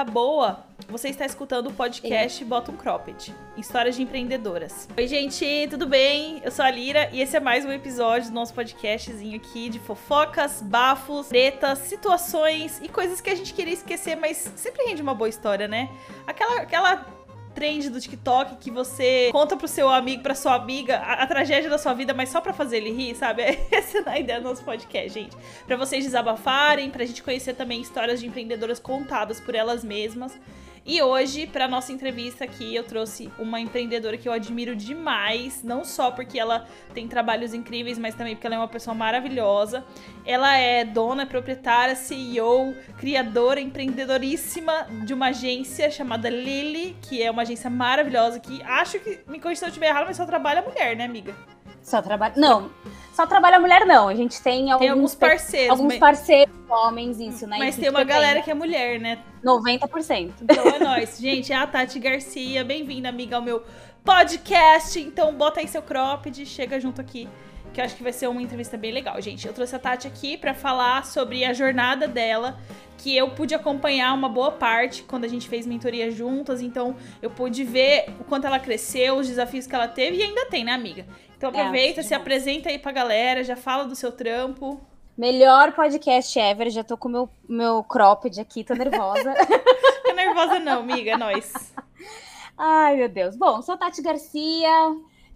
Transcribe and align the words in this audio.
tá 0.00 0.04
boa, 0.04 0.64
você 0.88 1.10
está 1.10 1.26
escutando 1.26 1.66
o 1.66 1.72
podcast 1.74 2.42
Bota 2.46 2.72
um 2.72 2.76
Cropped, 2.76 3.34
histórias 3.54 3.96
de 3.96 4.02
empreendedoras. 4.02 4.88
Oi, 4.96 5.06
gente, 5.06 5.44
tudo 5.68 5.86
bem? 5.86 6.40
Eu 6.42 6.50
sou 6.50 6.64
a 6.64 6.70
Lira 6.70 7.10
e 7.12 7.20
esse 7.20 7.36
é 7.36 7.40
mais 7.40 7.66
um 7.66 7.70
episódio 7.70 8.30
do 8.30 8.34
nosso 8.34 8.54
podcastzinho 8.54 9.36
aqui 9.36 9.68
de 9.68 9.78
fofocas, 9.78 10.62
bafos, 10.62 11.28
tretas, 11.28 11.80
situações 11.80 12.80
e 12.82 12.88
coisas 12.88 13.20
que 13.20 13.28
a 13.28 13.34
gente 13.34 13.52
queria 13.52 13.74
esquecer, 13.74 14.16
mas 14.16 14.50
sempre 14.56 14.86
rende 14.86 15.02
uma 15.02 15.14
boa 15.14 15.28
história, 15.28 15.68
né? 15.68 15.90
Aquela, 16.26 16.62
aquela 16.62 17.06
trend 17.54 17.90
do 17.90 18.00
TikTok 18.00 18.56
que 18.56 18.70
você 18.70 19.28
conta 19.32 19.56
pro 19.56 19.68
seu 19.68 19.88
amigo, 19.88 20.22
pra 20.22 20.34
sua 20.34 20.54
amiga, 20.54 20.98
a, 20.98 21.22
a, 21.22 21.26
tragédia 21.26 21.68
da 21.68 21.78
sua 21.78 21.92
vida, 21.94 22.14
mas 22.14 22.28
só 22.28 22.40
pra 22.40 22.52
fazer 22.52 22.78
ele 22.78 22.90
rir, 22.90 23.14
sabe? 23.14 23.42
Essa 23.70 23.98
é 23.98 24.10
a 24.10 24.18
ideia 24.18 24.40
do 24.40 24.48
nosso 24.48 24.64
podcast, 24.64 25.18
gente. 25.18 25.36
Pra 25.66 25.76
vocês 25.76 26.04
desabafarem, 26.04 26.90
pra 26.90 27.04
gente 27.04 27.22
conhecer 27.22 27.54
também 27.54 27.80
histórias 27.80 28.20
de 28.20 28.26
empreendedoras 28.26 28.78
contadas 28.78 29.40
por 29.40 29.54
elas 29.54 29.84
mesmas. 29.84 30.38
E 30.84 31.02
hoje, 31.02 31.46
para 31.46 31.68
nossa 31.68 31.92
entrevista 31.92 32.44
aqui, 32.44 32.74
eu 32.74 32.82
trouxe 32.82 33.30
uma 33.38 33.60
empreendedora 33.60 34.16
que 34.16 34.28
eu 34.28 34.32
admiro 34.32 34.74
demais, 34.74 35.62
não 35.62 35.84
só 35.84 36.10
porque 36.10 36.38
ela 36.38 36.66
tem 36.94 37.06
trabalhos 37.06 37.52
incríveis, 37.52 37.98
mas 37.98 38.14
também 38.14 38.34
porque 38.34 38.46
ela 38.46 38.56
é 38.56 38.58
uma 38.58 38.68
pessoa 38.68 38.94
maravilhosa. 38.94 39.84
Ela 40.24 40.56
é 40.56 40.84
dona, 40.84 41.26
proprietária, 41.26 41.94
CEO, 41.94 42.74
criadora, 42.98 43.60
empreendedoríssima 43.60 44.88
de 45.04 45.12
uma 45.12 45.28
agência 45.28 45.90
chamada 45.90 46.30
Lily, 46.30 46.96
que 47.02 47.22
é 47.22 47.30
uma 47.30 47.42
agência 47.42 47.68
maravilhosa 47.68 48.40
que 48.40 48.62
acho 48.62 48.98
que 49.00 49.20
me 49.26 49.38
corrija 49.38 49.60
se 49.60 49.64
eu 49.66 49.68
estiver 49.68 49.88
errado, 49.88 50.06
mas 50.06 50.16
só 50.16 50.24
trabalha 50.24 50.62
mulher, 50.62 50.96
né, 50.96 51.04
amiga? 51.04 51.34
Só 51.82 52.02
trabalha. 52.02 52.34
Não, 52.36 52.70
só 53.12 53.26
trabalha 53.26 53.58
mulher, 53.58 53.86
não. 53.86 54.08
A 54.08 54.14
gente 54.14 54.40
tem 54.40 54.70
alguns, 54.70 54.80
tem 54.80 54.88
alguns 54.90 55.14
parceiros. 55.14 55.70
Alguns 55.70 55.88
mas... 55.88 55.98
parceiros 55.98 56.54
homens, 56.68 57.18
isso, 57.20 57.46
né? 57.46 57.56
Mas 57.58 57.76
tem 57.76 57.88
uma 57.88 58.04
galera 58.04 58.34
tem. 58.34 58.42
que 58.44 58.50
é 58.50 58.54
mulher, 58.54 59.00
né? 59.00 59.18
90%. 59.44 60.32
Então 60.42 60.68
é 60.68 60.78
nóis. 60.78 61.18
Gente, 61.20 61.52
é 61.52 61.56
a 61.56 61.66
Tati 61.66 61.98
Garcia. 61.98 62.64
Bem-vinda, 62.64 63.08
amiga, 63.08 63.36
ao 63.36 63.42
meu 63.42 63.62
podcast. 64.04 65.00
Então 65.00 65.34
bota 65.34 65.60
aí 65.60 65.68
seu 65.68 65.82
cropped, 65.82 66.44
chega 66.46 66.78
junto 66.78 67.00
aqui 67.00 67.28
que 67.72 67.80
eu 67.80 67.84
acho 67.84 67.96
que 67.96 68.02
vai 68.02 68.12
ser 68.12 68.28
uma 68.28 68.42
entrevista 68.42 68.76
bem 68.76 68.92
legal, 68.92 69.20
gente. 69.20 69.46
Eu 69.46 69.52
trouxe 69.52 69.76
a 69.76 69.78
Tati 69.78 70.06
aqui 70.06 70.36
para 70.36 70.54
falar 70.54 71.04
sobre 71.06 71.44
a 71.44 71.52
jornada 71.52 72.08
dela, 72.08 72.58
que 72.98 73.16
eu 73.16 73.30
pude 73.30 73.54
acompanhar 73.54 74.12
uma 74.12 74.28
boa 74.28 74.52
parte 74.52 75.02
quando 75.02 75.24
a 75.24 75.28
gente 75.28 75.48
fez 75.48 75.66
mentoria 75.66 76.10
juntas, 76.10 76.60
então 76.60 76.96
eu 77.22 77.30
pude 77.30 77.64
ver 77.64 78.06
o 78.18 78.24
quanto 78.24 78.46
ela 78.46 78.58
cresceu, 78.58 79.16
os 79.16 79.28
desafios 79.28 79.66
que 79.66 79.74
ela 79.74 79.88
teve 79.88 80.18
e 80.18 80.22
ainda 80.22 80.46
tem, 80.46 80.64
né, 80.64 80.72
amiga? 80.72 81.06
Então 81.40 81.50
é, 81.54 81.60
aproveita, 81.62 82.00
é, 82.00 82.02
se 82.02 82.12
apresenta 82.12 82.68
aí 82.68 82.78
pra 82.78 82.92
galera, 82.92 83.42
já 83.42 83.56
fala 83.56 83.84
do 83.84 83.96
seu 83.96 84.12
trampo. 84.12 84.78
Melhor 85.16 85.72
podcast 85.72 86.38
ever, 86.38 86.68
já 86.68 86.84
tô 86.84 86.98
com 86.98 87.08
meu 87.08 87.30
meu 87.48 87.82
cropped 87.82 88.38
aqui, 88.38 88.62
tô 88.62 88.74
nervosa. 88.74 89.32
tô 90.04 90.12
nervosa 90.12 90.58
não, 90.58 90.80
amiga, 90.80 91.12
é 91.12 91.16
nóis. 91.16 91.50
Ai, 92.58 92.96
meu 92.96 93.08
Deus. 93.08 93.36
Bom, 93.36 93.62
sou 93.62 93.74
a 93.74 93.78
Tati 93.78 94.02
Garcia, 94.02 94.68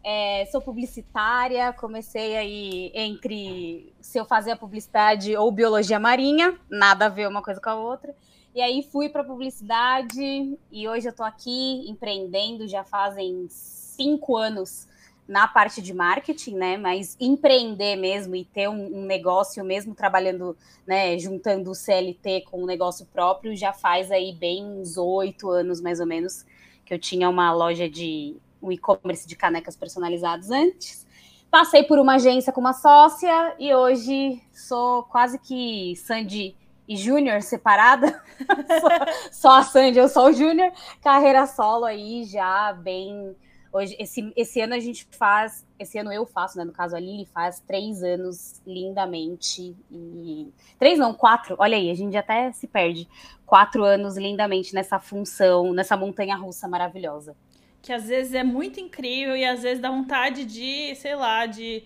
é, 0.05 0.45
sou 0.53 0.61
publicitária, 0.61 1.73
comecei 1.73 2.37
aí 2.37 2.93
entre 2.95 3.91
se 3.99 4.19
eu 4.19 4.27
fazia 4.27 4.55
publicidade 4.55 5.35
ou 5.35 5.51
biologia 5.51 5.99
marinha, 5.99 6.55
nada 6.69 7.07
a 7.07 7.09
ver 7.09 7.27
uma 7.27 7.41
coisa 7.41 7.63
com 7.63 7.70
a 7.70 7.77
outra. 7.77 8.14
E 8.55 8.61
aí 8.61 8.83
fui 8.93 9.09
para 9.09 9.25
publicidade 9.25 10.59
e 10.70 10.87
hoje 10.87 11.09
eu 11.09 11.14
tô 11.14 11.23
aqui 11.23 11.89
empreendendo, 11.89 12.69
já 12.69 12.85
fazem 12.85 13.47
cinco 13.48 14.37
anos 14.37 14.93
na 15.27 15.48
parte 15.48 15.80
de 15.80 15.95
marketing, 15.95 16.55
né? 16.57 16.77
Mas 16.77 17.17
empreender 17.18 17.96
mesmo 17.96 18.36
e 18.36 18.45
ter 18.45 18.68
um, 18.68 18.98
um, 18.98 19.05
negócio 19.05 19.64
mesmo 19.64 19.95
trabalhando, 19.95 20.57
né? 20.86 21.18
Juntando 21.18 21.70
o 21.70 21.74
CLT 21.74 22.42
com 22.51 22.62
o 22.62 22.67
negócio 22.67 23.07
próprio, 23.07 23.57
já 23.57 23.73
faz 23.73 24.11
aí 24.11 24.33
bem 24.33 24.64
uns 24.64 24.96
oito 24.96 25.51
anos 25.51 25.80
mais 25.80 26.01
ou 26.01 26.07
menos 26.07 26.45
que 26.84 26.92
eu 26.92 26.98
tinha 26.98 27.29
uma 27.29 27.52
loja 27.52 27.89
de 27.89 28.36
um 28.63 28.70
e-commerce 28.70 29.27
de 29.27 29.36
canecas 29.36 29.77
personalizados 29.77 30.51
antes. 30.51 31.07
Passei 31.51 31.84
por 31.84 31.98
uma 31.98 32.17
agência 32.17 32.52
com 32.52 32.61
uma 32.61 32.73
sócia 32.73 33.55
e 33.58 33.73
hoje 33.73 34.42
sou 34.52 35.05
quase 35.05 35.39
que 35.39 35.95
Sandy 35.96 36.57
e 36.86 36.96
Júnior 36.96 37.42
separada. 37.42 38.23
só, 38.80 39.30
só 39.33 39.58
a 39.58 39.63
Sandy, 39.63 39.98
eu 39.98 40.08
sou 40.08 40.27
o 40.27 40.33
Júnior. 40.33 40.73
Carreira 41.01 41.46
solo 41.46 41.84
aí 41.84 42.24
já 42.24 42.73
bem 42.73 43.36
Hoje, 43.74 43.96
esse, 43.98 44.33
esse 44.36 44.61
ano 44.61 44.73
a 44.73 44.79
gente 44.79 45.05
faz, 45.11 45.67
esse 45.80 45.98
ano 45.98 46.12
eu 46.12 46.24
faço, 46.24 46.57
né? 46.57 46.62
No 46.62 46.70
caso, 46.70 46.95
a 46.95 47.01
Lili 47.01 47.27
faz 47.27 47.58
três 47.58 48.05
anos 48.05 48.62
lindamente. 48.64 49.74
E. 49.90 50.52
Três 50.79 50.96
não, 50.96 51.12
quatro. 51.12 51.57
Olha 51.58 51.77
aí, 51.77 51.90
a 51.90 51.95
gente 51.95 52.17
até 52.17 52.52
se 52.52 52.68
perde. 52.68 53.08
Quatro 53.45 53.83
anos 53.83 54.17
lindamente 54.17 54.73
nessa 54.73 55.01
função, 55.01 55.73
nessa 55.73 55.96
montanha 55.96 56.36
russa 56.36 56.68
maravilhosa. 56.68 57.36
Que 57.83 57.92
às 57.92 58.07
vezes 58.07 58.33
é 58.33 58.45
muito 58.45 58.79
incrível 58.79 59.36
e 59.36 59.45
às 59.45 59.64
vezes 59.64 59.83
dá 59.83 59.90
vontade 59.90 60.45
de, 60.45 60.95
sei 60.95 61.17
lá, 61.17 61.45
de 61.45 61.83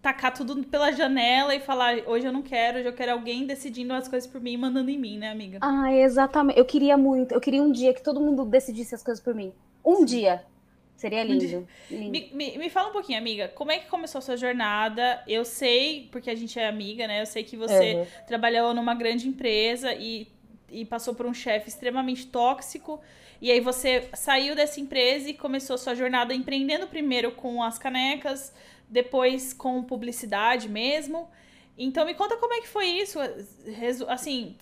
tacar 0.00 0.32
tudo 0.32 0.64
pela 0.64 0.90
janela 0.90 1.54
e 1.54 1.60
falar, 1.60 1.98
hoje 2.06 2.26
eu 2.26 2.32
não 2.32 2.40
quero, 2.40 2.78
hoje 2.78 2.88
eu 2.88 2.94
quero 2.94 3.12
alguém 3.12 3.46
decidindo 3.46 3.92
as 3.92 4.08
coisas 4.08 4.26
por 4.26 4.40
mim 4.40 4.52
e 4.52 4.56
mandando 4.56 4.88
em 4.90 4.98
mim, 4.98 5.18
né, 5.18 5.32
amiga? 5.32 5.58
Ah, 5.60 5.92
exatamente. 5.92 6.58
Eu 6.58 6.64
queria 6.64 6.96
muito, 6.96 7.32
eu 7.32 7.40
queria 7.42 7.62
um 7.62 7.70
dia 7.70 7.92
que 7.92 8.02
todo 8.02 8.22
mundo 8.22 8.42
decidisse 8.46 8.94
as 8.94 9.02
coisas 9.02 9.22
por 9.22 9.34
mim. 9.34 9.52
Um 9.84 10.02
dia. 10.02 10.42
Seria 10.96 11.22
lindo. 11.22 11.68
lindo. 11.90 12.10
Me, 12.10 12.30
me, 12.32 12.58
me, 12.58 12.70
fala 12.70 12.88
um 12.88 12.92
pouquinho, 12.92 13.18
amiga, 13.18 13.48
como 13.48 13.70
é 13.70 13.78
que 13.78 13.86
começou 13.86 14.18
a 14.18 14.22
sua 14.22 14.36
jornada? 14.36 15.22
Eu 15.28 15.44
sei, 15.44 16.08
porque 16.10 16.30
a 16.30 16.34
gente 16.34 16.58
é 16.58 16.66
amiga, 16.66 17.06
né? 17.06 17.20
Eu 17.20 17.26
sei 17.26 17.44
que 17.44 17.56
você 17.56 17.96
uhum. 17.96 18.06
trabalhou 18.26 18.72
numa 18.72 18.94
grande 18.94 19.28
empresa 19.28 19.92
e, 19.94 20.26
e 20.70 20.86
passou 20.86 21.14
por 21.14 21.26
um 21.26 21.34
chefe 21.34 21.68
extremamente 21.68 22.26
tóxico. 22.26 22.98
E 23.42 23.52
aí 23.52 23.60
você 23.60 24.08
saiu 24.14 24.54
dessa 24.54 24.80
empresa 24.80 25.28
e 25.28 25.34
começou 25.34 25.74
a 25.74 25.78
sua 25.78 25.94
jornada 25.94 26.34
empreendendo 26.34 26.86
primeiro 26.86 27.30
com 27.32 27.62
as 27.62 27.78
canecas, 27.78 28.54
depois 28.88 29.52
com 29.52 29.82
publicidade 29.82 30.66
mesmo. 30.66 31.28
Então 31.78 32.06
me 32.06 32.14
conta 32.14 32.38
como 32.38 32.54
é 32.54 32.60
que 32.62 32.68
foi 32.68 32.86
isso, 32.86 33.18
assim, 34.08 34.56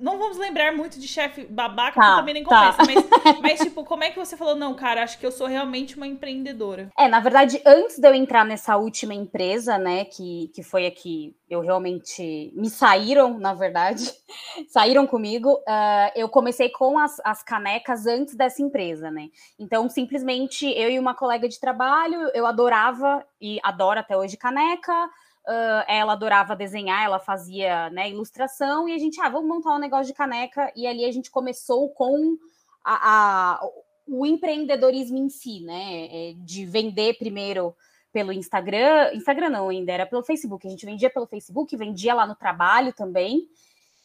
não 0.00 0.18
vamos 0.18 0.38
lembrar 0.38 0.72
muito 0.72 0.98
de 0.98 1.06
chefe 1.06 1.44
babaca, 1.44 2.00
tá, 2.00 2.16
também 2.16 2.34
nem 2.34 2.44
tá. 2.44 2.72
começa, 2.72 2.92
mas, 2.92 3.38
mas, 3.40 3.60
tipo, 3.60 3.84
como 3.84 4.02
é 4.02 4.10
que 4.10 4.18
você 4.18 4.36
falou, 4.36 4.56
não, 4.56 4.74
cara, 4.74 5.02
acho 5.02 5.18
que 5.18 5.26
eu 5.26 5.30
sou 5.30 5.46
realmente 5.46 5.96
uma 5.96 6.06
empreendedora? 6.06 6.90
É, 6.98 7.08
na 7.08 7.20
verdade, 7.20 7.60
antes 7.66 7.98
de 7.98 8.08
eu 8.08 8.14
entrar 8.14 8.44
nessa 8.44 8.76
última 8.76 9.14
empresa, 9.14 9.78
né, 9.78 10.04
que, 10.04 10.50
que 10.54 10.62
foi 10.62 10.86
a 10.86 10.90
que 10.90 11.34
eu 11.48 11.60
realmente 11.60 12.52
me 12.54 12.70
saíram, 12.70 13.38
na 13.38 13.52
verdade, 13.54 14.04
saíram 14.68 15.06
comigo, 15.06 15.52
uh, 15.54 16.10
eu 16.14 16.28
comecei 16.28 16.70
com 16.70 16.98
as, 16.98 17.20
as 17.24 17.42
canecas 17.42 18.06
antes 18.06 18.34
dessa 18.34 18.62
empresa, 18.62 19.10
né? 19.10 19.28
Então, 19.58 19.88
simplesmente, 19.88 20.66
eu 20.66 20.90
e 20.90 20.98
uma 20.98 21.14
colega 21.14 21.48
de 21.48 21.58
trabalho, 21.58 22.30
eu 22.34 22.46
adorava 22.46 23.24
e 23.40 23.58
adoro 23.62 23.98
até 24.00 24.16
hoje 24.16 24.36
caneca, 24.36 25.10
Uh, 25.46 25.82
ela 25.88 26.12
adorava 26.12 26.54
desenhar, 26.54 27.02
ela 27.02 27.18
fazia 27.18 27.88
né, 27.90 28.10
ilustração, 28.10 28.88
e 28.88 28.94
a 28.94 28.98
gente, 28.98 29.20
ah, 29.20 29.28
vamos 29.28 29.48
montar 29.48 29.74
um 29.74 29.78
negócio 29.78 30.06
de 30.06 30.14
caneca, 30.14 30.70
e 30.76 30.86
ali 30.86 31.04
a 31.04 31.10
gente 31.10 31.30
começou 31.30 31.88
com 31.90 32.36
a, 32.84 33.54
a, 33.58 33.68
o 34.06 34.26
empreendedorismo 34.26 35.16
em 35.16 35.28
si, 35.28 35.60
né? 35.60 36.06
É, 36.10 36.34
de 36.36 36.66
vender 36.66 37.16
primeiro 37.18 37.74
pelo 38.12 38.32
Instagram, 38.32 39.12
Instagram 39.14 39.50
não 39.50 39.68
ainda, 39.68 39.92
era 39.92 40.06
pelo 40.06 40.22
Facebook, 40.22 40.66
a 40.66 40.70
gente 40.70 40.84
vendia 40.84 41.08
pelo 41.08 41.26
Facebook, 41.26 41.76
vendia 41.76 42.12
lá 42.12 42.26
no 42.26 42.34
trabalho 42.34 42.92
também, 42.92 43.48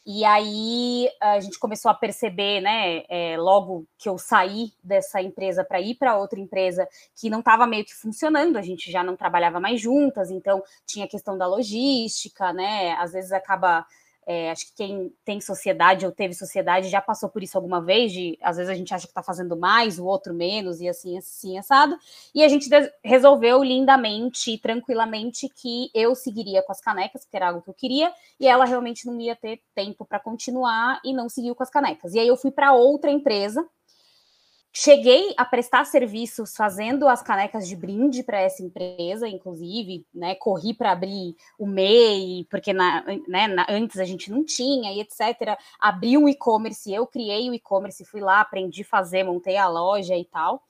e 0.06 0.24
aí 0.24 1.10
a 1.20 1.40
gente 1.40 1.58
começou 1.58 1.90
a 1.90 1.94
perceber, 1.94 2.62
né, 2.62 3.04
é, 3.10 3.36
logo 3.38 3.88
que 3.98 4.08
eu 4.08 4.18
saí 4.18 4.72
dessa 4.84 5.22
empresa 5.22 5.64
para 5.64 5.82
ir 5.82 5.96
para 5.96 6.18
outra 6.18 6.40
empresa 6.40 6.88
que 7.16 7.30
não 7.30 7.40
estava 7.40 7.66
meio 7.66 7.84
que 7.84 7.94
funcionando, 7.94 8.58
a 8.58 8.62
gente 8.62 8.92
já 8.92 9.04
não 9.04 9.16
trabalhava 9.16 9.60
mais 9.60 9.82
juntas, 9.82 10.30
então 10.30 10.64
tinha 10.86 11.06
a 11.06 11.10
questão 11.10 11.38
da 11.38 11.48
logística, 11.48 12.54
né? 12.54 12.94
Às 13.00 13.14
vezes 13.14 13.32
acaba 13.32 13.86
é, 14.26 14.50
acho 14.50 14.68
que 14.68 14.74
quem 14.76 15.14
tem 15.24 15.40
sociedade 15.40 16.06
ou 16.06 16.12
teve 16.12 16.34
sociedade 16.34 16.90
já 16.90 17.00
passou 17.00 17.30
por 17.30 17.44
isso 17.44 17.58
alguma 17.58 17.80
vez, 17.82 18.12
de 18.12 18.38
às 18.42 18.58
vezes 18.58 18.72
a 18.72 18.76
gente 18.76 18.94
acha 18.94 19.06
que 19.06 19.12
está 19.12 19.22
fazendo 19.22 19.56
mais, 19.56 20.00
o 20.00 20.06
outro 20.06 20.34
menos, 20.34 20.82
e 20.82 20.90
assim, 20.90 21.18
assim, 21.18 21.58
assado. 21.58 21.98
E 22.34 22.44
a 22.44 22.48
gente 22.48 22.70
resolveu 23.04 23.64
lindamente 23.64 24.52
e 24.52 24.58
tranquilamente 24.58 25.48
que 25.50 25.90
eu 25.94 26.16
seguiria 26.16 26.64
com 26.64 26.72
as 26.72 26.82
canecas, 26.82 27.26
que 27.26 27.36
era 27.36 27.50
algo 27.50 27.62
que 27.62 27.70
eu 27.70 27.74
queria, 27.74 28.12
e 28.40 28.48
ela 28.48 28.66
realmente 28.66 29.06
não 29.06 29.20
ia 29.20 29.36
ter 29.36 29.62
tempo 29.76 30.04
para 30.04 30.20
continuar 30.20 31.00
e 31.04 31.14
não 31.14 31.30
seguiu 31.30 31.54
com 31.54 31.64
as 31.64 31.70
canecas. 31.70 32.14
E 32.14 32.20
aí 32.20 32.28
eu 32.28 32.38
fui 32.38 32.52
para 32.52 32.74
outra 32.74 33.12
empresa 33.12 33.66
Cheguei 34.78 35.34
a 35.38 35.46
prestar 35.46 35.86
serviços 35.86 36.54
fazendo 36.54 37.08
as 37.08 37.22
canecas 37.22 37.66
de 37.66 37.78
brinde 37.78 38.22
para 38.22 38.42
essa 38.42 38.62
empresa, 38.62 39.26
inclusive, 39.26 40.06
né? 40.14 40.36
Corri 40.36 40.74
para 40.74 40.92
abrir 40.92 41.34
o 41.58 41.66
MEI, 41.66 42.46
porque 42.52 42.74
na, 42.74 43.02
né, 43.26 43.48
na, 43.48 43.66
antes 43.70 43.98
a 44.00 44.04
gente 44.04 44.30
não 44.30 44.44
tinha, 44.44 44.92
e 44.92 45.00
etc. 45.00 45.58
Abri 45.80 46.18
um 46.18 46.28
e-commerce, 46.28 46.94
eu 46.94 47.08
criei 47.08 47.50
o 47.50 47.54
e-commerce, 47.54 48.04
fui 48.04 48.20
lá, 48.20 48.42
aprendi 48.42 48.82
a 48.82 48.86
fazer, 48.86 49.24
montei 49.24 49.56
a 49.56 49.66
loja 49.70 50.14
e 50.14 50.26
tal. 50.26 50.62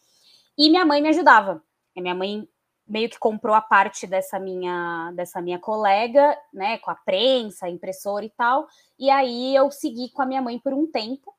E 0.56 0.70
minha 0.70 0.86
mãe 0.86 1.02
me 1.02 1.10
ajudava. 1.10 1.64
Minha 1.98 2.14
mãe 2.14 2.48
meio 2.88 3.10
que 3.10 3.18
comprou 3.18 3.56
a 3.56 3.62
parte 3.62 4.06
dessa 4.06 4.40
minha 4.40 5.12
dessa 5.16 5.42
minha 5.42 5.58
colega, 5.58 6.38
né, 6.54 6.78
com 6.78 6.92
a 6.92 6.96
prensa, 6.96 7.68
impressora 7.68 8.24
e 8.24 8.30
tal. 8.30 8.68
E 9.00 9.10
aí 9.10 9.56
eu 9.56 9.72
segui 9.72 10.10
com 10.12 10.22
a 10.22 10.28
minha 10.28 10.44
mãe 10.44 10.60
por 10.60 10.76
um 10.76 10.86
tempo 10.86 11.35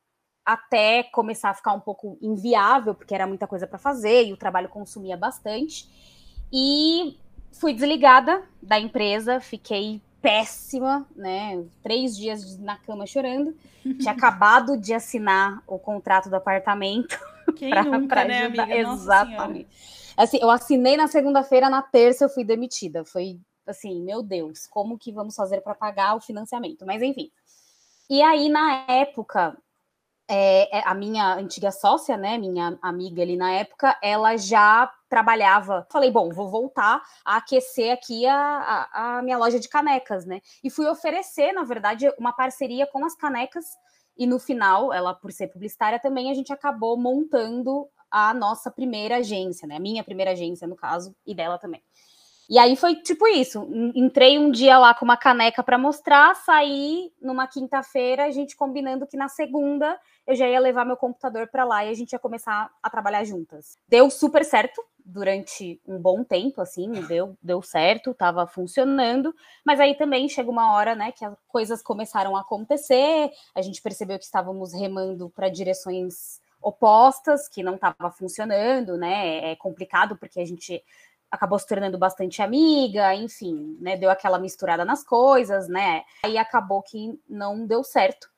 até 0.46 1.02
começar 1.02 1.50
a 1.50 1.54
ficar 1.54 1.72
um 1.72 1.80
pouco 1.80 2.16
inviável, 2.22 2.94
porque 2.94 3.12
era 3.12 3.26
muita 3.26 3.48
coisa 3.48 3.66
para 3.66 3.78
fazer 3.78 4.26
e 4.26 4.32
o 4.32 4.36
trabalho 4.36 4.68
consumia 4.68 5.16
bastante. 5.16 5.90
E 6.52 7.18
fui 7.50 7.74
desligada 7.74 8.44
da 8.62 8.78
empresa, 8.78 9.40
fiquei 9.40 10.00
péssima, 10.22 11.04
né? 11.16 11.64
Três 11.82 12.16
dias 12.16 12.56
na 12.58 12.76
cama 12.76 13.06
chorando. 13.06 13.56
Tinha 13.98 14.12
acabado 14.12 14.76
de 14.76 14.94
assinar 14.94 15.62
o 15.66 15.80
contrato 15.80 16.30
do 16.30 16.36
apartamento. 16.36 17.18
Quem 17.56 17.70
pra, 17.70 17.82
nunca, 17.82 18.14
pra 18.14 18.24
né, 18.24 18.44
amiga? 18.44 18.76
Exatamente. 18.76 19.68
Assim, 20.16 20.38
eu 20.40 20.48
assinei 20.48 20.96
na 20.96 21.08
segunda-feira, 21.08 21.68
na 21.68 21.82
terça 21.82 22.24
eu 22.24 22.28
fui 22.28 22.44
demitida. 22.44 23.04
Foi 23.04 23.38
assim, 23.66 24.00
meu 24.00 24.22
Deus, 24.22 24.66
como 24.68 24.96
que 24.96 25.10
vamos 25.12 25.34
fazer 25.34 25.60
para 25.60 25.74
pagar 25.74 26.14
o 26.14 26.20
financiamento? 26.20 26.86
Mas 26.86 27.02
enfim. 27.02 27.30
E 28.08 28.22
aí, 28.22 28.48
na 28.48 28.84
época, 28.88 29.56
é, 30.28 30.78
é, 30.78 30.82
a 30.84 30.94
minha 30.94 31.34
antiga 31.34 31.70
sócia, 31.70 32.16
né, 32.16 32.36
minha 32.36 32.76
amiga 32.82 33.22
ali 33.22 33.36
na 33.36 33.52
época, 33.52 33.96
ela 34.02 34.36
já 34.36 34.90
trabalhava. 35.08 35.86
Falei, 35.90 36.10
bom, 36.10 36.30
vou 36.30 36.48
voltar 36.50 37.00
a 37.24 37.36
aquecer 37.36 37.92
aqui 37.92 38.26
a, 38.26 38.36
a, 38.36 39.18
a, 39.18 39.22
minha 39.22 39.38
loja 39.38 39.60
de 39.60 39.68
canecas, 39.68 40.26
né? 40.26 40.40
E 40.64 40.70
fui 40.70 40.86
oferecer, 40.88 41.52
na 41.52 41.62
verdade, 41.62 42.12
uma 42.18 42.32
parceria 42.32 42.86
com 42.86 43.04
as 43.04 43.14
canecas. 43.14 43.64
E 44.18 44.26
no 44.26 44.38
final, 44.38 44.92
ela, 44.92 45.14
por 45.14 45.30
ser 45.30 45.48
publicitária 45.48 46.00
também, 46.00 46.30
a 46.30 46.34
gente 46.34 46.52
acabou 46.52 46.96
montando 46.96 47.86
a 48.10 48.34
nossa 48.34 48.70
primeira 48.70 49.18
agência, 49.18 49.68
né? 49.68 49.76
A 49.76 49.80
minha 49.80 50.02
primeira 50.02 50.32
agência, 50.32 50.66
no 50.66 50.74
caso, 50.74 51.14
e 51.24 51.34
dela 51.34 51.58
também. 51.58 51.82
E 52.48 52.58
aí 52.58 52.76
foi 52.76 52.94
tipo 52.96 53.26
isso. 53.26 53.68
Entrei 53.94 54.38
um 54.38 54.50
dia 54.50 54.78
lá 54.78 54.94
com 54.94 55.04
uma 55.04 55.16
caneca 55.16 55.62
para 55.62 55.76
mostrar, 55.76 56.34
saí 56.36 57.12
numa 57.20 57.46
quinta-feira, 57.46 58.24
a 58.24 58.30
gente 58.30 58.56
combinando 58.56 59.06
que 59.06 59.16
na 59.16 59.28
segunda 59.28 59.98
eu 60.26 60.34
já 60.34 60.48
ia 60.48 60.58
levar 60.60 60.84
meu 60.84 60.96
computador 60.96 61.48
para 61.48 61.64
lá 61.64 61.84
e 61.84 61.90
a 61.90 61.94
gente 61.94 62.12
ia 62.12 62.18
começar 62.18 62.70
a 62.82 62.90
trabalhar 62.90 63.24
juntas. 63.24 63.78
Deu 63.88 64.10
super 64.10 64.44
certo 64.44 64.82
durante 65.04 65.80
um 65.86 65.98
bom 65.98 66.24
tempo, 66.24 66.60
assim, 66.60 66.90
deu, 67.06 67.36
deu 67.40 67.62
certo, 67.62 68.10
estava 68.10 68.44
funcionando, 68.46 69.32
mas 69.64 69.78
aí 69.78 69.94
também 69.94 70.28
chega 70.28 70.50
uma 70.50 70.72
hora, 70.72 70.96
né, 70.96 71.12
que 71.12 71.24
as 71.24 71.34
coisas 71.46 71.80
começaram 71.80 72.36
a 72.36 72.40
acontecer, 72.40 73.30
a 73.54 73.62
gente 73.62 73.80
percebeu 73.80 74.18
que 74.18 74.24
estávamos 74.24 74.72
remando 74.72 75.30
para 75.30 75.48
direções 75.48 76.40
opostas, 76.60 77.48
que 77.48 77.62
não 77.62 77.76
estava 77.76 78.10
funcionando, 78.10 78.96
né? 78.96 79.52
É 79.52 79.56
complicado 79.56 80.16
porque 80.16 80.40
a 80.40 80.44
gente 80.44 80.82
acabou 81.30 81.58
se 81.58 81.66
tornando 81.66 81.96
bastante 81.96 82.42
amiga, 82.42 83.14
enfim, 83.14 83.76
né? 83.80 83.96
Deu 83.96 84.10
aquela 84.10 84.38
misturada 84.38 84.84
nas 84.84 85.04
coisas, 85.04 85.68
né? 85.68 86.02
Aí 86.24 86.36
acabou 86.36 86.82
que 86.82 87.20
não 87.28 87.66
deu 87.66 87.84
certo. 87.84 88.28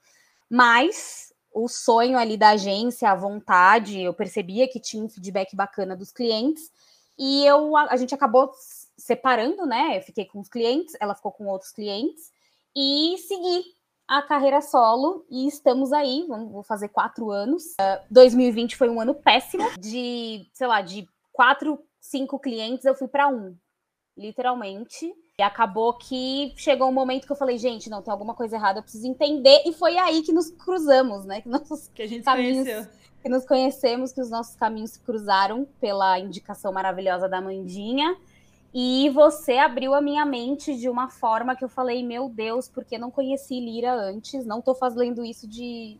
Mas 0.50 1.32
o 1.58 1.68
sonho 1.68 2.18
ali 2.18 2.36
da 2.36 2.50
agência, 2.50 3.10
a 3.10 3.14
vontade, 3.14 4.00
eu 4.00 4.14
percebia 4.14 4.68
que 4.68 4.80
tinha 4.80 5.02
um 5.02 5.08
feedback 5.08 5.54
bacana 5.54 5.96
dos 5.96 6.12
clientes 6.12 6.70
e 7.18 7.44
eu 7.44 7.76
a, 7.76 7.88
a 7.90 7.96
gente 7.96 8.14
acabou 8.14 8.52
separando, 8.96 9.66
né? 9.66 9.98
Eu 9.98 10.02
fiquei 10.02 10.24
com 10.24 10.40
os 10.40 10.48
clientes, 10.48 10.94
ela 11.00 11.14
ficou 11.14 11.32
com 11.32 11.46
outros 11.46 11.72
clientes 11.72 12.30
e 12.76 13.16
segui 13.26 13.64
a 14.06 14.22
carreira 14.22 14.60
solo 14.62 15.26
e 15.30 15.46
estamos 15.46 15.92
aí, 15.92 16.24
vamos, 16.28 16.50
vou 16.50 16.62
fazer 16.62 16.88
quatro 16.88 17.30
anos. 17.30 17.64
Uh, 17.80 18.04
2020 18.10 18.76
foi 18.76 18.88
um 18.88 19.00
ano 19.00 19.14
péssimo, 19.14 19.64
de, 19.78 20.48
sei 20.54 20.66
lá, 20.66 20.80
de 20.80 21.06
quatro 21.32 21.78
cinco 22.00 22.38
clientes, 22.38 22.84
eu 22.84 22.94
fui 22.94 23.08
para 23.08 23.28
um, 23.28 23.54
literalmente. 24.18 25.14
E 25.38 25.42
acabou 25.42 25.94
que 25.94 26.52
chegou 26.56 26.88
um 26.88 26.92
momento 26.92 27.24
que 27.24 27.32
eu 27.32 27.36
falei, 27.36 27.56
gente, 27.58 27.88
não, 27.88 28.02
tem 28.02 28.10
alguma 28.10 28.34
coisa 28.34 28.56
errada, 28.56 28.80
eu 28.80 28.82
preciso 28.82 29.06
entender. 29.06 29.62
E 29.64 29.72
foi 29.72 29.96
aí 29.96 30.22
que 30.22 30.32
nos 30.32 30.50
cruzamos, 30.50 31.24
né? 31.24 31.40
Que 31.40 31.48
nossos 31.48 31.88
que 31.94 32.02
a 32.02 32.06
gente 32.08 32.24
caminhos, 32.24 32.66
conheceu. 32.66 32.86
que 33.22 33.28
nos 33.28 33.46
conhecemos, 33.46 34.12
que 34.12 34.20
os 34.20 34.30
nossos 34.30 34.56
caminhos 34.56 34.90
se 34.90 35.00
cruzaram 35.00 35.66
pela 35.80 36.18
indicação 36.18 36.72
maravilhosa 36.72 37.28
da 37.28 37.40
Mandinha. 37.40 38.16
E 38.74 39.08
você 39.10 39.58
abriu 39.58 39.94
a 39.94 40.00
minha 40.00 40.26
mente 40.26 40.76
de 40.76 40.88
uma 40.88 41.08
forma 41.08 41.56
que 41.56 41.64
eu 41.64 41.68
falei, 41.68 42.02
meu 42.02 42.28
Deus, 42.28 42.68
porque 42.68 42.98
não 42.98 43.10
conheci 43.10 43.60
Lira 43.60 43.94
antes, 43.94 44.44
não 44.44 44.60
tô 44.60 44.74
fazendo 44.74 45.24
isso 45.24 45.46
de 45.46 45.98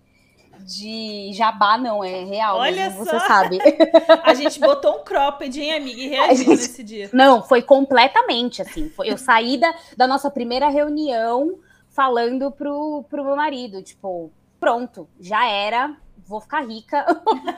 de 0.65 1.33
jabá, 1.33 1.79
não, 1.79 2.03
é 2.03 2.25
real. 2.25 2.59
Olha 2.59 2.91
só. 2.91 3.05
Você 3.05 3.21
sabe. 3.21 3.59
A 4.23 4.35
gente 4.35 4.59
botou 4.61 4.97
um 4.97 5.05
cropped, 5.05 5.61
hein, 5.61 5.75
amiga, 5.75 6.01
e 6.01 6.09
reagiu 6.09 6.45
gente... 6.45 6.57
nesse 6.57 6.83
dia. 6.83 7.11
Não, 7.13 7.43
foi 7.43 7.63
completamente 7.63 8.63
assim. 8.63 8.89
Foi... 8.91 9.09
Eu 9.09 9.17
saí 9.17 9.57
da, 9.57 9.75
da 9.97 10.07
nossa 10.07 10.31
primeira 10.31 10.69
reunião 10.69 11.59
falando 11.89 12.51
pro, 12.51 13.05
pro 13.11 13.25
meu 13.25 13.35
marido, 13.35 13.83
tipo, 13.83 14.31
pronto, 14.61 15.09
já 15.19 15.49
era, 15.49 15.97
vou 16.29 16.41
ficar 16.41 16.61
rica. 16.61 17.05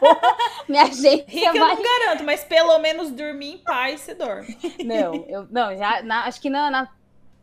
Minha 0.69 0.87
gente 0.87 1.31
rica 1.31 1.53
vai... 1.53 1.73
eu 1.73 1.77
não 1.77 1.83
garanto, 1.83 2.25
mas 2.25 2.45
pelo 2.45 2.79
menos 2.79 3.11
dormir 3.11 3.55
em 3.55 3.59
paz 3.59 4.01
você 4.01 4.15
dorme. 4.15 4.57
Não, 4.85 5.15
eu 5.29 5.47
não, 5.51 5.77
já 5.77 6.03
na, 6.03 6.25
acho 6.25 6.41
que 6.41 6.49
na, 6.49 6.71
na 6.71 6.89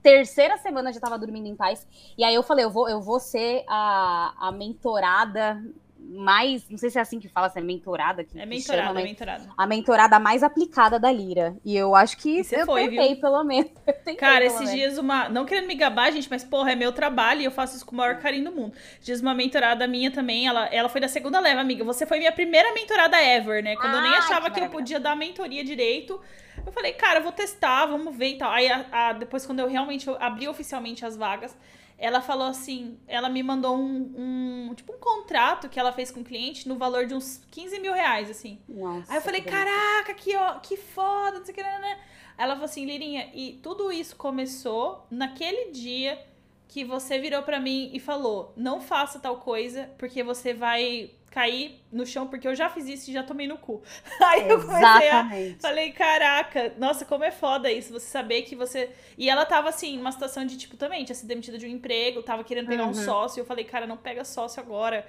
terceira 0.07 0.57
semana 0.57 0.93
já 0.93 1.01
tava 1.01 1.19
dormindo 1.19 1.47
em 1.47 1.55
paz. 1.55 1.85
E 2.17 2.23
aí 2.23 2.33
eu 2.33 2.41
falei, 2.41 2.63
eu 2.63 2.69
vou, 2.69 2.87
eu 2.87 3.01
vou 3.01 3.19
ser 3.19 3.65
a, 3.67 4.47
a 4.47 4.51
mentorada 4.53 5.61
mais, 5.99 6.69
não 6.69 6.77
sei 6.77 6.89
se 6.89 6.97
é 6.97 7.01
assim 7.01 7.19
que 7.19 7.27
fala, 7.27 7.49
se 7.49 7.59
é 7.59 7.61
mentorada. 7.61 8.23
Que, 8.23 8.39
é 8.39 8.45
mentorada, 8.45 8.87
chama, 8.87 9.01
mentorada. 9.01 9.49
A 9.57 9.67
mentorada 9.67 10.19
mais 10.19 10.43
aplicada 10.43 10.99
da 10.99 11.11
Lira. 11.11 11.55
E 11.65 11.75
eu 11.75 11.95
acho 11.95 12.17
que 12.17 12.39
eu 12.51 12.65
foi, 12.65 12.89
tentei, 12.89 13.13
viu? 13.13 13.21
pelo 13.21 13.43
menos. 13.43 13.71
Tentei, 13.85 14.15
Cara, 14.15 14.45
esses 14.45 14.59
menos. 14.59 14.73
dias 14.73 14.97
uma, 14.97 15.27
não 15.29 15.45
querendo 15.45 15.67
me 15.67 15.75
gabar, 15.75 16.11
gente, 16.11 16.29
mas 16.29 16.43
porra, 16.43 16.71
é 16.71 16.75
meu 16.75 16.91
trabalho 16.91 17.41
e 17.41 17.45
eu 17.45 17.51
faço 17.51 17.75
isso 17.75 17.85
com 17.85 17.93
o 17.93 17.97
maior 17.97 18.19
carinho 18.19 18.45
do 18.45 18.51
mundo. 18.51 18.73
Diz 19.01 19.21
uma 19.21 19.33
mentorada 19.33 19.85
minha 19.87 20.11
também, 20.11 20.47
ela, 20.47 20.67
ela 20.67 20.89
foi 20.89 21.01
da 21.01 21.07
segunda 21.07 21.39
leva, 21.39 21.61
amiga. 21.61 21.83
Você 21.83 22.05
foi 22.05 22.19
minha 22.19 22.31
primeira 22.31 22.73
mentorada 22.73 23.21
ever, 23.21 23.63
né? 23.63 23.75
Quando 23.75 23.95
ah, 23.95 23.97
eu 23.97 24.01
nem 24.03 24.13
achava 24.13 24.49
que, 24.49 24.59
que 24.59 24.65
eu 24.65 24.69
podia 24.69 24.99
dar 24.99 25.15
mentoria 25.15 25.63
direito. 25.63 26.19
Eu 26.65 26.71
falei, 26.71 26.93
cara, 26.93 27.19
eu 27.19 27.23
vou 27.23 27.31
testar, 27.31 27.85
vamos 27.85 28.15
ver 28.15 28.29
e 28.29 28.37
tal. 28.37 28.51
Aí 28.51 28.69
a, 28.69 28.85
a, 28.91 29.13
depois, 29.13 29.45
quando 29.45 29.59
eu 29.59 29.67
realmente 29.67 30.09
abri 30.19 30.47
oficialmente 30.47 31.05
as 31.05 31.15
vagas, 31.15 31.55
ela 31.97 32.21
falou 32.21 32.47
assim, 32.47 32.99
ela 33.07 33.27
me 33.27 33.41
mandou 33.41 33.75
um, 33.75 34.69
um, 34.69 34.73
tipo 34.75 34.93
um 34.93 34.99
contrato 34.99 35.67
que 35.67 35.79
ela 35.79 35.91
fez 35.91 36.11
com 36.11 36.21
o 36.21 36.23
cliente 36.23 36.67
no 36.67 36.77
valor 36.77 37.07
de 37.07 37.15
uns 37.15 37.41
15 37.49 37.79
mil 37.79 37.93
reais, 37.93 38.29
assim. 38.29 38.59
Nossa, 38.69 39.11
Aí 39.11 39.17
eu 39.17 39.21
falei, 39.21 39.41
caraca, 39.41 40.13
que, 40.13 40.35
ó, 40.35 40.59
que 40.59 40.77
foda, 40.77 41.39
não 41.39 41.45
sei 41.45 41.53
o 41.53 41.55
que, 41.55 41.63
né, 41.63 41.79
né? 41.79 41.99
Ela 42.37 42.53
falou 42.53 42.65
assim, 42.65 42.85
Lirinha, 42.85 43.31
e 43.33 43.59
tudo 43.63 43.91
isso 43.91 44.15
começou 44.15 45.07
naquele 45.09 45.71
dia 45.71 46.23
que 46.67 46.83
você 46.85 47.17
virou 47.17 47.41
para 47.41 47.59
mim 47.59 47.89
e 47.91 47.99
falou, 47.99 48.53
não 48.55 48.79
faça 48.79 49.19
tal 49.19 49.37
coisa, 49.37 49.89
porque 49.97 50.21
você 50.21 50.53
vai 50.53 51.11
cair 51.37 51.79
no 51.91 52.03
chão, 52.03 52.25
porque 52.25 52.47
eu 52.47 52.55
já 52.55 52.67
fiz 52.67 52.87
isso 52.87 53.11
e 53.11 53.13
já 53.13 53.21
tomei 53.21 53.47
no 53.47 53.59
cu. 53.59 53.83
Aí 54.19 54.49
eu 54.49 54.59
comecei 54.59 55.09
a. 55.09 55.29
Falei, 55.59 55.91
caraca, 55.91 56.73
nossa, 56.79 57.05
como 57.05 57.23
é 57.23 57.29
foda 57.29 57.71
isso, 57.71 57.93
você 57.93 58.07
saber 58.07 58.41
que 58.41 58.55
você. 58.55 58.89
E 59.15 59.29
ela 59.29 59.45
tava 59.45 59.69
assim, 59.69 59.97
numa 59.97 60.11
situação 60.11 60.47
de 60.47 60.57
tipo 60.57 60.75
também, 60.75 61.05
tinha 61.05 61.15
sido 61.15 61.27
demitida 61.27 61.59
de 61.59 61.67
um 61.67 61.69
emprego, 61.69 62.23
tava 62.23 62.43
querendo 62.43 62.67
pegar 62.67 62.85
uhum. 62.85 62.89
um 62.89 62.93
sócio. 62.95 63.39
Eu 63.39 63.45
falei, 63.45 63.63
cara, 63.65 63.85
não 63.85 63.97
pega 63.97 64.23
sócio 64.23 64.59
agora. 64.59 65.05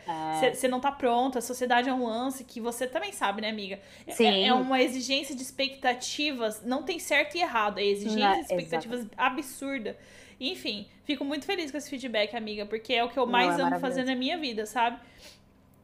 Você 0.52 0.66
é. 0.66 0.68
não 0.68 0.80
tá 0.80 0.92
pronta, 0.92 1.38
a 1.38 1.42
sociedade 1.42 1.88
é 1.88 1.94
um 1.94 2.06
lance 2.06 2.44
que 2.44 2.61
você 2.61 2.87
também 2.87 3.12
sabe, 3.12 3.40
né, 3.40 3.49
amiga? 3.49 3.80
É, 4.06 4.12
Sim. 4.12 4.26
É, 4.26 4.49
é 4.49 4.52
uma 4.52 4.82
exigência 4.82 5.35
de 5.35 5.42
expectativas, 5.42 6.62
não 6.62 6.82
tem 6.82 6.99
certo 6.99 7.37
e 7.37 7.40
errado, 7.40 7.78
é 7.78 7.85
exigência 7.85 8.28
não, 8.28 8.35
de 8.35 8.40
expectativas 8.42 9.00
exatamente. 9.00 9.38
absurda. 9.38 9.97
Enfim, 10.38 10.87
fico 11.04 11.25
muito 11.25 11.47
feliz 11.47 11.70
com 11.70 11.78
esse 11.78 11.90
feedback, 11.90 12.37
amiga, 12.37 12.66
porque 12.66 12.92
é 12.92 13.02
o 13.02 13.08
que 13.08 13.18
eu 13.18 13.26
mais 13.26 13.56
não, 13.56 13.64
é 13.64 13.68
amo 13.70 13.80
fazer 13.80 14.04
na 14.04 14.14
minha 14.14 14.37
vida, 14.38 14.66
sabe? 14.66 15.00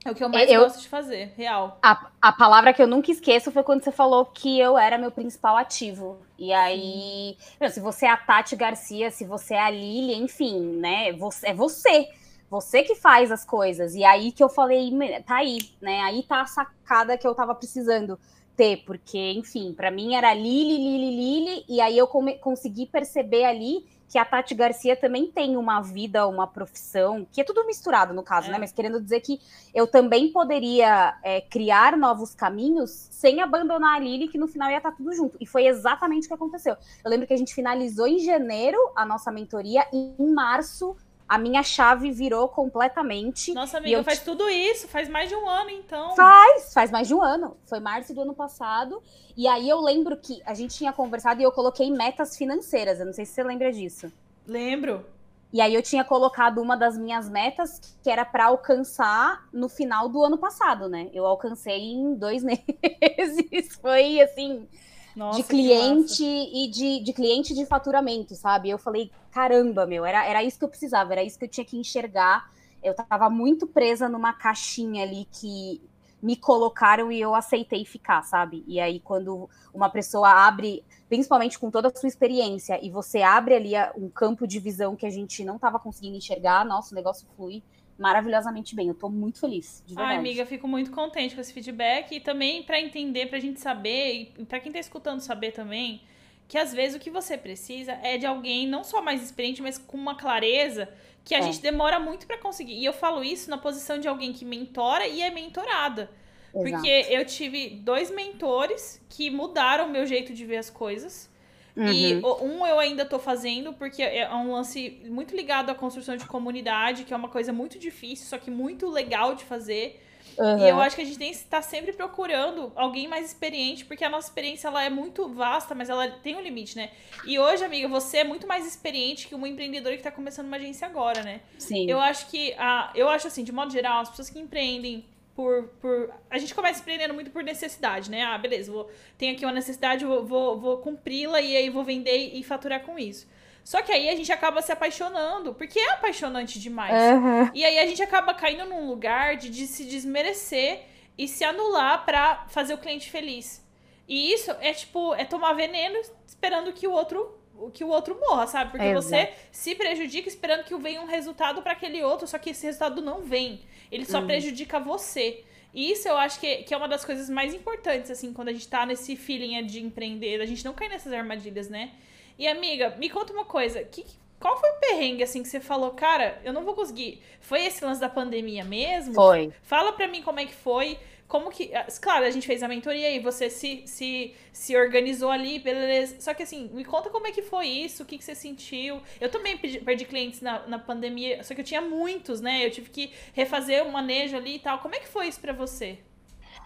É 0.05 0.11
o 0.11 0.15
que 0.15 0.23
eu 0.23 0.29
mais 0.29 0.51
eu, 0.51 0.61
gosto 0.61 0.81
de 0.81 0.89
fazer, 0.89 1.33
real. 1.35 1.79
A, 1.83 2.09
a 2.21 2.31
palavra 2.31 2.75
que 2.75 2.83
eu 2.83 2.87
nunca 2.87 3.11
esqueço 3.11 3.51
foi 3.51 3.63
quando 3.63 3.83
você 3.83 3.91
falou 3.91 4.27
que 4.27 4.61
eu 4.61 4.77
era 4.77 4.99
meu 4.99 5.11
principal 5.11 5.57
ativo. 5.57 6.19
E 6.39 6.53
aí, 6.53 7.39
meu, 7.59 7.71
se 7.71 7.81
você 7.81 8.05
é 8.05 8.11
a 8.11 8.17
Tati 8.17 8.55
Garcia, 8.55 9.11
se 9.11 9.25
você 9.25 9.55
é 9.55 9.63
a 9.63 9.71
Lili, 9.71 10.15
enfim, 10.15 10.61
né? 10.77 11.13
Você, 11.15 11.49
é 11.49 11.55
você. 11.55 12.09
Você 12.51 12.83
que 12.83 12.95
faz 12.95 13.33
as 13.33 13.47
coisas. 13.47 13.95
E 13.95 14.05
aí 14.05 14.31
que 14.31 14.45
eu 14.45 14.51
falei, 14.51 14.93
tá 15.27 15.37
aí, 15.37 15.59
né? 15.81 16.01
Aí 16.03 16.23
tá 16.23 16.43
a 16.43 16.47
sacada 16.47 17.17
que 17.17 17.27
eu 17.27 17.35
tava 17.35 17.55
precisando 17.55 18.19
ter, 18.55 18.85
porque, 18.85 19.33
enfim, 19.33 19.73
para 19.73 19.91
mim 19.91 20.15
era 20.15 20.33
Lili, 20.35 20.77
Lili, 20.77 21.17
Lili, 21.17 21.65
e 21.69 21.81
aí 21.81 21.97
eu 21.97 22.07
come, 22.07 22.39
consegui 22.39 22.87
perceber 22.87 23.45
ali 23.45 23.87
que 24.15 24.19
a 24.21 24.25
Tati 24.25 24.55
Garcia 24.55 24.95
também 24.95 25.27
tem 25.27 25.57
uma 25.57 25.81
vida, 25.81 26.25
uma 26.29 26.47
profissão, 26.47 27.27
que 27.33 27.41
é 27.41 27.45
tudo 27.45 27.67
misturado 27.67 28.15
no 28.15 28.23
caso, 28.23 28.47
né? 28.47 28.51
é. 28.51 28.53
né? 28.53 28.59
Mas 28.61 28.71
querendo 28.71 29.01
dizer 29.01 29.19
que 29.19 29.41
eu 29.75 29.89
também 29.89 30.31
poderia 30.31 31.19
é, 31.21 31.41
criar 31.41 31.97
novos 31.97 32.33
caminhos 32.33 33.09
sem 33.11 33.41
abandonar 33.41 33.97
a 33.97 33.99
Lili, 33.99 34.29
que 34.29 34.39
no 34.39 34.47
final 34.47 34.71
ia 34.71 34.77
estar 34.77 34.93
tudo 34.93 35.13
junto. 35.13 35.37
E 35.41 35.47
foi 35.47 35.67
exatamente 35.67 36.27
o 36.27 36.29
que 36.29 36.35
aconteceu. 36.35 36.77
Eu 37.05 37.11
lembro 37.11 37.27
que 37.27 37.35
a 37.35 37.37
gente 37.37 37.53
finalizou 37.53 38.07
em 38.07 38.21
janeiro 38.21 38.79
a 38.95 39.05
nossa 39.05 39.33
mentoria, 39.33 39.85
e 39.93 40.15
em 40.17 40.33
março 40.33 40.97
a 41.29 41.39
minha 41.39 41.63
chave 41.63 42.11
virou 42.11 42.49
completamente. 42.49 43.53
Nossa, 43.55 43.79
amiga, 43.79 44.03
faz 44.05 44.21
tudo 44.21 44.49
isso, 44.49 44.87
faz 44.89 45.09
mais 45.09 45.29
de 45.29 45.35
um 45.35 45.49
ano, 45.49 45.71
então. 45.71 46.15
Faz, 46.15 46.73
faz 46.73 46.91
mais 46.91 47.09
de 47.09 47.15
um 47.15 47.23
ano. 47.23 47.57
Foi 47.67 47.81
março 47.81 48.15
do 48.15 48.21
ano 48.21 48.35
passado. 48.35 49.03
E 49.37 49.49
aí 49.49 49.69
eu 49.69 49.81
lembro 49.81 50.17
que 50.17 50.43
a 50.45 50.55
gente 50.55 50.77
tinha 50.77 50.93
conversado 50.93 51.41
e 51.41 51.45
eu 51.45 51.53
coloquei 51.53 51.91
metas 51.91 52.37
financeiras. 52.37 53.01
Eu 53.01 53.07
não 53.07 53.13
sei 53.13 53.25
se 53.25 53.33
você 53.33 53.43
lembra 53.43 53.73
disso. 53.73 54.13
Lembro. 54.47 55.05
E 55.53 55.61
aí 55.61 55.73
eu 55.73 55.83
tinha 55.83 56.05
colocado 56.05 56.61
uma 56.61 56.77
das 56.77 56.99
minhas 56.99 57.29
metas 57.29 57.81
que 58.03 58.11
era 58.11 58.25
para 58.25 58.47
alcançar 58.47 59.49
no 59.53 59.69
final 59.69 60.09
do 60.09 60.23
ano 60.23 60.37
passado, 60.37 60.89
né? 60.89 61.09
Eu 61.15 61.25
alcancei 61.25 61.81
em 61.81 62.15
dois 62.15 62.43
meses. 62.45 63.77
Foi 63.81 64.21
assim. 64.21 64.69
Nossa, 65.17 65.39
de 65.39 65.45
cliente 65.45 66.25
e 66.25 66.69
de, 66.69 67.01
de 67.01 67.13
cliente 67.13 67.55
de 67.55 67.65
faturamento, 67.67 68.35
sabe? 68.35 68.71
Eu 68.71 68.79
falei, 68.79 69.11
caramba, 69.31 69.87
meu, 69.87 70.05
era, 70.05 70.27
era 70.27 70.43
isso 70.43 70.59
que 70.59 70.65
eu 70.65 70.69
precisava, 70.69 71.13
era 71.13 71.23
isso 71.23 71.39
que 71.39 71.45
eu 71.45 71.49
tinha 71.49 71.65
que 71.65 71.77
enxergar. 71.77 72.51
Eu 72.83 72.95
tava 72.95 73.31
muito 73.31 73.67
presa 73.67 74.09
numa 74.09 74.33
caixinha 74.33 75.05
ali 75.05 75.27
que 75.31 75.81
me 76.25 76.37
colocaram 76.37 77.13
e 77.13 77.21
eu 77.21 77.35
aceitei 77.35 77.85
ficar, 77.85 78.23
sabe? 78.23 78.65
E 78.67 78.81
aí, 78.81 78.99
quando 78.99 79.49
uma 79.75 79.91
pessoa 79.91 80.31
abre, 80.31 80.83
principalmente 81.07 81.59
com 81.59 81.71
toda 81.71 81.89
a 81.89 81.95
sua 81.95 82.09
experiência, 82.09 82.79
e 82.83 82.91
você 82.91 83.21
abre 83.21 83.55
ali 83.55 83.73
um 83.95 84.09
campo 84.09 84.47
de 84.47 84.59
visão 84.59 84.97
que 84.97 85.05
a 85.05 85.11
gente 85.11 85.45
não 85.45 85.57
estava 85.57 85.79
conseguindo 85.79 86.17
enxergar, 86.17 86.65
nosso 86.65 86.95
negócio 86.95 87.27
flui 87.37 87.63
maravilhosamente 87.99 88.75
bem. 88.75 88.89
Eu 88.89 88.95
tô 88.95 89.09
muito 89.09 89.41
feliz, 89.41 89.83
de 89.87 89.95
verdade. 89.95 90.15
Ai, 90.15 90.19
amiga, 90.19 90.47
fico 90.47 90.67
muito 90.67 90.91
contente 90.91 91.35
com 91.35 91.41
esse 91.41 91.53
feedback 91.53 92.17
e 92.17 92.21
também 92.21 92.63
para 92.63 92.81
entender, 92.81 93.27
pra 93.27 93.39
gente 93.39 93.61
saber, 93.61 94.35
e 94.39 94.45
para 94.45 94.61
quem 94.61 94.73
tá 94.73 94.79
escutando 94.79 95.21
saber 95.21 95.53
também, 95.53 96.03
que 96.49 96.59
às 96.59 96.73
vezes 96.73 96.97
o 96.97 97.01
que 97.01 97.11
você 97.11 97.39
precisa 97.39 97.93
é 98.03 98.19
de 98.19 98.27
alguém 98.27 98.67
não 98.67 98.85
só 98.85 99.01
mais 99.01 99.23
experiente, 99.23 99.63
mas 99.63 99.79
com 99.79 99.97
uma 99.97 100.15
clareza 100.15 100.89
que 101.25 101.35
a 101.35 101.39
é. 101.39 101.43
gente 101.43 101.61
demora 101.61 101.99
muito 101.99 102.27
para 102.27 102.39
conseguir. 102.39 102.75
E 102.75 102.85
eu 102.85 102.93
falo 102.93 103.25
isso 103.25 103.49
na 103.49 103.57
posição 103.57 103.99
de 103.99 104.07
alguém 104.07 104.33
que 104.33 104.45
mentora 104.45 105.07
e 105.07 105.23
é 105.23 105.31
mentorada. 105.31 106.11
Exato. 106.55 106.71
Porque 106.71 107.07
eu 107.11 107.25
tive 107.25 107.71
dois 107.71 108.11
mentores 108.11 109.01
que 109.09 109.31
mudaram 109.31 109.87
o 109.87 109.91
meu 109.91 110.07
jeito 110.07 110.33
de 110.33 110.45
ver 110.45 110.59
as 110.59 110.71
coisas. 110.71 111.31
Uhum. 111.77 111.93
E 111.93 112.15
um 112.41 112.67
eu 112.67 112.79
ainda 112.79 113.05
tô 113.05 113.19
fazendo, 113.19 113.73
porque 113.73 114.03
é 114.03 114.33
um 114.33 114.53
lance 114.53 115.01
muito 115.07 115.35
ligado 115.35 115.71
à 115.71 115.75
construção 115.75 116.17
de 116.17 116.25
comunidade, 116.25 117.05
que 117.05 117.13
é 117.13 117.17
uma 117.17 117.29
coisa 117.29 117.53
muito 117.53 117.79
difícil, 117.79 118.27
só 118.27 118.39
que 118.39 118.51
muito 118.51 118.89
legal 118.89 119.35
de 119.35 119.45
fazer. 119.45 120.01
Uhum. 120.39 120.59
E 120.59 120.69
eu 120.69 120.81
acho 120.81 120.97
que 120.97 121.03
a 121.03 121.05
gente 121.05 121.19
tem 121.19 121.31
que 121.31 121.37
estar 121.37 121.63
sempre 121.63 121.93
procurando 121.93 122.73
alguém 122.75 123.07
mais 123.07 123.27
experiente, 123.27 123.85
porque 123.85 124.05
a 124.05 124.09
nossa 124.09 124.29
experiência 124.29 124.69
ela 124.69 124.83
é 124.83 124.91
muito 124.91 125.29
vasta, 125.29 125.75
mas 125.75 125.89
ela 125.89 126.09
tem 126.09 126.37
um 126.37 126.41
limite, 126.41 126.77
né? 126.77 126.91
E 127.27 127.39
hoje, 127.39 127.65
amiga, 127.65 127.89
você 127.89 128.19
é 128.19 128.25
muito 128.25 128.47
mais 128.47 128.67
experiente 128.67 129.29
que 129.29 129.35
um 129.35 129.47
empreendedor 129.47 129.93
que 129.93 129.99
está 129.99 130.11
começando 130.11 130.47
uma 130.47 130.57
agência 130.57 130.87
agora, 130.87 131.23
né? 131.23 131.41
Sim. 131.59 131.89
Eu 131.89 132.01
acho 132.01 132.29
que, 132.29 132.55
a, 132.55 132.91
eu 132.95 133.09
acho 133.09 133.27
assim, 133.27 133.45
de 133.45 133.53
modo 133.53 133.73
geral, 133.73 134.01
as 134.01 134.11
pessoas 134.11 134.31
que 134.31 134.39
empreendem 134.39 135.05
por, 135.35 135.65
por. 135.81 136.11
A 136.31 136.39
gente 136.39 136.55
começa 136.55 136.81
empreendendo 136.81 137.15
muito 137.15 137.31
por 137.31 137.43
necessidade, 137.43 138.11
né? 138.11 138.23
Ah, 138.23 138.39
beleza, 138.39 138.71
vou, 138.71 138.91
tenho 139.19 139.35
aqui 139.35 139.45
uma 139.45 139.53
necessidade, 139.53 140.05
vou, 140.05 140.25
vou, 140.25 140.61
vou 140.61 140.79
cumpri-la 140.79 141.41
e 141.41 141.57
aí 141.57 141.71
vou 141.71 141.85
vender 141.85 142.31
e 142.35 142.43
faturar 142.43 142.81
com 142.83 142.99
isso. 142.99 143.27
Só 143.65 143.81
que 143.81 143.91
aí 143.91 144.11
a 144.11 144.17
gente 144.17 144.31
acaba 144.31 144.61
se 144.61 144.71
apaixonando, 144.71 145.55
porque 145.55 145.81
é 145.81 145.93
apaixonante 145.93 146.61
demais. 146.61 146.93
Uhum. 146.93 147.51
E 147.55 147.65
aí 147.65 147.79
a 147.79 147.87
gente 147.87 148.03
acaba 148.03 148.35
caindo 148.35 148.67
num 148.67 148.87
lugar 148.87 149.37
de, 149.37 149.49
de 149.49 149.67
se 149.67 149.85
desmerecer 149.85 150.83
e 151.17 151.27
se 151.27 151.45
anular 151.45 152.05
para 152.05 152.45
fazer 152.49 152.75
o 152.75 152.79
cliente 152.79 153.11
feliz. 153.11 153.65
E 154.07 154.33
isso 154.33 154.51
é 154.61 154.73
tipo, 154.75 155.15
é 155.15 155.25
tomar 155.25 155.55
veneno 155.55 155.99
esperando 156.27 156.73
que 156.73 156.87
o 156.87 156.93
outro 156.93 157.41
que 157.73 157.85
o 157.85 157.89
outro 157.89 158.19
morra, 158.21 158.49
sabe? 158.49 158.73
Porque 158.73 158.85
Exato. 158.85 159.07
você 159.07 159.33
se 159.53 159.75
prejudica 159.77 160.29
esperando 160.29 160.65
que 160.65 160.77
venha 160.77 161.01
um 161.01 161.07
resultado 161.07 161.63
para 161.63 161.73
aquele 161.73 162.03
outro, 162.03 162.27
só 162.27 162.37
que 162.37 162.51
esse 162.51 162.67
resultado 162.67 163.01
não 163.01 163.23
vem. 163.23 163.63
Ele 163.95 164.05
só 164.05 164.21
uhum. 164.21 164.27
prejudica 164.27 164.81
você. 164.81 165.45
E 165.73 165.91
isso 165.91 166.09
eu 166.09 166.17
acho 166.17 166.39
que, 166.39 166.59
que 166.59 166.73
é 166.73 166.77
uma 166.77 166.89
das 166.89 167.05
coisas 167.05 167.29
mais 167.29 167.53
importantes, 167.53 168.11
assim, 168.11 168.33
quando 168.33 168.49
a 168.49 168.53
gente 168.53 168.69
tá 168.69 168.87
nesse 168.87 169.17
feeling 169.17 169.65
de 169.67 169.81
empreender, 169.81 170.41
a 170.41 170.47
gente 170.47 170.65
não 170.65 170.73
cai 170.73 170.89
nessas 170.89 171.13
armadilhas, 171.13 171.69
né? 171.69 171.91
E 172.39 172.47
amiga, 172.47 172.95
me 172.97 173.09
conta 173.11 173.33
uma 173.33 173.45
coisa, 173.45 173.83
que, 173.83 174.05
qual 174.39 174.57
foi 174.59 174.71
o 174.71 174.81
perrengue, 174.81 175.23
assim, 175.23 175.43
que 175.43 175.49
você 175.49 175.61
falou, 175.61 175.91
cara, 175.93 176.41
eu 176.45 176.53
não 176.53 176.65
vou 176.65 176.75
conseguir? 176.75 177.23
Foi 177.41 177.65
esse 177.65 177.85
lance 177.85 178.01
da 178.01 178.09
pandemia 178.09 178.65
mesmo? 178.65 179.15
Foi. 179.15 179.53
Fala 179.63 179.93
pra 179.93 180.07
mim 180.07 180.23
como 180.23 180.39
é 180.39 180.47
que 180.47 180.55
foi, 180.55 180.99
como 181.27 181.51
que. 181.51 181.75
Ah, 181.75 181.87
claro, 182.01 182.25
a 182.25 182.31
gente 182.31 182.47
fez 182.47 182.63
a 182.63 182.69
mentoria 182.69 183.11
e 183.11 183.19
você 183.19 183.51
se, 183.51 183.83
se, 183.87 184.35
se 184.53 184.77
organizou 184.77 185.31
ali, 185.31 185.59
beleza. 185.59 186.17
Só 186.21 186.35
que 186.35 186.43
assim, 186.43 186.71
me 186.73 186.85
conta 186.85 187.11
como 187.11 187.27
é 187.27 187.33
que 187.33 187.43
foi 187.43 187.67
isso, 187.67 188.03
o 188.03 188.07
que, 188.07 188.19
que 188.19 188.25
você 188.25 188.35
sentiu. 188.35 189.01
Eu 189.21 189.31
também 189.31 189.57
perdi, 189.57 189.81
perdi 189.81 190.05
clientes 190.05 190.41
na, 190.41 190.67
na 190.67 190.79
pandemia, 190.79 191.43
só 191.43 191.55
que 191.55 191.61
eu 191.61 191.65
tinha 191.65 191.81
muitos, 191.81 192.41
né? 192.41 192.65
Eu 192.65 192.71
tive 192.71 192.91
que 192.91 193.13
refazer 193.33 193.87
o 193.87 193.93
manejo 193.93 194.37
ali 194.37 194.57
e 194.57 194.59
tal. 194.59 194.79
Como 194.79 194.95
é 194.95 194.99
que 195.01 195.09
foi 195.09 195.29
isso 195.29 195.41
para 195.41 195.53
você? 195.53 195.99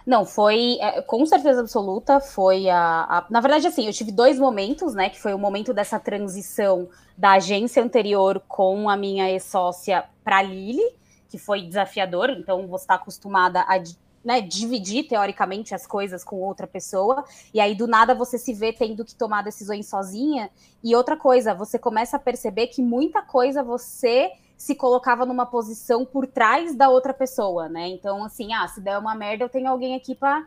Não, 0.05 0.25
foi 0.25 0.79
é, 0.81 1.03
com 1.03 1.25
certeza 1.27 1.61
absoluta. 1.61 2.21
Foi 2.21 2.69
a, 2.69 2.79
a, 2.79 3.27
Na 3.31 3.41
verdade, 3.41 3.67
assim, 3.67 3.87
eu 3.87 3.93
tive 3.93 4.11
dois 4.11 4.38
momentos, 4.38 4.95
né? 4.95 5.11
Que 5.11 5.21
foi 5.21 5.35
o 5.35 5.38
momento 5.38 5.73
dessa 5.73 6.00
transição 6.00 6.88
da 7.17 7.33
agência 7.33 7.83
anterior 7.83 8.43
com 8.49 8.88
a 8.88 8.97
minha 8.97 9.31
ex-sócia 9.31 10.05
para 10.25 10.43
Lili, 10.43 10.97
que 11.29 11.38
foi 11.38 11.62
desafiador. 11.62 12.31
Então, 12.31 12.67
você 12.67 12.85
está 12.85 12.95
acostumada 12.95 13.65
a 13.69 13.79
né, 14.25 14.41
dividir 14.41 15.09
teoricamente 15.09 15.75
as 15.75 15.87
coisas 15.87 16.25
com 16.25 16.37
outra 16.37 16.67
pessoa, 16.67 17.25
e 17.53 17.61
aí 17.61 17.75
do 17.75 17.87
nada 17.87 18.15
você 18.15 18.39
se 18.39 18.53
vê 18.53 18.73
tendo 18.73 19.05
que 19.05 19.15
tomar 19.15 19.43
decisões 19.43 19.87
sozinha. 19.87 20.51
E 20.83 20.95
outra 20.95 21.17
coisa, 21.17 21.55
você 21.55 21.79
começa 21.79 22.17
a 22.17 22.21
perceber 22.21 22.69
que 22.69 22.83
muita 22.83 23.23
coisa 23.23 23.63
você 23.63 24.33
se 24.57 24.75
colocava 24.75 25.25
numa 25.25 25.47
posição 25.47 26.05
por 26.05 26.27
trás 26.27 26.75
da 26.75 26.89
outra 26.89 27.15
pessoa, 27.15 27.69
né? 27.69 27.89
Então, 27.89 28.25
assim, 28.25 28.53
ah, 28.53 28.67
se 28.67 28.81
der 28.81 28.99
uma 28.99 29.15
merda, 29.15 29.45
eu 29.45 29.49
tenho 29.49 29.69
alguém 29.69 29.95
aqui 29.95 30.15
para 30.15 30.45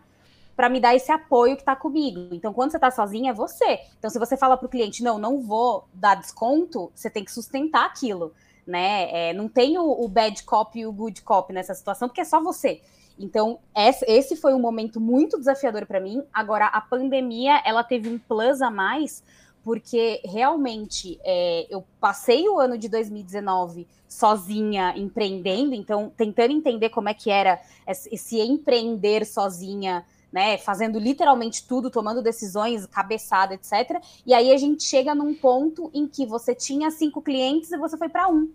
para 0.56 0.70
me 0.70 0.80
dar 0.80 0.94
esse 0.94 1.12
apoio 1.12 1.58
que 1.58 1.64
tá 1.64 1.76
comigo. 1.76 2.28
Então, 2.32 2.54
quando 2.54 2.72
você 2.72 2.78
tá 2.78 2.92
sozinha, 2.92 3.32
é 3.32 3.34
você. 3.34 3.80
Então, 3.98 4.12
se 4.12 4.20
você 4.20 4.38
fala 4.38 4.56
pro 4.56 4.70
cliente, 4.70 5.02
não, 5.02 5.18
não 5.18 5.42
vou 5.42 5.88
dar 5.92 6.14
desconto, 6.16 6.92
você 6.94 7.10
tem 7.10 7.24
que 7.24 7.32
sustentar 7.32 7.86
aquilo, 7.86 8.32
né? 8.68 9.30
É, 9.30 9.34
não 9.34 9.48
tem 9.50 9.80
o, 9.80 10.04
o, 10.04 10.08
bad 10.08 10.44
cop 10.44 10.78
e 10.78 10.86
o 10.86 10.92
good 10.92 11.22
cop 11.24 11.52
nessa 11.52 11.74
situação, 11.74 12.08
porque 12.08 12.22
é 12.22 12.26
só 12.26 12.40
você. 12.44 12.82
Então, 13.18 13.60
esse 13.76 14.36
foi 14.36 14.54
um 14.54 14.60
momento 14.60 15.00
muito 15.00 15.38
desafiador 15.38 15.86
para 15.86 16.00
mim. 16.00 16.24
Agora, 16.34 16.68
a 16.68 16.82
pandemia, 16.82 17.62
ela 17.66 17.84
teve 17.84 18.10
um 18.10 18.18
plus 18.18 18.62
a 18.62 18.72
mais, 18.72 19.24
porque 19.64 20.22
realmente 20.26 21.20
é, 21.24 21.68
eu 21.70 21.84
passei 22.00 22.48
o 22.50 22.60
ano 22.60 22.78
de 22.78 22.90
2019 22.90 23.88
sozinha 24.08 24.94
empreendendo, 24.98 25.74
então 25.74 26.12
tentando 26.18 26.52
entender 26.52 26.90
como 26.90 27.10
é 27.10 27.14
que 27.14 27.30
era 27.30 27.62
esse 27.88 28.40
empreender 28.40 29.26
sozinha, 29.26 30.06
né, 30.32 30.58
fazendo 30.58 30.98
literalmente 30.98 31.68
tudo, 31.68 31.90
tomando 31.90 32.22
decisões, 32.22 32.86
cabeçada, 32.86 33.54
etc. 33.54 34.02
E 34.26 34.34
aí 34.34 34.52
a 34.52 34.58
gente 34.58 34.84
chega 34.84 35.14
num 35.14 35.34
ponto 35.34 35.90
em 35.94 36.08
que 36.08 36.26
você 36.26 36.56
tinha 36.56 36.90
cinco 36.90 37.22
clientes 37.22 37.72
e 37.72 37.78
você 37.78 37.98
foi 37.98 38.10
para 38.10 38.28
um. 38.28 38.50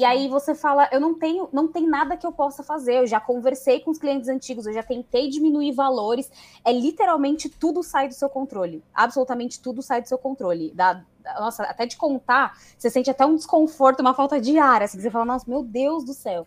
E 0.00 0.04
aí 0.04 0.28
você 0.28 0.54
fala, 0.54 0.88
eu 0.90 0.98
não 0.98 1.12
tenho, 1.12 1.46
não 1.52 1.68
tem 1.68 1.86
nada 1.86 2.16
que 2.16 2.26
eu 2.26 2.32
possa 2.32 2.62
fazer. 2.62 2.94
Eu 3.00 3.06
já 3.06 3.20
conversei 3.20 3.80
com 3.80 3.90
os 3.90 3.98
clientes 3.98 4.30
antigos, 4.30 4.64
eu 4.64 4.72
já 4.72 4.82
tentei 4.82 5.28
diminuir 5.28 5.72
valores. 5.72 6.32
É 6.64 6.72
literalmente 6.72 7.50
tudo 7.50 7.82
sai 7.82 8.08
do 8.08 8.14
seu 8.14 8.30
controle. 8.30 8.82
Absolutamente 8.94 9.60
tudo 9.60 9.82
sai 9.82 10.00
do 10.00 10.08
seu 10.08 10.16
controle. 10.16 10.72
Da, 10.72 11.02
da 11.18 11.34
nossa, 11.38 11.64
até 11.64 11.84
de 11.84 11.98
contar, 11.98 12.56
você 12.78 12.88
sente 12.88 13.10
até 13.10 13.26
um 13.26 13.36
desconforto, 13.36 14.00
uma 14.00 14.14
falta 14.14 14.40
de 14.40 14.58
ar, 14.58 14.82
assim, 14.82 14.98
você 14.98 15.10
fala, 15.10 15.26
nossa, 15.26 15.44
meu 15.46 15.62
Deus 15.62 16.02
do 16.02 16.14
céu. 16.14 16.46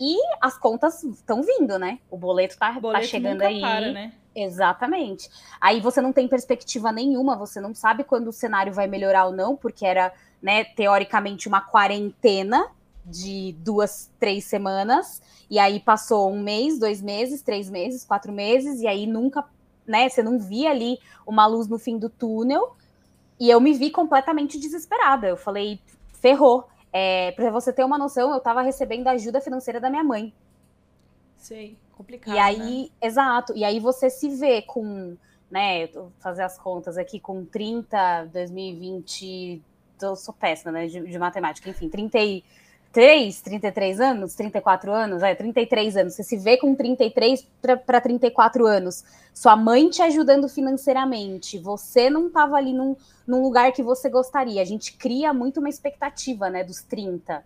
E 0.00 0.16
as 0.40 0.56
contas 0.56 1.04
estão 1.04 1.42
vindo, 1.42 1.78
né? 1.78 1.98
O 2.10 2.16
boleto 2.16 2.56
tá, 2.56 2.70
o 2.70 2.80
boleto 2.80 3.04
tá 3.04 3.06
chegando 3.06 3.42
aí. 3.42 3.60
Para, 3.60 3.92
né? 3.92 4.14
Exatamente. 4.34 5.28
Aí 5.60 5.78
você 5.78 6.00
não 6.00 6.10
tem 6.10 6.26
perspectiva 6.26 6.90
nenhuma, 6.90 7.36
você 7.36 7.60
não 7.60 7.74
sabe 7.74 8.02
quando 8.02 8.28
o 8.28 8.32
cenário 8.32 8.72
vai 8.72 8.86
melhorar 8.86 9.26
ou 9.26 9.32
não, 9.32 9.54
porque 9.54 9.84
era, 9.84 10.10
né, 10.40 10.64
teoricamente 10.64 11.46
uma 11.46 11.60
quarentena 11.60 12.66
de 13.04 13.54
duas, 13.58 14.10
três 14.18 14.44
semanas, 14.44 15.22
e 15.50 15.58
aí 15.58 15.78
passou 15.78 16.32
um 16.32 16.42
mês, 16.42 16.78
dois 16.78 17.02
meses, 17.02 17.42
três 17.42 17.68
meses, 17.68 18.04
quatro 18.04 18.32
meses, 18.32 18.80
e 18.80 18.86
aí 18.86 19.06
nunca, 19.06 19.44
né, 19.86 20.08
você 20.08 20.22
não 20.22 20.38
via 20.38 20.70
ali 20.70 20.98
uma 21.26 21.46
luz 21.46 21.68
no 21.68 21.78
fim 21.78 21.98
do 21.98 22.08
túnel, 22.08 22.76
e 23.38 23.50
eu 23.50 23.60
me 23.60 23.72
vi 23.74 23.90
completamente 23.90 24.58
desesperada. 24.58 25.26
Eu 25.26 25.36
falei, 25.36 25.80
ferrou. 26.20 26.68
É, 26.92 27.32
para 27.32 27.50
você 27.50 27.72
ter 27.72 27.84
uma 27.84 27.98
noção, 27.98 28.30
eu 28.30 28.38
estava 28.38 28.62
recebendo 28.62 29.08
ajuda 29.08 29.40
financeira 29.40 29.80
da 29.80 29.90
minha 29.90 30.04
mãe. 30.04 30.32
Sei, 31.36 31.76
complicado. 31.96 32.34
E 32.34 32.38
aí, 32.38 32.82
né? 32.82 32.88
exato, 33.02 33.52
e 33.56 33.64
aí 33.64 33.80
você 33.80 34.08
se 34.08 34.28
vê 34.28 34.62
com, 34.62 35.16
né, 35.50 35.88
fazer 36.20 36.42
as 36.42 36.56
contas 36.56 36.96
aqui, 36.96 37.18
com 37.18 37.44
30, 37.44 38.30
2020, 38.32 39.60
eu 40.00 40.16
sou 40.16 40.32
péssima, 40.32 40.70
né, 40.70 40.86
de, 40.86 41.00
de 41.00 41.18
matemática, 41.18 41.68
enfim, 41.68 41.88
30 41.88 42.18
e 42.20 42.44
33, 42.94 43.40
33 43.42 44.00
anos, 44.00 44.34
34 44.36 44.92
anos, 44.92 45.22
é, 45.24 45.34
33 45.34 45.96
anos, 45.96 46.14
você 46.14 46.22
se 46.22 46.36
vê 46.36 46.56
com 46.56 46.76
33 46.76 47.44
para 47.84 48.00
34 48.00 48.64
anos, 48.66 49.04
sua 49.34 49.56
mãe 49.56 49.90
te 49.90 50.00
ajudando 50.00 50.48
financeiramente, 50.48 51.58
você 51.58 52.08
não 52.08 52.28
estava 52.28 52.54
ali 52.54 52.72
num, 52.72 52.96
num 53.26 53.42
lugar 53.42 53.72
que 53.72 53.82
você 53.82 54.08
gostaria. 54.08 54.62
A 54.62 54.64
gente 54.64 54.92
cria 54.92 55.32
muito 55.32 55.58
uma 55.58 55.68
expectativa, 55.68 56.48
né, 56.48 56.62
dos 56.62 56.82
30. 56.82 57.44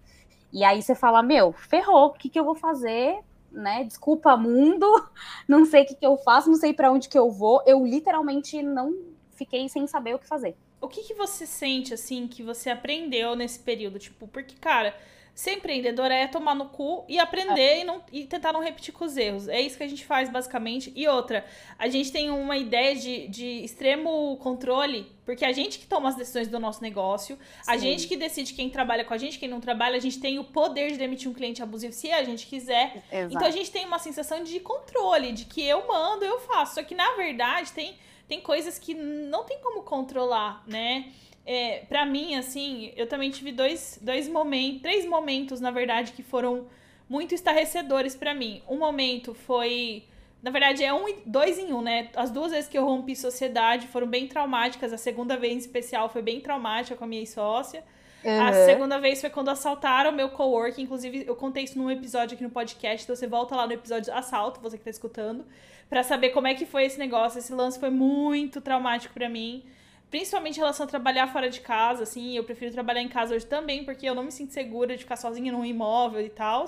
E 0.53 0.63
aí 0.63 0.83
você 0.83 0.95
fala, 0.95 1.23
meu, 1.23 1.53
ferrou, 1.53 2.09
o 2.09 2.13
que, 2.13 2.29
que 2.29 2.39
eu 2.39 2.45
vou 2.45 2.55
fazer? 2.55 3.19
Né? 3.51 3.85
Desculpa, 3.85 4.37
mundo, 4.37 4.87
não 5.49 5.65
sei 5.65 5.83
o 5.85 5.87
que, 5.87 5.95
que 5.95 6.07
eu 6.07 6.19
faço, 6.19 6.51
não 6.51 6.59
sei 6.59 6.75
para 6.75 6.93
onde 6.93 7.09
que 7.09 7.19
eu 7.19 7.31
vou. 7.31 7.63
Eu 7.67 7.87
literalmente 7.87 8.63
não 8.63 8.95
fiquei 9.31 9.67
sem 9.71 9.87
saber 9.87 10.15
o 10.15 10.19
que 10.19 10.27
fazer. 10.27 10.55
o 10.79 10.89
que, 10.89 11.05
que 11.05 11.15
você 11.15 11.47
sente, 11.47 11.95
assim, 11.95 12.29
que 12.29 12.43
você 12.43 12.69
aprendeu 12.69 13.35
nesse 13.35 13.59
período? 13.59 13.99
Tipo, 13.99 14.29
porque, 14.29 14.55
cara, 14.61 14.95
ser 15.39 15.53
empreendedor 15.53 16.11
é 16.11 16.27
tomar 16.27 16.53
no 16.53 16.69
cu 16.69 17.05
e 17.09 17.17
aprender 17.17 17.61
é. 17.61 17.81
e, 17.83 17.85
não, 17.85 18.03
e 18.13 18.25
tentar 18.25 18.53
não 18.53 18.61
repetir 18.61 18.93
com 18.93 19.05
os 19.05 19.17
erros. 19.17 19.47
É 19.47 19.61
isso 19.61 19.77
que 19.77 19.85
a 19.85 19.89
gente 19.89 20.05
faz, 20.05 20.29
basicamente. 20.29 20.93
E 20.97 21.07
outra, 21.07 21.47
a 21.79 21.87
gente 21.87 22.11
tem 22.11 22.29
uma 22.29 22.57
ideia 22.57 22.97
de, 22.97 23.29
de 23.29 23.47
extremo 23.63 24.37
controle, 24.39 25.07
porque 25.25 25.45
a 25.45 25.53
gente 25.53 25.79
que 25.79 25.87
toma 25.87 26.09
as 26.09 26.17
decisões 26.17 26.49
do 26.49 26.59
nosso 26.59 26.83
negócio, 26.83 27.37
Sim. 27.37 27.71
a 27.71 27.77
gente 27.77 28.09
que 28.09 28.17
decide 28.17 28.53
quem 28.53 28.69
trabalha 28.69 29.05
com 29.05 29.15
a 29.15 29.17
gente, 29.17 29.39
quem 29.39 29.49
não 29.49 29.61
trabalha, 29.61 29.97
a 29.97 30.01
gente 30.01 30.19
tem 30.19 30.41
o 30.41 30.45
poder 30.45 30.91
de 30.91 30.99
demitir 30.99 31.31
um 31.31 31.35
cliente 31.35 31.63
abusivo 31.63 31.93
se 31.93 32.11
a 32.11 32.25
gente 32.25 32.45
quiser. 32.45 33.05
Exato. 33.09 33.37
Então 33.37 33.47
a 33.47 33.53
gente 33.53 33.71
tem 33.71 33.87
uma 33.87 34.01
sensação 34.01 34.43
de 34.43 34.59
controle, 34.59 35.31
de 35.31 35.45
que 35.45 35.65
eu 35.65 35.87
mando, 35.87 36.25
eu 36.25 36.41
faço. 36.41 36.75
Só 36.75 36.83
que, 36.83 36.97
na 36.97 37.15
verdade, 37.15 37.71
tem, 37.71 37.95
tem 38.27 38.41
coisas 38.41 38.77
que 38.77 38.93
não 38.93 39.45
tem 39.45 39.61
como 39.61 39.85
controlar, 39.85 40.65
né? 40.67 41.13
É, 41.51 41.79
para 41.89 42.05
mim, 42.05 42.35
assim, 42.35 42.93
eu 42.95 43.07
também 43.07 43.31
tive 43.31 43.53
dois, 43.53 43.99
dois 44.03 44.29
momentos, 44.29 44.83
três 44.83 45.07
momentos, 45.07 45.63
na 45.63 45.71
verdade, 45.71 46.13
que 46.13 46.23
foram 46.23 46.67
muito 47.09 47.35
estarrecedores 47.35 48.15
para 48.15 48.35
mim. 48.35 48.61
Um 48.69 48.77
momento 48.77 49.33
foi. 49.33 50.05
Na 50.43 50.51
verdade, 50.51 50.85
é 50.85 50.93
um, 50.93 51.07
dois 51.25 51.59
em 51.59 51.73
um, 51.73 51.81
né? 51.81 52.11
As 52.15 52.31
duas 52.31 52.53
vezes 52.53 52.69
que 52.69 52.77
eu 52.77 52.85
rompi 52.85 53.17
sociedade 53.17 53.87
foram 53.87 54.07
bem 54.07 54.29
traumáticas. 54.29 54.93
A 54.93 54.99
segunda 54.99 55.39
vez 55.39 55.55
em 55.55 55.57
especial 55.57 56.11
foi 56.11 56.21
bem 56.21 56.39
traumática 56.39 56.95
com 56.95 57.05
a 57.05 57.09
minha 57.09 57.25
sócia. 57.25 57.83
Uhum. 58.23 58.43
A 58.43 58.53
segunda 58.53 59.01
vez 59.01 59.19
foi 59.19 59.31
quando 59.31 59.49
assaltaram 59.49 60.11
o 60.11 60.15
meu 60.15 60.29
coworking. 60.29 60.83
Inclusive, 60.83 61.25
eu 61.27 61.35
contei 61.35 61.65
isso 61.65 61.79
num 61.79 61.91
episódio 61.91 62.35
aqui 62.35 62.45
no 62.45 62.51
podcast. 62.51 63.05
Então, 63.05 63.17
você 63.17 63.27
volta 63.27 63.57
lá 63.57 63.67
no 63.67 63.73
episódio 63.73 64.13
Assalto, 64.13 64.61
você 64.61 64.77
que 64.77 64.85
tá 64.85 64.91
escutando, 64.91 65.47
para 65.89 66.03
saber 66.03 66.29
como 66.29 66.47
é 66.47 66.55
que 66.55 66.67
foi 66.67 66.85
esse 66.85 66.99
negócio. 66.99 67.39
Esse 67.39 67.55
lance 67.55 67.81
foi 67.81 67.89
muito 67.89 68.61
traumático 68.61 69.15
para 69.15 69.31
mim. 69.31 69.65
Principalmente 70.11 70.57
em 70.57 70.61
relação 70.61 70.87
a 70.87 70.89
trabalhar 70.89 71.27
fora 71.27 71.51
de 71.51 71.61
casa, 71.61 72.05
assim, 72.05 72.35
eu 72.37 72.45
prefiro 72.45 72.73
trabalhar 72.73 73.03
em 73.03 73.09
casa 73.09 73.35
hoje 73.35 73.45
também, 73.45 73.85
porque 73.85 74.07
eu 74.09 74.15
não 74.15 74.23
me 74.23 74.33
sinto 74.33 74.53
segura 74.53 74.97
de 74.97 75.03
ficar 75.03 75.17
sozinha 75.17 75.53
num 75.53 75.65
imóvel 75.65 76.21
e 76.21 76.31
tal. 76.31 76.65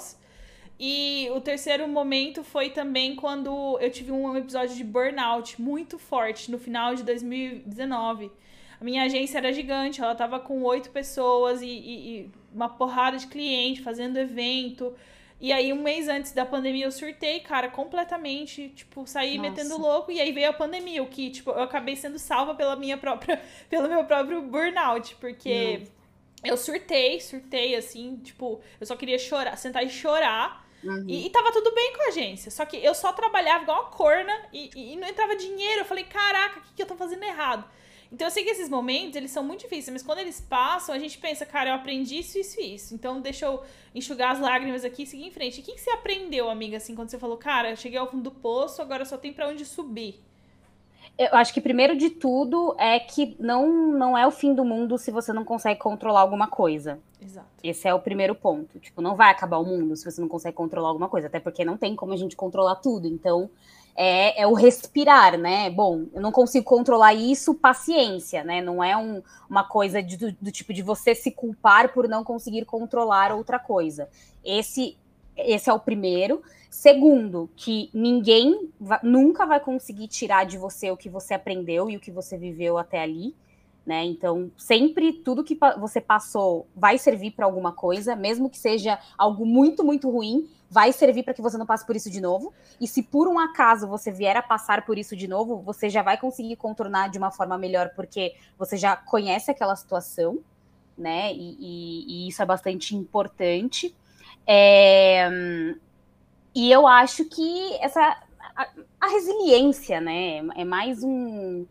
E 0.78 1.28
o 1.34 1.40
terceiro 1.40 1.86
momento 1.88 2.42
foi 2.42 2.70
também 2.70 3.14
quando 3.14 3.78
eu 3.80 3.90
tive 3.90 4.12
um 4.12 4.36
episódio 4.36 4.74
de 4.74 4.84
burnout 4.84 5.60
muito 5.60 5.98
forte 5.98 6.50
no 6.50 6.58
final 6.58 6.94
de 6.94 7.02
2019. 7.02 8.30
A 8.80 8.84
minha 8.84 9.02
agência 9.02 9.36
era 9.36 9.52
gigante, 9.52 10.00
ela 10.00 10.14
tava 10.14 10.40
com 10.40 10.62
oito 10.62 10.90
pessoas 10.90 11.60
e, 11.60 11.66
e, 11.66 12.20
e 12.20 12.30
uma 12.54 12.68
porrada 12.68 13.18
de 13.18 13.26
cliente 13.26 13.82
fazendo 13.82 14.18
evento. 14.18 14.94
E 15.40 15.52
aí, 15.52 15.72
um 15.72 15.82
mês 15.82 16.06
antes 16.06 16.32
da 16.32 16.44
pandemia, 16.44 16.84
eu 16.84 16.92
surtei, 16.92 17.40
cara, 17.40 17.70
completamente. 17.70 18.68
Tipo, 18.68 19.06
saí 19.06 19.38
Nossa. 19.38 19.50
metendo 19.50 19.78
louco. 19.78 20.12
E 20.12 20.20
aí 20.20 20.32
veio 20.32 20.50
a 20.50 20.52
pandemia, 20.52 21.02
o 21.02 21.06
que, 21.06 21.30
tipo, 21.30 21.50
eu 21.50 21.62
acabei 21.62 21.96
sendo 21.96 22.18
salva 22.18 22.54
pela 22.54 22.76
minha 22.76 22.98
própria. 22.98 23.40
pelo 23.70 23.88
meu 23.88 24.04
próprio 24.04 24.42
burnout. 24.42 25.16
Porque 25.16 25.78
Nossa. 25.78 25.92
eu 26.44 26.56
surtei, 26.58 27.20
surtei, 27.20 27.74
assim, 27.74 28.16
tipo, 28.18 28.60
eu 28.78 28.86
só 28.86 28.94
queria 28.94 29.18
chorar, 29.18 29.56
sentar 29.56 29.82
e 29.82 29.88
chorar. 29.88 30.68
Uhum. 30.84 31.06
E, 31.08 31.26
e 31.26 31.30
tava 31.30 31.50
tudo 31.52 31.74
bem 31.74 31.94
com 31.94 32.02
a 32.02 32.08
agência. 32.08 32.50
Só 32.50 32.66
que 32.66 32.76
eu 32.76 32.94
só 32.94 33.10
trabalhava 33.12 33.62
igual 33.62 33.82
uma 33.82 33.90
corna 33.90 34.32
e, 34.52 34.70
e, 34.76 34.92
e 34.92 34.96
não 34.96 35.08
entrava 35.08 35.34
dinheiro. 35.36 35.80
Eu 35.80 35.86
falei, 35.86 36.04
caraca, 36.04 36.58
o 36.58 36.62
que, 36.62 36.74
que 36.74 36.82
eu 36.82 36.86
tô 36.86 36.96
fazendo 36.96 37.22
errado? 37.22 37.64
Então 38.12 38.26
eu 38.26 38.30
sei 38.30 38.42
que 38.42 38.50
esses 38.50 38.68
momentos, 38.68 39.14
eles 39.14 39.30
são 39.30 39.44
muito 39.44 39.60
difíceis, 39.60 39.90
mas 39.90 40.02
quando 40.02 40.18
eles 40.18 40.40
passam, 40.40 40.94
a 40.94 40.98
gente 40.98 41.16
pensa, 41.18 41.46
cara, 41.46 41.70
eu 41.70 41.74
aprendi 41.74 42.18
isso, 42.18 42.38
isso 42.38 42.60
e 42.60 42.74
isso. 42.74 42.94
Então 42.94 43.20
deixa 43.20 43.46
eu 43.46 43.62
enxugar 43.94 44.32
as 44.32 44.40
lágrimas 44.40 44.84
aqui 44.84 45.04
e 45.04 45.06
seguir 45.06 45.26
em 45.26 45.30
frente. 45.30 45.60
o 45.60 45.62
que, 45.62 45.72
que 45.72 45.80
você 45.80 45.90
aprendeu, 45.90 46.50
amiga, 46.50 46.76
assim, 46.76 46.94
quando 46.94 47.08
você 47.08 47.18
falou, 47.18 47.36
cara, 47.36 47.70
eu 47.70 47.76
cheguei 47.76 47.98
ao 47.98 48.10
fundo 48.10 48.24
do 48.24 48.30
poço, 48.32 48.82
agora 48.82 49.04
só 49.04 49.16
tem 49.16 49.32
para 49.32 49.48
onde 49.48 49.64
subir? 49.64 50.20
Eu 51.16 51.34
acho 51.34 51.52
que 51.52 51.60
primeiro 51.60 51.96
de 51.96 52.10
tudo 52.10 52.74
é 52.78 52.98
que 52.98 53.36
não, 53.38 53.92
não 53.92 54.16
é 54.16 54.26
o 54.26 54.30
fim 54.30 54.54
do 54.54 54.64
mundo 54.64 54.96
se 54.96 55.10
você 55.10 55.32
não 55.32 55.44
consegue 55.44 55.78
controlar 55.78 56.20
alguma 56.20 56.48
coisa. 56.48 56.98
Exato. 57.20 57.46
Esse 57.62 57.86
é 57.86 57.94
o 57.94 58.00
primeiro 58.00 58.34
ponto. 58.34 58.78
Tipo, 58.78 59.02
não 59.02 59.14
vai 59.14 59.30
acabar 59.30 59.58
o 59.58 59.64
mundo 59.64 59.94
se 59.96 60.04
você 60.04 60.20
não 60.20 60.28
consegue 60.28 60.56
controlar 60.56 60.88
alguma 60.88 61.08
coisa, 61.08 61.26
até 61.26 61.38
porque 61.38 61.64
não 61.64 61.76
tem 61.76 61.94
como 61.94 62.12
a 62.12 62.16
gente 62.16 62.34
controlar 62.34 62.76
tudo. 62.76 63.06
Então, 63.06 63.50
é, 64.02 64.40
é, 64.40 64.46
o 64.46 64.54
respirar, 64.54 65.36
né? 65.36 65.68
Bom, 65.68 66.06
eu 66.14 66.22
não 66.22 66.32
consigo 66.32 66.64
controlar 66.64 67.12
isso, 67.12 67.54
paciência, 67.54 68.42
né? 68.42 68.62
Não 68.62 68.82
é 68.82 68.96
um, 68.96 69.22
uma 69.46 69.62
coisa 69.62 70.02
de, 70.02 70.16
do, 70.16 70.32
do, 70.40 70.50
tipo 70.50 70.72
de 70.72 70.80
você 70.80 71.14
se 71.14 71.30
culpar 71.30 71.92
por 71.92 72.08
não 72.08 72.24
conseguir 72.24 72.64
controlar 72.64 73.30
outra 73.30 73.58
coisa. 73.58 74.08
Esse, 74.42 74.96
esse 75.36 75.68
é 75.68 75.72
o 75.74 75.78
primeiro. 75.78 76.42
Segundo, 76.70 77.50
que 77.54 77.90
ninguém 77.92 78.70
va 78.80 79.00
nunca 79.02 79.44
vai 79.44 79.60
conseguir 79.60 80.08
tirar 80.08 80.46
de 80.46 80.56
você 80.56 80.90
o 80.90 80.96
que 80.96 81.10
você 81.10 81.34
aprendeu 81.34 81.90
e 81.90 81.98
o 81.98 82.00
que 82.00 82.10
você 82.10 82.38
viveu 82.38 82.78
até 82.78 83.02
ali. 83.02 83.36
Né? 83.84 84.02
Então, 84.06 84.50
sempre 84.56 85.12
tudo 85.12 85.44
que 85.44 85.58
você 85.78 86.00
passou 86.00 86.66
vai 86.74 86.96
servir 86.96 87.32
para 87.32 87.44
alguma 87.44 87.72
coisa, 87.72 88.16
mesmo 88.16 88.48
que 88.48 88.56
seja 88.56 88.98
algo 89.18 89.44
muito, 89.44 89.84
muito 89.84 90.08
ruim, 90.08 90.48
vai 90.70 90.92
servir 90.92 91.24
para 91.24 91.34
que 91.34 91.42
você 91.42 91.58
não 91.58 91.66
passe 91.66 91.84
por 91.84 91.96
isso 91.96 92.08
de 92.08 92.20
novo. 92.20 92.54
E 92.80 92.86
se 92.86 93.02
por 93.02 93.26
um 93.26 93.38
acaso 93.38 93.88
você 93.88 94.12
vier 94.12 94.36
a 94.36 94.42
passar 94.42 94.86
por 94.86 94.96
isso 94.96 95.16
de 95.16 95.26
novo, 95.26 95.56
você 95.58 95.90
já 95.90 96.00
vai 96.00 96.16
conseguir 96.16 96.54
contornar 96.56 97.10
de 97.10 97.18
uma 97.18 97.32
forma 97.32 97.58
melhor, 97.58 97.90
porque 97.96 98.36
você 98.56 98.76
já 98.76 98.94
conhece 98.96 99.50
aquela 99.50 99.74
situação, 99.74 100.38
né? 100.96 101.32
E, 101.32 101.56
e, 101.58 102.26
e 102.26 102.28
isso 102.28 102.40
é 102.40 102.46
bastante 102.46 102.94
importante. 102.94 103.94
É... 104.46 105.28
E 106.54 106.70
eu 106.70 106.86
acho 106.86 107.24
que 107.24 107.76
essa 107.80 108.00
a, 108.56 108.68
a 109.00 109.08
resiliência, 109.08 110.00
né? 110.00 110.38
É 110.54 110.64
mais 110.64 111.02
um 111.02 111.66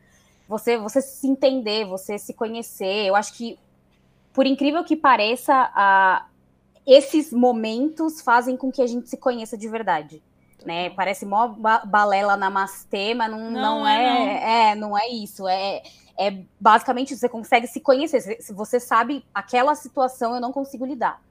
você 0.47 0.77
você 0.77 1.01
se 1.01 1.27
entender, 1.27 1.85
você 1.85 2.17
se 2.17 2.33
conhecer. 2.33 3.05
Eu 3.05 3.15
acho 3.15 3.33
que 3.33 3.57
por 4.33 4.45
incrível 4.45 4.83
que 4.83 4.95
pareça, 4.95 5.53
a, 5.73 6.25
esses 6.85 7.31
momentos 7.31 8.21
fazem 8.21 8.57
com 8.57 8.71
que 8.71 8.81
a 8.81 8.87
gente 8.87 9.09
se 9.09 9.17
conheça 9.17 9.57
de 9.57 9.67
verdade. 9.67 10.23
Né? 10.65 10.89
Parece 10.89 11.25
mó 11.25 11.47
balela 11.85 12.35
namastê, 12.35 13.13
mas 13.13 13.31
não, 13.31 13.49
não, 13.49 13.51
não 13.51 13.87
é, 13.87 14.03
é, 14.03 14.09
não. 14.09 14.27
é, 14.27 14.75
não 14.75 14.97
é 14.97 15.07
isso. 15.07 15.47
É, 15.47 15.81
é 16.17 16.43
basicamente 16.59 17.15
você 17.15 17.29
consegue 17.29 17.67
se 17.67 17.79
conhecer. 17.79 18.19
Se 18.41 18.53
você 18.53 18.79
sabe 18.79 19.25
aquela 19.33 19.73
situação 19.75 20.35
eu 20.35 20.41
não 20.41 20.51
consigo 20.51 20.85
lidar. 20.85 21.21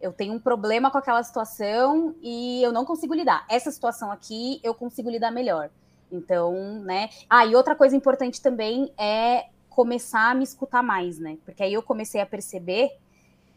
Eu 0.00 0.12
tenho 0.12 0.34
um 0.34 0.38
problema 0.38 0.90
com 0.90 0.98
aquela 0.98 1.22
situação 1.22 2.14
e 2.22 2.62
eu 2.62 2.72
não 2.72 2.84
consigo 2.84 3.14
lidar. 3.14 3.44
Essa 3.48 3.70
situação 3.70 4.10
aqui 4.10 4.60
eu 4.62 4.74
consigo 4.74 5.10
lidar 5.10 5.30
melhor. 5.30 5.70
Então, 6.10 6.80
né? 6.80 7.08
Ah, 7.28 7.46
e 7.46 7.54
outra 7.56 7.74
coisa 7.74 7.96
importante 7.96 8.40
também 8.40 8.92
é 8.98 9.46
começar 9.70 10.30
a 10.30 10.34
me 10.34 10.44
escutar 10.44 10.82
mais, 10.82 11.18
né? 11.18 11.38
Porque 11.44 11.62
aí 11.62 11.72
eu 11.72 11.82
comecei 11.82 12.20
a 12.20 12.26
perceber 12.26 12.90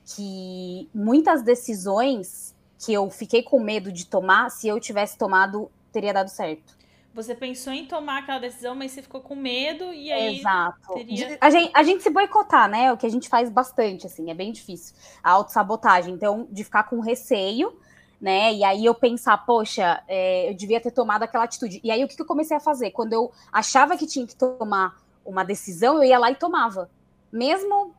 que 0.06 0.90
muitas 0.94 1.42
decisões 1.42 2.56
que 2.78 2.94
eu 2.94 3.10
fiquei 3.10 3.42
com 3.42 3.60
medo 3.60 3.92
de 3.92 4.06
tomar, 4.06 4.50
se 4.50 4.68
eu 4.68 4.80
tivesse 4.80 5.18
tomado, 5.18 5.72
teria 5.92 6.14
dado 6.14 6.30
certo. 6.30 6.76
Você 7.14 7.34
pensou 7.34 7.72
em 7.72 7.86
tomar 7.86 8.20
aquela 8.20 8.40
decisão, 8.40 8.76
mas 8.76 8.92
você 8.92 9.02
ficou 9.02 9.22
com 9.22 9.36
medo 9.36 9.86
e 9.94 10.12
aí. 10.12 10.40
Exato. 10.40 10.94
Teria... 10.94 11.38
A, 11.40 11.50
gente, 11.50 11.72
a 11.74 11.82
gente 11.82 12.04
se 12.04 12.10
boicotar, 12.10 12.70
né? 12.70 12.92
O 12.92 12.98
que 12.98 13.06
a 13.06 13.10
gente 13.10 13.30
faz 13.30 13.50
bastante, 13.50 14.06
assim, 14.06 14.30
é 14.30 14.34
bem 14.34 14.52
difícil. 14.52 14.94
A 15.24 15.32
autossabotagem. 15.32 16.14
Então, 16.14 16.46
de 16.52 16.66
ficar 16.66 16.84
com 16.84 17.00
receio, 17.00 17.74
né? 18.20 18.54
E 18.54 18.66
aí 18.66 18.84
eu 18.84 18.94
pensar, 18.94 19.38
poxa, 19.46 20.04
é, 20.10 20.50
eu 20.50 20.56
devia 20.56 20.82
ter 20.82 20.92
tomado 20.92 21.24
aquela 21.24 21.46
atitude. 21.46 21.80
E 21.82 21.90
aí 21.90 22.04
o 22.04 22.08
que, 22.08 22.18
que 22.18 22.22
eu 22.22 22.26
comecei 22.26 22.58
a 22.58 22.60
fazer? 22.60 22.92
Quando 22.92 23.14
eu 23.14 23.32
achava 23.50 23.96
que 23.96 24.06
tinha 24.06 24.28
que 24.28 24.36
tomar 24.36 25.02
uma 25.26 25.46
decisão, 25.46 25.96
eu 25.96 26.04
ia 26.04 26.20
lá 26.20 26.30
e 26.30 26.36
tomava. 26.36 26.90
Mesmo 27.32 27.96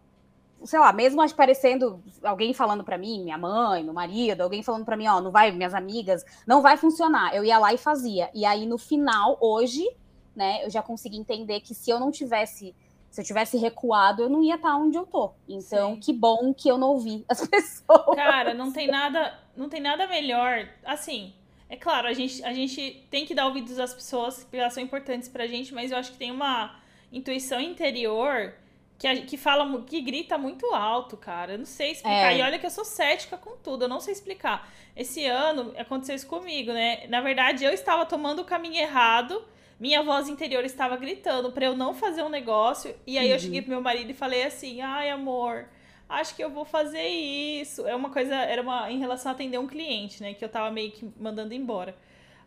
sei 0.66 0.78
lá, 0.78 0.92
mesmo 0.92 1.22
aparecendo 1.22 2.02
alguém 2.22 2.52
falando 2.52 2.82
para 2.82 2.98
mim, 2.98 3.22
minha 3.22 3.38
mãe, 3.38 3.82
meu 3.82 3.94
marido, 3.94 4.42
alguém 4.42 4.62
falando 4.62 4.84
para 4.84 4.96
mim, 4.96 5.06
ó, 5.06 5.20
não 5.20 5.30
vai, 5.30 5.50
minhas 5.52 5.74
amigas, 5.74 6.24
não 6.46 6.62
vai 6.62 6.76
funcionar. 6.76 7.34
Eu 7.34 7.44
ia 7.44 7.58
lá 7.58 7.72
e 7.72 7.78
fazia. 7.78 8.30
E 8.34 8.44
aí 8.44 8.66
no 8.66 8.78
final, 8.78 9.36
hoje, 9.40 9.86
né, 10.34 10.64
eu 10.64 10.70
já 10.70 10.82
consegui 10.82 11.16
entender 11.16 11.60
que 11.60 11.74
se 11.74 11.90
eu 11.90 11.98
não 11.98 12.10
tivesse, 12.10 12.74
se 13.10 13.20
eu 13.20 13.24
tivesse 13.24 13.56
recuado, 13.56 14.22
eu 14.22 14.28
não 14.28 14.42
ia 14.42 14.56
estar 14.56 14.76
onde 14.76 14.96
eu 14.96 15.06
tô. 15.06 15.32
Então, 15.48 15.94
Sim. 15.94 16.00
que 16.00 16.12
bom 16.12 16.52
que 16.52 16.68
eu 16.68 16.76
não 16.76 16.88
ouvi 16.88 17.24
as 17.28 17.46
pessoas. 17.46 18.16
Cara, 18.16 18.52
não 18.54 18.72
tem 18.72 18.88
nada, 18.88 19.38
não 19.56 19.68
tem 19.68 19.80
nada 19.80 20.06
melhor. 20.06 20.68
Assim, 20.84 21.32
é 21.68 21.76
claro, 21.76 22.06
a 22.06 22.12
gente, 22.12 22.44
a 22.44 22.52
gente 22.52 23.06
tem 23.10 23.24
que 23.24 23.34
dar 23.34 23.46
ouvidos 23.46 23.78
às 23.78 23.94
pessoas, 23.94 24.44
porque 24.44 24.56
elas 24.56 24.72
são 24.72 24.82
importantes 24.82 25.28
pra 25.28 25.46
gente, 25.46 25.74
mas 25.74 25.90
eu 25.90 25.98
acho 25.98 26.12
que 26.12 26.18
tem 26.18 26.30
uma 26.30 26.76
intuição 27.12 27.60
interior 27.60 28.52
que, 28.98 29.22
que 29.22 29.36
fala, 29.36 29.82
que 29.82 30.00
grita 30.00 30.38
muito 30.38 30.66
alto, 30.74 31.16
cara. 31.16 31.52
Eu 31.52 31.58
não 31.58 31.66
sei 31.66 31.92
explicar. 31.92 32.32
É. 32.32 32.38
E 32.38 32.42
olha 32.42 32.58
que 32.58 32.66
eu 32.66 32.70
sou 32.70 32.84
cética 32.84 33.36
com 33.36 33.56
tudo, 33.56 33.84
eu 33.84 33.88
não 33.88 34.00
sei 34.00 34.12
explicar. 34.12 34.68
Esse 34.94 35.24
ano 35.26 35.74
aconteceu 35.76 36.14
isso 36.14 36.26
comigo, 36.26 36.72
né? 36.72 37.06
Na 37.08 37.20
verdade, 37.20 37.64
eu 37.64 37.72
estava 37.72 38.06
tomando 38.06 38.40
o 38.40 38.44
caminho 38.44 38.76
errado. 38.76 39.44
Minha 39.78 40.02
voz 40.02 40.28
interior 40.28 40.64
estava 40.64 40.96
gritando 40.96 41.52
para 41.52 41.66
eu 41.66 41.76
não 41.76 41.92
fazer 41.92 42.22
um 42.22 42.30
negócio. 42.30 42.94
E 43.06 43.18
aí 43.18 43.28
uhum. 43.28 43.34
eu 43.34 43.38
cheguei 43.38 43.60
pro 43.60 43.70
meu 43.70 43.82
marido 43.82 44.10
e 44.10 44.14
falei 44.14 44.44
assim: 44.44 44.80
ai, 44.80 45.10
amor, 45.10 45.68
acho 46.08 46.34
que 46.34 46.42
eu 46.42 46.48
vou 46.48 46.64
fazer 46.64 47.06
isso. 47.06 47.86
É 47.86 47.94
uma 47.94 48.08
coisa, 48.08 48.34
era 48.34 48.62
uma 48.62 48.90
em 48.90 48.98
relação 48.98 49.30
a 49.30 49.34
atender 49.34 49.58
um 49.58 49.66
cliente, 49.66 50.22
né? 50.22 50.32
Que 50.32 50.44
eu 50.44 50.48
tava 50.48 50.70
meio 50.70 50.90
que 50.92 51.06
mandando 51.20 51.52
embora. 51.52 51.94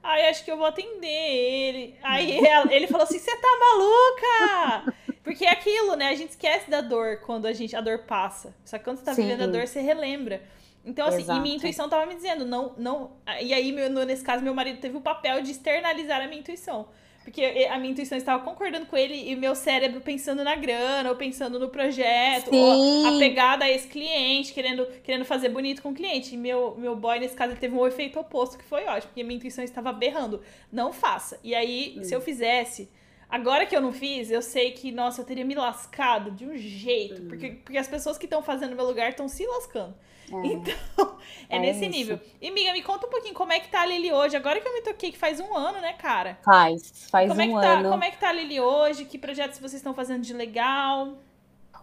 Aí 0.01 0.27
acho 0.27 0.43
que 0.45 0.51
eu 0.51 0.57
vou 0.57 0.65
atender 0.65 1.07
ele. 1.07 1.95
Aí 2.03 2.39
ele 2.71 2.88
falou 2.88 3.03
assim: 3.03 3.19
você 3.19 3.35
tá 3.35 3.47
maluca? 3.59 4.93
Porque 5.23 5.45
é 5.45 5.51
aquilo, 5.51 5.95
né? 5.95 6.09
A 6.09 6.15
gente 6.15 6.31
esquece 6.31 6.69
da 6.69 6.81
dor 6.81 7.17
quando 7.17 7.45
a 7.45 7.53
gente 7.53 7.75
a 7.75 7.81
dor 7.81 7.99
passa. 7.99 8.55
Só 8.65 8.77
que 8.77 8.83
quando 8.83 8.97
você 8.97 9.05
tá 9.05 9.13
Sim. 9.13 9.23
vivendo 9.23 9.43
a 9.43 9.47
dor, 9.47 9.67
você 9.67 9.81
relembra. 9.81 10.41
Então, 10.83 11.07
assim, 11.07 11.21
Exato. 11.21 11.39
e 11.39 11.41
minha 11.41 11.55
intuição 11.55 11.89
tava 11.89 12.05
me 12.05 12.15
dizendo, 12.15 12.45
não, 12.45 12.73
não. 12.77 13.12
E 13.41 13.53
aí, 13.53 13.71
meu, 13.71 13.89
nesse 14.05 14.23
caso, 14.23 14.43
meu 14.43 14.55
marido 14.55 14.79
teve 14.79 14.97
o 14.97 15.01
papel 15.01 15.41
de 15.41 15.51
externalizar 15.51 16.21
a 16.21 16.27
minha 16.27 16.39
intuição. 16.39 16.88
Porque 17.23 17.43
a 17.43 17.77
minha 17.77 17.91
intuição 17.91 18.17
estava 18.17 18.43
concordando 18.43 18.86
com 18.86 18.97
ele 18.97 19.29
e 19.29 19.36
meu 19.36 19.53
cérebro 19.53 20.01
pensando 20.01 20.43
na 20.43 20.55
grana, 20.55 21.10
ou 21.10 21.15
pensando 21.15 21.60
no 21.60 21.69
projeto, 21.69 22.49
Sim. 22.49 22.58
ou 22.58 23.15
apegado 23.15 23.62
a 23.62 23.69
esse 23.69 23.88
cliente, 23.88 24.53
querendo, 24.53 24.86
querendo 25.03 25.25
fazer 25.25 25.49
bonito 25.49 25.82
com 25.82 25.89
o 25.89 25.93
cliente. 25.93 26.34
E 26.34 26.38
meu, 26.38 26.75
meu 26.77 26.95
boy, 26.95 27.19
nesse 27.19 27.36
caso, 27.36 27.55
teve 27.55 27.75
um 27.75 27.86
efeito 27.86 28.19
oposto, 28.19 28.58
que 28.58 28.63
foi 28.63 28.86
ótimo, 28.86 29.10
porque 29.10 29.21
a 29.21 29.23
minha 29.23 29.38
intuição 29.38 29.63
estava 29.63 29.91
berrando. 29.91 30.41
Não 30.71 30.91
faça. 30.91 31.39
E 31.43 31.53
aí, 31.53 31.95
hum. 31.97 32.03
se 32.03 32.15
eu 32.15 32.21
fizesse. 32.21 32.89
Agora 33.29 33.63
que 33.67 33.75
eu 33.75 33.82
não 33.82 33.93
fiz, 33.93 34.32
eu 34.32 34.41
sei 34.41 34.71
que, 34.71 34.91
nossa, 34.91 35.21
eu 35.21 35.25
teria 35.25 35.45
me 35.45 35.53
lascado 35.53 36.32
de 36.32 36.45
um 36.45 36.58
jeito. 36.58 37.21
Hum. 37.21 37.27
Porque, 37.27 37.49
porque 37.63 37.77
as 37.77 37.88
pessoas 37.88 38.17
que 38.17 38.25
estão 38.25 38.41
fazendo 38.41 38.75
meu 38.75 38.86
lugar 38.86 39.10
estão 39.10 39.27
se 39.27 39.45
lascando. 39.45 39.93
É. 40.31 40.47
Então, 40.47 40.75
é, 41.49 41.57
é 41.57 41.59
nesse 41.59 41.85
isso. 41.85 41.89
nível. 41.89 42.19
E, 42.41 42.49
amiga, 42.49 42.73
me 42.73 42.81
conta 42.81 43.07
um 43.07 43.09
pouquinho 43.09 43.33
como 43.33 43.51
é 43.51 43.59
que 43.59 43.69
tá 43.69 43.81
a 43.81 43.85
Lili 43.85 44.11
hoje. 44.11 44.35
Agora 44.35 44.59
que 44.59 44.67
eu 44.67 44.73
me 44.73 44.81
toquei, 44.81 45.11
que 45.11 45.17
faz 45.17 45.39
um 45.39 45.55
ano, 45.55 45.79
né, 45.81 45.93
cara? 45.93 46.37
Faz, 46.43 47.07
faz 47.09 47.29
como 47.29 47.41
um 47.41 47.43
é 47.43 47.47
que 47.47 47.67
ano. 47.67 47.83
Tá, 47.83 47.89
como 47.89 48.03
é 48.03 48.11
que 48.11 48.17
tá 48.17 48.29
a 48.29 48.33
Lili 48.33 48.59
hoje? 48.59 49.05
Que 49.05 49.17
projetos 49.17 49.59
vocês 49.59 49.75
estão 49.75 49.93
fazendo 49.93 50.21
de 50.21 50.33
legal? 50.33 51.13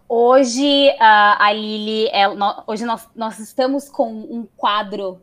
Hoje, 0.09 0.89
a, 0.99 1.45
a 1.47 1.51
Lili, 1.51 2.07
é, 2.07 2.25
hoje 2.65 2.85
nós, 2.85 3.07
nós 3.15 3.39
estamos 3.39 3.89
com 3.89 4.09
um 4.09 4.47
quadro 4.55 5.19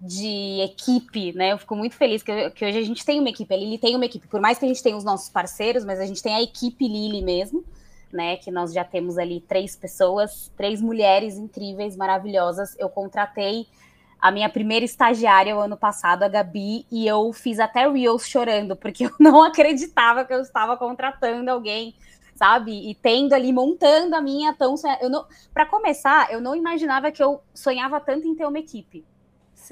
de 0.00 0.60
equipe, 0.60 1.32
né? 1.32 1.52
Eu 1.52 1.58
fico 1.58 1.74
muito 1.74 1.96
feliz 1.96 2.22
que, 2.22 2.50
que, 2.50 2.64
hoje 2.64 2.78
a 2.78 2.84
gente 2.84 3.04
tem 3.04 3.18
uma 3.18 3.30
equipe. 3.30 3.52
A 3.52 3.56
Lili 3.56 3.78
tem 3.78 3.96
uma 3.96 4.04
equipe. 4.04 4.28
Por 4.28 4.40
mais 4.40 4.58
que 4.58 4.64
a 4.64 4.68
gente 4.68 4.82
tenha 4.82 4.96
os 4.96 5.02
nossos 5.02 5.28
parceiros, 5.28 5.84
mas 5.84 5.98
a 5.98 6.06
gente 6.06 6.22
tem 6.22 6.34
a 6.34 6.42
equipe 6.42 6.86
Lili 6.86 7.20
mesmo 7.20 7.64
né? 8.12 8.36
Que 8.36 8.50
nós 8.50 8.72
já 8.72 8.84
temos 8.84 9.18
ali 9.18 9.40
três 9.40 9.76
pessoas, 9.76 10.52
três 10.56 10.80
mulheres 10.80 11.36
incríveis, 11.36 11.96
maravilhosas. 11.96 12.76
Eu 12.78 12.88
contratei 12.88 13.66
a 14.20 14.30
minha 14.30 14.48
primeira 14.48 14.84
estagiária 14.84 15.56
o 15.56 15.60
ano 15.60 15.76
passado, 15.76 16.24
a 16.24 16.28
Gabi, 16.28 16.84
e 16.90 17.06
eu 17.06 17.32
fiz 17.32 17.60
até 17.60 17.88
Reels 17.88 18.26
chorando, 18.26 18.74
porque 18.74 19.04
eu 19.06 19.12
não 19.18 19.42
acreditava 19.42 20.24
que 20.24 20.34
eu 20.34 20.40
estava 20.40 20.76
contratando 20.76 21.50
alguém, 21.50 21.94
sabe? 22.34 22.90
E 22.90 22.94
tendo 22.94 23.32
ali, 23.32 23.52
montando 23.52 24.16
a 24.16 24.20
minha 24.20 24.52
tão. 24.52 24.74
Não, 25.08 25.26
para 25.52 25.66
começar, 25.66 26.32
eu 26.32 26.40
não 26.40 26.54
imaginava 26.54 27.12
que 27.12 27.22
eu 27.22 27.40
sonhava 27.54 28.00
tanto 28.00 28.26
em 28.26 28.34
ter 28.34 28.46
uma 28.46 28.58
equipe. 28.58 29.04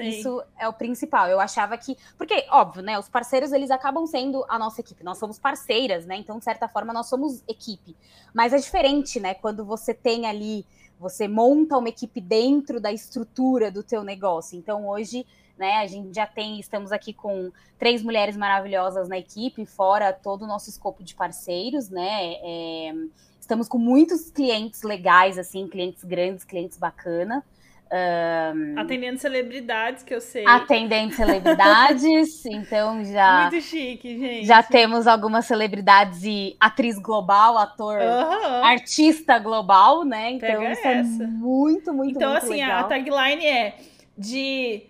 Isso 0.02 0.42
é 0.59 0.68
o 0.68 0.72
principal. 0.72 1.28
Eu 1.28 1.40
achava 1.40 1.76
que. 1.76 1.96
Porque, 2.16 2.46
óbvio, 2.50 2.82
né? 2.82 2.98
Os 2.98 3.09
parceiros, 3.09 3.52
eles 3.52 3.70
acabam 3.70 4.06
sendo 4.06 4.44
a 4.48 4.59
nossa 4.59 4.80
equipe. 4.80 5.04
Nós 5.04 5.18
somos 5.18 5.38
parceiras, 5.38 6.06
né? 6.06 6.16
Então, 6.16 6.38
de 6.38 6.44
certa 6.44 6.68
forma, 6.68 6.92
nós 6.92 7.06
somos 7.06 7.42
equipe. 7.48 7.96
Mas 8.35 8.52
é 8.52 8.59
diferente, 8.59 9.20
né? 9.20 9.35
Quando 9.35 9.64
você 9.64 9.94
tem 9.94 10.26
ali. 10.26 10.64
Você 10.98 11.28
monta 11.28 11.76
uma 11.76 11.90
equipe 11.90 12.22
dentro 12.22 12.80
da 12.80 12.90
estrutura 12.90 13.70
do 13.70 13.82
teu 13.82 14.02
negócio. 14.02 14.59
Então, 14.59 14.88
hoje, 14.88 15.26
né? 15.59 15.76
A 15.76 15.87
gente 15.87 16.14
já 16.14 16.26
tem. 16.26 16.59
Estamos 16.59 16.92
aqui 16.92 17.12
com 17.12 17.52
três 17.78 18.02
mulheres 18.02 18.37
maravilhosas 18.37 19.09
na 19.09 19.18
equipe, 19.18 19.66
fora 19.66 20.12
todo 20.12 20.42
o 20.42 20.46
nosso 20.46 20.70
escopo 20.70 21.02
de 21.02 21.14
parceiros, 21.14 21.88
né? 21.88 22.35
É, 22.42 22.94
estamos 23.40 23.68
com 23.68 23.78
muitos 23.78 24.30
clientes 24.30 24.82
legais, 24.82 25.38
assim, 25.38 25.68
clientes 25.68 26.02
grandes, 26.04 26.44
clientes 26.44 26.78
bacana. 26.78 27.44
Um, 27.88 28.79
atendendo 28.81 29.18
celebridades, 29.18 30.03
que 30.03 30.12
eu 30.12 30.20
sei. 30.20 30.44
Atendendo 30.46 31.14
celebridades, 31.14 32.44
então 32.46 33.05
já. 33.05 33.42
Muito 33.42 33.64
chique, 33.64 34.18
gente. 34.18 34.46
Já 34.46 34.61
temos 34.62 35.07
algumas 35.07 35.46
celebridades 35.46 36.25
e 36.25 36.57
atriz 36.59 36.99
global, 36.99 37.57
ator, 37.57 37.99
uhum. 38.01 38.64
artista 38.64 39.38
global, 39.38 40.05
né? 40.05 40.33
Então 40.33 40.49
Pega 40.49 40.72
isso 40.72 40.87
é 40.87 40.94
essa. 40.99 41.22
é 41.22 41.27
muito, 41.27 41.94
muito, 41.94 42.16
então, 42.16 42.31
muito 42.31 42.44
assim, 42.44 42.61
legal. 42.61 42.81
a 42.81 42.85
tagline 42.85 43.46
é 43.46 43.77
de 44.18 44.83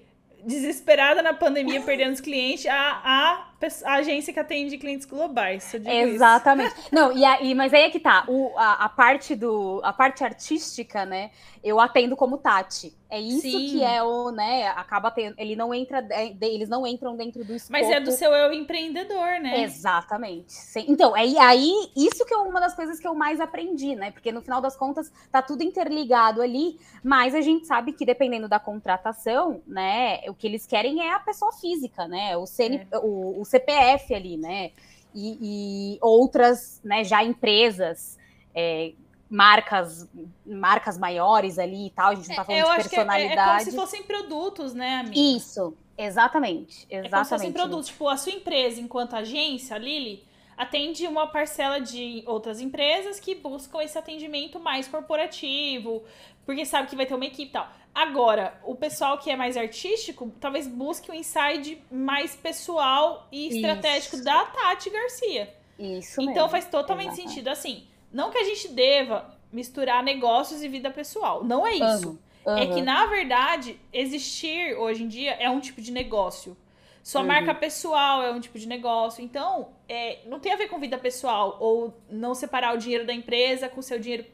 desesperada 0.46 1.22
na 1.22 1.34
pandemia, 1.34 1.80
perdendo 1.82 2.14
os 2.14 2.20
clientes, 2.20 2.66
a, 2.66 3.00
a, 3.04 3.45
a, 3.84 3.94
agência 3.94 4.32
que 4.32 4.40
atende 4.40 4.76
clientes 4.78 5.06
globais. 5.06 5.74
Exatamente. 5.74 6.78
Isso. 6.78 6.88
Não, 6.92 7.12
e 7.16 7.24
aí, 7.24 7.54
mas 7.54 7.72
aí 7.72 7.82
é 7.82 7.90
que 7.90 8.00
tá. 8.00 8.24
O, 8.28 8.52
a, 8.56 8.84
a, 8.84 8.88
parte 8.88 9.34
do. 9.34 9.80
A 9.82 9.92
parte 9.92 10.24
artística, 10.24 11.04
né? 11.04 11.30
Eu 11.62 11.80
atendo 11.80 12.16
como 12.16 12.38
Tati. 12.38 12.92
É 13.08 13.20
isso 13.20 13.42
Sim. 13.42 13.68
que 13.68 13.84
é 13.84 14.02
o, 14.02 14.32
né? 14.32 14.66
Acaba 14.68 15.12
tendo. 15.12 15.36
Ele 15.38 15.54
não 15.54 15.72
entra, 15.72 16.04
eles 16.40 16.68
não 16.68 16.84
entram 16.84 17.16
dentro 17.16 17.44
do 17.44 17.54
escopo. 17.54 17.72
Mas 17.72 17.88
é 17.88 18.00
do 18.00 18.10
seu 18.10 18.32
eu 18.32 18.52
empreendedor, 18.52 19.40
né? 19.40 19.62
Exatamente. 19.62 20.54
Então, 20.88 21.16
é 21.16 21.22
aí 21.38 21.72
isso 21.96 22.24
que 22.24 22.34
é 22.34 22.36
uma 22.36 22.60
das 22.60 22.74
coisas 22.74 22.98
que 22.98 23.06
eu 23.06 23.14
mais 23.14 23.40
aprendi, 23.40 23.94
né? 23.94 24.10
Porque 24.10 24.32
no 24.32 24.42
final 24.42 24.60
das 24.60 24.76
contas 24.76 25.12
tá 25.30 25.40
tudo 25.40 25.62
interligado 25.62 26.42
ali, 26.42 26.80
mas 27.02 27.34
a 27.34 27.40
gente 27.40 27.66
sabe 27.66 27.92
que 27.92 28.04
dependendo 28.04 28.48
da 28.48 28.58
contratação, 28.58 29.62
né? 29.66 30.20
O 30.28 30.34
que 30.34 30.46
eles 30.46 30.66
querem 30.66 31.00
é 31.00 31.12
a 31.12 31.20
pessoa 31.20 31.52
física, 31.52 32.08
né? 32.08 32.36
O, 32.36 32.44
CN, 32.44 32.88
é. 32.90 32.98
o, 32.98 33.40
o 33.40 33.44
CPF 33.44 34.14
ali, 34.14 34.36
né? 34.36 34.72
E, 35.14 35.38
e 35.40 35.98
outras, 36.02 36.80
né? 36.82 37.04
Já 37.04 37.22
empresas. 37.22 38.18
É, 38.52 38.92
marcas 39.28 40.08
marcas 40.44 40.96
maiores 40.96 41.58
ali 41.58 41.86
e 41.86 41.90
tal, 41.90 42.10
a 42.10 42.14
gente 42.14 42.28
não 42.28 42.36
tá 42.36 42.44
falando 42.44 42.60
Eu 42.60 42.68
de 42.68 42.88
personalidade. 42.88 43.38
É, 43.38 43.42
é, 43.42 43.46
como 43.46 43.70
se 43.70 43.76
fossem 43.76 44.02
produtos, 44.04 44.74
né, 44.74 44.96
amiga? 44.98 45.18
Isso, 45.18 45.76
exatamente, 45.98 46.86
exatamente. 46.88 47.06
É 47.06 47.10
como 47.10 47.24
se 47.24 47.30
fossem 47.30 47.52
produtos. 47.52 47.86
Tipo, 47.88 48.08
a 48.08 48.16
sua 48.16 48.32
empresa, 48.32 48.80
enquanto 48.80 49.14
agência, 49.14 49.76
Lili, 49.78 50.24
atende 50.56 51.06
uma 51.06 51.26
parcela 51.26 51.80
de 51.80 52.22
outras 52.26 52.60
empresas 52.60 53.18
que 53.18 53.34
buscam 53.34 53.82
esse 53.82 53.98
atendimento 53.98 54.60
mais 54.60 54.86
corporativo, 54.86 56.04
porque 56.44 56.64
sabe 56.64 56.88
que 56.88 56.96
vai 56.96 57.04
ter 57.04 57.14
uma 57.14 57.26
equipe 57.26 57.50
e 57.50 57.52
tal. 57.52 57.68
Agora, 57.92 58.60
o 58.64 58.74
pessoal 58.74 59.18
que 59.18 59.30
é 59.30 59.36
mais 59.36 59.56
artístico, 59.56 60.30
talvez 60.38 60.68
busque 60.68 61.10
um 61.10 61.14
insight 61.14 61.82
mais 61.90 62.36
pessoal 62.36 63.26
e 63.32 63.48
estratégico 63.56 64.16
Isso. 64.16 64.24
da 64.24 64.44
Tati 64.44 64.90
Garcia. 64.90 65.54
Isso 65.78 66.20
Então 66.20 66.34
mesmo. 66.34 66.48
faz 66.50 66.66
totalmente 66.66 67.16
sentido 67.16 67.48
assim 67.48 67.86
não 68.16 68.30
que 68.30 68.38
a 68.38 68.44
gente 68.44 68.68
deva 68.68 69.30
misturar 69.52 70.02
negócios 70.02 70.62
e 70.62 70.68
vida 70.68 70.90
pessoal. 70.90 71.44
Não 71.44 71.66
é 71.66 71.74
isso. 71.74 72.18
Uhum. 72.46 72.56
É 72.56 72.66
que, 72.66 72.80
na 72.80 73.04
verdade, 73.04 73.78
existir 73.92 74.74
hoje 74.78 75.02
em 75.02 75.08
dia 75.08 75.32
é 75.32 75.50
um 75.50 75.60
tipo 75.60 75.82
de 75.82 75.92
negócio. 75.92 76.56
Sua 77.02 77.20
uhum. 77.20 77.26
marca 77.26 77.54
pessoal 77.54 78.22
é 78.22 78.30
um 78.30 78.40
tipo 78.40 78.58
de 78.58 78.66
negócio. 78.66 79.22
Então, 79.22 79.68
é, 79.86 80.20
não 80.24 80.40
tem 80.40 80.50
a 80.50 80.56
ver 80.56 80.68
com 80.68 80.80
vida 80.80 80.96
pessoal 80.96 81.58
ou 81.60 81.94
não 82.08 82.34
separar 82.34 82.74
o 82.74 82.78
dinheiro 82.78 83.06
da 83.06 83.12
empresa 83.12 83.68
com 83.68 83.80
o 83.80 83.82
seu 83.82 83.98
dinheiro 83.98 84.24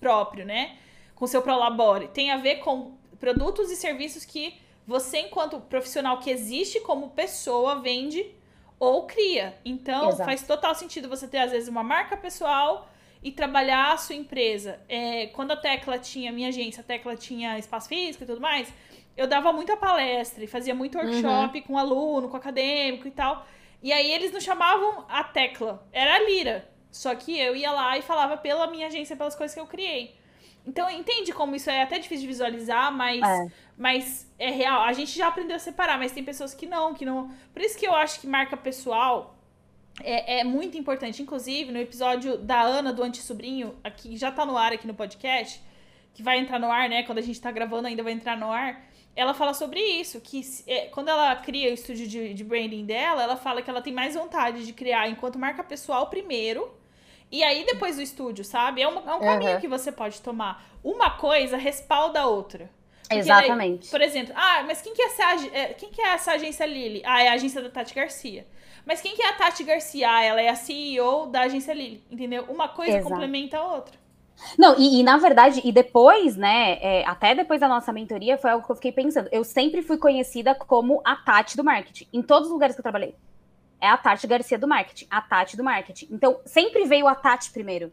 próprio, 0.00 0.44
né? 0.44 0.76
Com 1.14 1.24
o 1.24 1.28
seu 1.28 1.42
prolabore. 1.42 2.08
Tem 2.08 2.32
a 2.32 2.38
ver 2.38 2.56
com 2.56 2.96
produtos 3.20 3.70
e 3.70 3.76
serviços 3.76 4.24
que 4.24 4.58
você, 4.84 5.20
enquanto 5.20 5.60
profissional 5.60 6.18
que 6.18 6.28
existe 6.28 6.80
como 6.80 7.10
pessoa, 7.10 7.76
vende 7.76 8.34
ou 8.80 9.06
cria. 9.06 9.56
Então, 9.64 10.08
Exato. 10.08 10.24
faz 10.24 10.42
total 10.44 10.74
sentido 10.74 11.08
você 11.08 11.28
ter, 11.28 11.38
às 11.38 11.52
vezes, 11.52 11.68
uma 11.68 11.84
marca 11.84 12.16
pessoal 12.16 12.88
e 13.22 13.30
trabalhar 13.30 13.92
a 13.92 13.96
sua 13.96 14.16
empresa. 14.16 14.80
É, 14.88 15.28
quando 15.28 15.52
a 15.52 15.56
Tecla 15.56 15.98
tinha, 15.98 16.32
minha 16.32 16.48
agência, 16.48 16.80
a 16.80 16.84
Tecla 16.84 17.16
tinha 17.16 17.58
espaço 17.58 17.88
físico 17.88 18.24
e 18.24 18.26
tudo 18.26 18.40
mais, 18.40 18.72
eu 19.16 19.26
dava 19.26 19.52
muita 19.52 19.76
palestra 19.76 20.42
e 20.42 20.46
fazia 20.46 20.74
muito 20.74 20.98
workshop 20.98 21.58
uhum. 21.58 21.64
com 21.64 21.78
aluno, 21.78 22.28
com 22.28 22.36
acadêmico 22.36 23.06
e 23.06 23.10
tal. 23.10 23.46
E 23.82 23.92
aí 23.92 24.10
eles 24.10 24.32
não 24.32 24.40
chamavam 24.40 25.04
a 25.08 25.22
Tecla, 25.22 25.86
era 25.92 26.16
a 26.16 26.18
Lira. 26.20 26.68
Só 26.90 27.14
que 27.14 27.38
eu 27.38 27.56
ia 27.56 27.72
lá 27.72 27.96
e 27.96 28.02
falava 28.02 28.36
pela 28.36 28.66
minha 28.66 28.86
agência, 28.86 29.16
pelas 29.16 29.34
coisas 29.34 29.54
que 29.54 29.60
eu 29.60 29.66
criei. 29.66 30.14
Então, 30.64 30.88
entende 30.90 31.32
como 31.32 31.56
isso 31.56 31.68
é 31.70 31.82
até 31.82 31.98
difícil 31.98 32.22
de 32.22 32.28
visualizar, 32.28 32.92
mas 32.92 33.20
é. 33.20 33.52
mas 33.76 34.32
é 34.38 34.50
real. 34.50 34.82
A 34.82 34.92
gente 34.92 35.16
já 35.16 35.28
aprendeu 35.28 35.56
a 35.56 35.58
separar, 35.58 35.98
mas 35.98 36.12
tem 36.12 36.22
pessoas 36.22 36.54
que 36.54 36.66
não, 36.66 36.94
que 36.94 37.04
não. 37.04 37.30
Por 37.52 37.62
isso 37.62 37.76
que 37.78 37.86
eu 37.86 37.94
acho 37.94 38.20
que 38.20 38.26
marca 38.26 38.56
pessoal 38.56 39.31
é, 40.00 40.40
é, 40.40 40.44
muito 40.44 40.78
importante. 40.78 41.22
Inclusive, 41.22 41.72
no 41.72 41.78
episódio 41.78 42.38
da 42.38 42.60
Ana 42.62 42.92
do 42.92 43.02
Antissobrinho, 43.02 43.74
aqui 43.82 44.16
já 44.16 44.30
tá 44.30 44.46
no 44.46 44.56
ar 44.56 44.72
aqui 44.72 44.86
no 44.86 44.94
podcast, 44.94 45.60
que 46.14 46.22
vai 46.22 46.38
entrar 46.38 46.58
no 46.58 46.70
ar, 46.70 46.88
né? 46.88 47.02
Quando 47.02 47.18
a 47.18 47.22
gente 47.22 47.40
tá 47.40 47.50
gravando, 47.50 47.88
ainda 47.88 48.02
vai 48.02 48.12
entrar 48.12 48.36
no 48.36 48.50
ar. 48.50 48.84
Ela 49.14 49.34
fala 49.34 49.52
sobre 49.52 49.78
isso, 49.78 50.20
que 50.20 50.40
é, 50.66 50.86
quando 50.86 51.08
ela 51.08 51.36
cria 51.36 51.70
o 51.70 51.74
estúdio 51.74 52.08
de, 52.08 52.32
de 52.32 52.44
branding 52.44 52.86
dela, 52.86 53.22
ela 53.22 53.36
fala 53.36 53.60
que 53.60 53.68
ela 53.68 53.82
tem 53.82 53.92
mais 53.92 54.14
vontade 54.14 54.64
de 54.64 54.72
criar 54.72 55.08
enquanto 55.08 55.38
marca 55.38 55.62
pessoal 55.62 56.06
primeiro. 56.08 56.72
E 57.30 57.42
aí, 57.42 57.64
depois 57.64 57.96
do 57.96 58.02
estúdio, 58.02 58.44
sabe? 58.44 58.82
É 58.82 58.88
um, 58.88 58.98
é 58.98 59.14
um 59.14 59.20
caminho 59.20 59.60
que 59.60 59.68
você 59.68 59.90
pode 59.90 60.20
tomar. 60.20 60.64
Uma 60.82 61.10
coisa 61.10 61.56
respalda 61.56 62.20
a 62.20 62.26
outra. 62.26 62.70
Porque 63.02 63.16
Exatamente. 63.16 63.90
por 63.90 64.00
exemplo, 64.00 64.32
ah, 64.36 64.62
mas 64.66 64.80
quem 64.80 64.94
que 64.94 65.02
é, 65.02 65.06
essa, 65.06 65.46
é, 65.52 65.66
quem 65.74 65.90
que 65.90 66.00
é 66.00 66.08
essa 66.08 66.32
agência 66.32 66.64
Lily? 66.64 67.02
Ah, 67.04 67.22
é 67.22 67.28
a 67.28 67.32
agência 67.34 67.60
da 67.60 67.68
Tati 67.68 67.94
Garcia. 67.94 68.46
Mas 68.84 69.00
quem 69.00 69.14
que 69.14 69.22
é 69.22 69.28
a 69.28 69.32
Tati 69.34 69.62
Garcia? 69.64 70.22
Ela 70.22 70.40
é 70.40 70.48
a 70.48 70.56
CEO 70.56 71.26
da 71.26 71.42
agência 71.42 71.72
Lily, 71.72 72.02
entendeu? 72.10 72.44
Uma 72.48 72.68
coisa 72.68 72.98
Exato. 72.98 73.08
complementa 73.08 73.58
a 73.58 73.74
outra. 73.74 74.02
Não, 74.58 74.74
e, 74.78 75.00
e, 75.00 75.02
na 75.02 75.18
verdade, 75.18 75.60
e 75.62 75.70
depois, 75.70 76.36
né, 76.36 76.78
é, 76.80 77.06
até 77.06 77.34
depois 77.34 77.60
da 77.60 77.68
nossa 77.68 77.92
mentoria, 77.92 78.36
foi 78.36 78.50
algo 78.50 78.64
que 78.64 78.72
eu 78.72 78.76
fiquei 78.76 78.92
pensando. 78.92 79.28
Eu 79.30 79.44
sempre 79.44 79.82
fui 79.82 79.98
conhecida 79.98 80.54
como 80.54 81.00
a 81.04 81.14
Tati 81.16 81.56
do 81.56 81.62
marketing, 81.62 82.08
em 82.12 82.22
todos 82.22 82.48
os 82.48 82.52
lugares 82.52 82.74
que 82.74 82.80
eu 82.80 82.84
trabalhei. 82.84 83.14
É 83.80 83.88
a 83.88 83.96
Tati 83.96 84.26
Garcia 84.26 84.58
do 84.58 84.66
marketing, 84.66 85.06
a 85.10 85.20
Tati 85.20 85.56
do 85.56 85.64
marketing. 85.64 86.08
Então, 86.10 86.40
sempre 86.44 86.84
veio 86.86 87.06
a 87.06 87.14
Tati 87.14 87.50
primeiro. 87.50 87.92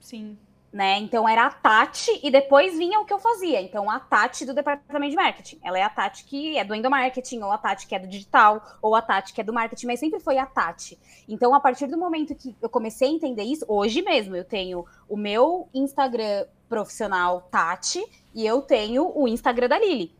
Sim. 0.00 0.38
Né? 0.72 0.98
Então 0.98 1.28
era 1.28 1.46
a 1.46 1.50
Tati 1.50 2.20
e 2.22 2.30
depois 2.30 2.78
vinha 2.78 3.00
o 3.00 3.04
que 3.04 3.12
eu 3.12 3.18
fazia. 3.18 3.60
Então 3.60 3.90
a 3.90 3.98
Tati 3.98 4.46
do 4.46 4.54
departamento 4.54 5.10
de 5.10 5.16
marketing. 5.16 5.58
Ela 5.64 5.80
é 5.80 5.82
a 5.82 5.90
Tati 5.90 6.24
que 6.24 6.56
é 6.56 6.64
do 6.64 6.74
endomarketing, 6.74 7.42
ou 7.42 7.50
a 7.50 7.58
Tati 7.58 7.88
que 7.88 7.94
é 7.94 7.98
do 7.98 8.06
digital, 8.06 8.64
ou 8.80 8.94
a 8.94 9.02
Tati 9.02 9.34
que 9.34 9.40
é 9.40 9.44
do 9.44 9.52
marketing, 9.52 9.86
mas 9.86 9.98
sempre 9.98 10.20
foi 10.20 10.38
a 10.38 10.46
Tati. 10.46 10.96
Então 11.28 11.52
a 11.56 11.60
partir 11.60 11.88
do 11.88 11.98
momento 11.98 12.36
que 12.36 12.54
eu 12.62 12.68
comecei 12.68 13.08
a 13.08 13.12
entender 13.12 13.42
isso, 13.42 13.64
hoje 13.66 14.00
mesmo 14.00 14.36
eu 14.36 14.44
tenho 14.44 14.84
o 15.08 15.16
meu 15.16 15.68
Instagram 15.74 16.46
profissional 16.68 17.48
Tati 17.50 18.00
e 18.32 18.46
eu 18.46 18.62
tenho 18.62 19.10
o 19.12 19.26
Instagram 19.26 19.68
da 19.68 19.78
Lili. 19.78 20.14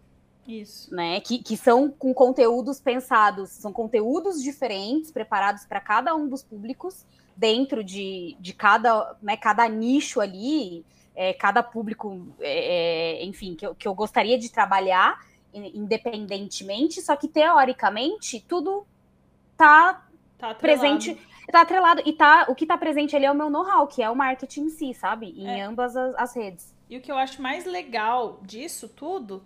Isso. 0.48 0.92
Né, 0.92 1.20
que, 1.20 1.38
que 1.38 1.56
são 1.56 1.88
com 1.88 2.12
conteúdos 2.12 2.80
pensados, 2.80 3.50
são 3.50 3.72
conteúdos 3.72 4.42
diferentes, 4.42 5.12
preparados 5.12 5.64
para 5.64 5.80
cada 5.80 6.12
um 6.16 6.28
dos 6.28 6.42
públicos, 6.42 7.06
dentro 7.40 7.82
de, 7.82 8.36
de 8.38 8.52
cada, 8.52 9.16
né, 9.22 9.34
cada 9.34 9.66
nicho 9.66 10.20
ali, 10.20 10.84
é, 11.16 11.32
cada 11.32 11.62
público, 11.62 12.28
é, 12.38 13.22
é, 13.22 13.24
enfim, 13.24 13.54
que 13.54 13.66
eu, 13.66 13.74
que 13.74 13.88
eu 13.88 13.94
gostaria 13.94 14.38
de 14.38 14.52
trabalhar 14.52 15.18
independentemente, 15.52 17.02
só 17.02 17.16
que 17.16 17.26
teoricamente 17.26 18.38
tudo 18.46 18.86
tá, 19.56 20.06
tá 20.38 20.54
presente, 20.54 21.20
tá 21.50 21.62
atrelado, 21.62 22.02
e 22.06 22.12
tá, 22.12 22.46
o 22.48 22.54
que 22.54 22.64
tá 22.64 22.78
presente 22.78 23.16
ali 23.16 23.24
é 23.24 23.32
o 23.32 23.34
meu 23.34 23.50
know-how, 23.50 23.88
que 23.88 24.00
é 24.00 24.08
o 24.08 24.14
marketing 24.14 24.66
em 24.66 24.70
si, 24.70 24.94
sabe? 24.94 25.34
Em 25.36 25.48
é. 25.48 25.62
ambas 25.62 25.96
as, 25.96 26.14
as 26.14 26.36
redes. 26.36 26.72
E 26.88 26.96
o 26.96 27.00
que 27.00 27.10
eu 27.10 27.18
acho 27.18 27.42
mais 27.42 27.64
legal 27.64 28.38
disso 28.42 28.88
tudo 28.88 29.42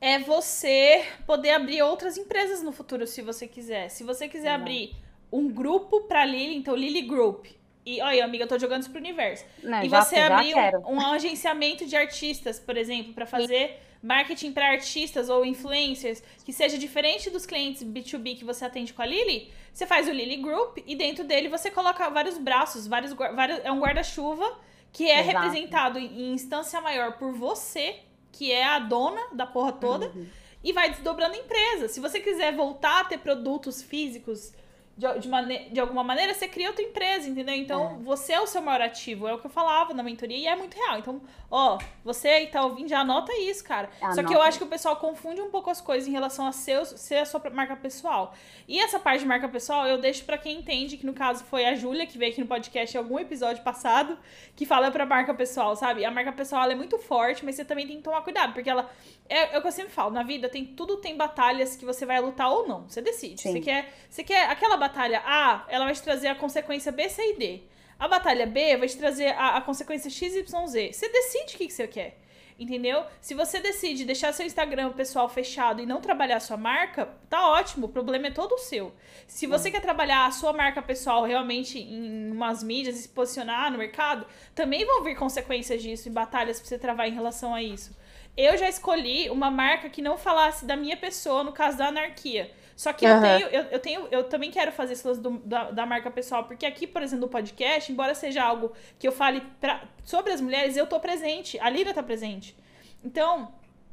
é 0.00 0.20
você 0.20 1.04
poder 1.26 1.50
abrir 1.50 1.82
outras 1.82 2.16
empresas 2.16 2.62
no 2.62 2.70
futuro, 2.70 3.04
se 3.04 3.20
você 3.20 3.48
quiser. 3.48 3.88
Se 3.88 4.04
você 4.04 4.28
quiser 4.28 4.52
abrir 4.54 4.94
um 5.32 5.48
grupo 5.48 6.02
para 6.02 6.24
Lily, 6.24 6.56
então 6.56 6.74
Lily 6.74 7.02
Group. 7.02 7.46
E 7.84 8.00
olha, 8.02 8.24
amiga, 8.24 8.44
eu 8.44 8.48
tô 8.48 8.58
jogando 8.58 8.82
isso 8.82 8.90
pro 8.90 9.00
universo. 9.00 9.44
Não, 9.62 9.82
e 9.82 9.88
já, 9.88 10.02
você 10.02 10.16
abrir 10.16 10.54
um, 10.54 10.96
um, 10.96 11.00
agenciamento 11.00 11.86
de 11.86 11.96
artistas, 11.96 12.58
por 12.58 12.76
exemplo, 12.76 13.14
para 13.14 13.26
fazer 13.26 13.80
marketing 14.02 14.52
para 14.52 14.70
artistas 14.70 15.28
ou 15.28 15.44
influencers 15.44 16.22
que 16.44 16.52
seja 16.52 16.78
diferente 16.78 17.28
dos 17.28 17.44
clientes 17.44 17.82
B2B 17.84 18.38
que 18.38 18.44
você 18.44 18.64
atende 18.64 18.92
com 18.92 19.02
a 19.02 19.06
Lily, 19.06 19.50
você 19.72 19.86
faz 19.86 20.08
o 20.08 20.10
Lily 20.10 20.36
Group 20.36 20.78
e 20.86 20.94
dentro 20.94 21.24
dele 21.24 21.48
você 21.48 21.70
coloca 21.70 22.08
vários 22.08 22.38
braços, 22.38 22.86
vários, 22.86 23.12
vários 23.12 23.60
é 23.62 23.70
um 23.70 23.80
guarda-chuva 23.80 24.58
que 24.92 25.08
é 25.08 25.20
Exato. 25.20 25.38
representado 25.38 25.98
em 25.98 26.32
instância 26.32 26.80
maior 26.80 27.18
por 27.18 27.32
você, 27.32 27.96
que 28.32 28.50
é 28.50 28.64
a 28.64 28.78
dona 28.78 29.20
da 29.32 29.46
porra 29.46 29.72
toda, 29.72 30.06
uhum. 30.08 30.26
e 30.64 30.72
vai 30.72 30.90
desdobrando 30.90 31.34
a 31.34 31.38
empresa. 31.38 31.88
Se 31.88 32.00
você 32.00 32.20
quiser 32.20 32.54
voltar 32.54 33.00
a 33.00 33.04
ter 33.04 33.18
produtos 33.18 33.82
físicos 33.82 34.52
de, 34.96 35.18
de, 35.18 35.28
mane 35.28 35.70
de 35.70 35.80
alguma 35.80 36.04
maneira, 36.04 36.34
você 36.34 36.46
cria 36.46 36.68
outra 36.68 36.84
empresa, 36.84 37.28
entendeu? 37.28 37.54
Então, 37.54 37.98
é. 37.98 38.04
você 38.04 38.34
é 38.34 38.40
o 38.40 38.46
seu 38.46 38.60
maior 38.60 38.82
ativo. 38.82 39.26
É 39.26 39.32
o 39.32 39.38
que 39.38 39.46
eu 39.46 39.50
falava 39.50 39.94
na 39.94 40.02
mentoria 40.02 40.36
e 40.36 40.46
é 40.46 40.54
muito 40.54 40.76
real. 40.76 40.98
Então, 40.98 41.20
ó, 41.50 41.78
você 42.04 42.28
aí 42.28 42.46
tá 42.48 42.64
ouvindo, 42.64 42.88
já 42.88 43.00
anota 43.00 43.32
isso, 43.38 43.64
cara. 43.64 43.88
Anota. 44.00 44.14
Só 44.14 44.28
que 44.28 44.34
eu 44.34 44.42
acho 44.42 44.58
que 44.58 44.64
o 44.64 44.68
pessoal 44.68 44.96
confunde 44.96 45.40
um 45.40 45.50
pouco 45.50 45.70
as 45.70 45.80
coisas 45.80 46.08
em 46.08 46.12
relação 46.12 46.46
a 46.46 46.52
seus, 46.52 46.88
ser 46.88 47.16
a 47.16 47.24
sua 47.24 47.42
marca 47.50 47.76
pessoal. 47.76 48.34
E 48.68 48.78
essa 48.78 48.98
parte 48.98 49.20
de 49.20 49.26
marca 49.26 49.48
pessoal, 49.48 49.86
eu 49.86 49.98
deixo 49.98 50.24
para 50.24 50.36
quem 50.36 50.58
entende, 50.58 50.96
que 50.96 51.06
no 51.06 51.14
caso 51.14 51.44
foi 51.44 51.64
a 51.64 51.74
Júlia, 51.74 52.06
que 52.06 52.18
veio 52.18 52.32
aqui 52.32 52.40
no 52.40 52.46
podcast 52.46 52.96
em 52.96 52.98
algum 52.98 53.18
episódio 53.18 53.62
passado, 53.64 54.18
que 54.54 54.66
fala 54.66 54.90
pra 54.90 55.06
marca 55.06 55.32
pessoal, 55.32 55.74
sabe? 55.76 56.04
A 56.04 56.10
marca 56.10 56.32
pessoal, 56.32 56.62
ela 56.64 56.72
é 56.72 56.76
muito 56.76 56.98
forte, 56.98 57.44
mas 57.44 57.54
você 57.54 57.64
também 57.64 57.86
tem 57.86 57.96
que 57.96 58.02
tomar 58.02 58.22
cuidado, 58.22 58.52
porque 58.52 58.68
ela... 58.68 58.90
É, 59.28 59.54
é 59.54 59.58
o 59.58 59.62
que 59.62 59.68
eu 59.68 59.72
sempre 59.72 59.92
falo, 59.92 60.10
na 60.10 60.24
vida 60.24 60.48
tem 60.48 60.64
tudo 60.64 60.96
tem 60.96 61.16
batalhas 61.16 61.76
que 61.76 61.84
você 61.84 62.04
vai 62.04 62.20
lutar 62.20 62.50
ou 62.50 62.66
não. 62.66 62.88
Você 62.88 63.00
decide. 63.00 63.40
Sim. 63.40 63.52
Você 63.52 63.60
quer, 63.60 63.94
você 64.08 64.24
quer 64.24 64.50
aquela 64.50 64.76
batalha 64.80 65.22
A, 65.24 65.64
ela 65.68 65.84
vai 65.84 65.94
te 65.94 66.02
trazer 66.02 66.28
a 66.28 66.34
consequência 66.34 66.90
B, 66.90 67.08
C 67.08 67.22
e 67.22 67.38
D. 67.38 67.62
A 67.98 68.08
batalha 68.08 68.46
B 68.46 68.76
vai 68.78 68.88
te 68.88 68.96
trazer 68.96 69.28
a, 69.36 69.58
a 69.58 69.60
consequência 69.60 70.10
X, 70.10 70.34
Y, 70.34 70.66
Z. 70.66 70.92
Você 70.92 71.08
decide 71.08 71.54
o 71.54 71.58
que, 71.58 71.66
que 71.66 71.72
você 71.72 71.86
quer. 71.86 72.18
Entendeu? 72.58 73.04
Se 73.22 73.32
você 73.32 73.58
decide 73.58 74.04
deixar 74.04 74.34
seu 74.34 74.44
Instagram 74.44 74.92
pessoal 74.92 75.28
fechado 75.30 75.80
e 75.80 75.86
não 75.86 75.98
trabalhar 76.00 76.40
sua 76.40 76.58
marca, 76.58 77.08
tá 77.28 77.48
ótimo, 77.48 77.86
o 77.86 77.88
problema 77.88 78.26
é 78.26 78.30
todo 78.30 78.58
seu. 78.58 78.92
Se 79.26 79.46
você 79.46 79.68
é. 79.68 79.70
quer 79.72 79.80
trabalhar 79.80 80.26
a 80.26 80.30
sua 80.30 80.52
marca 80.52 80.82
pessoal 80.82 81.24
realmente 81.24 81.78
em 81.78 82.30
umas 82.30 82.62
mídias 82.62 82.98
e 82.98 83.02
se 83.02 83.08
posicionar 83.08 83.70
no 83.70 83.78
mercado, 83.78 84.26
também 84.54 84.84
vão 84.84 85.02
vir 85.02 85.16
consequências 85.16 85.82
disso 85.82 86.08
e 86.08 86.12
batalhas 86.12 86.58
pra 86.58 86.68
você 86.68 86.78
travar 86.78 87.08
em 87.08 87.14
relação 87.14 87.54
a 87.54 87.62
isso. 87.62 87.96
Eu 88.36 88.56
já 88.58 88.68
escolhi 88.68 89.30
uma 89.30 89.50
marca 89.50 89.88
que 89.88 90.02
não 90.02 90.18
falasse 90.18 90.66
da 90.66 90.76
minha 90.76 90.98
pessoa, 90.98 91.42
no 91.42 91.52
caso 91.52 91.78
da 91.78 91.88
anarquia. 91.88 92.50
Só 92.80 92.94
que 92.94 93.04
uhum. 93.04 93.12
eu 93.12 93.20
tenho, 93.20 93.48
eu, 93.48 93.62
eu, 93.72 93.78
tenho, 93.78 94.08
eu 94.10 94.24
também 94.24 94.50
quero 94.50 94.72
fazer 94.72 94.94
esse 94.94 95.06
lance 95.06 95.20
da, 95.20 95.70
da 95.70 95.84
marca 95.84 96.10
pessoal, 96.10 96.44
porque 96.44 96.64
aqui, 96.64 96.86
por 96.86 97.02
exemplo, 97.02 97.26
no 97.26 97.30
podcast, 97.30 97.92
embora 97.92 98.14
seja 98.14 98.42
algo 98.42 98.72
que 98.98 99.06
eu 99.06 99.12
fale 99.12 99.42
pra, 99.60 99.82
sobre 100.02 100.32
as 100.32 100.40
mulheres, 100.40 100.78
eu 100.78 100.86
tô 100.86 100.98
presente, 100.98 101.60
a 101.60 101.68
Lira 101.68 101.92
tá 101.92 102.02
presente. 102.02 102.56
Então, 103.04 103.52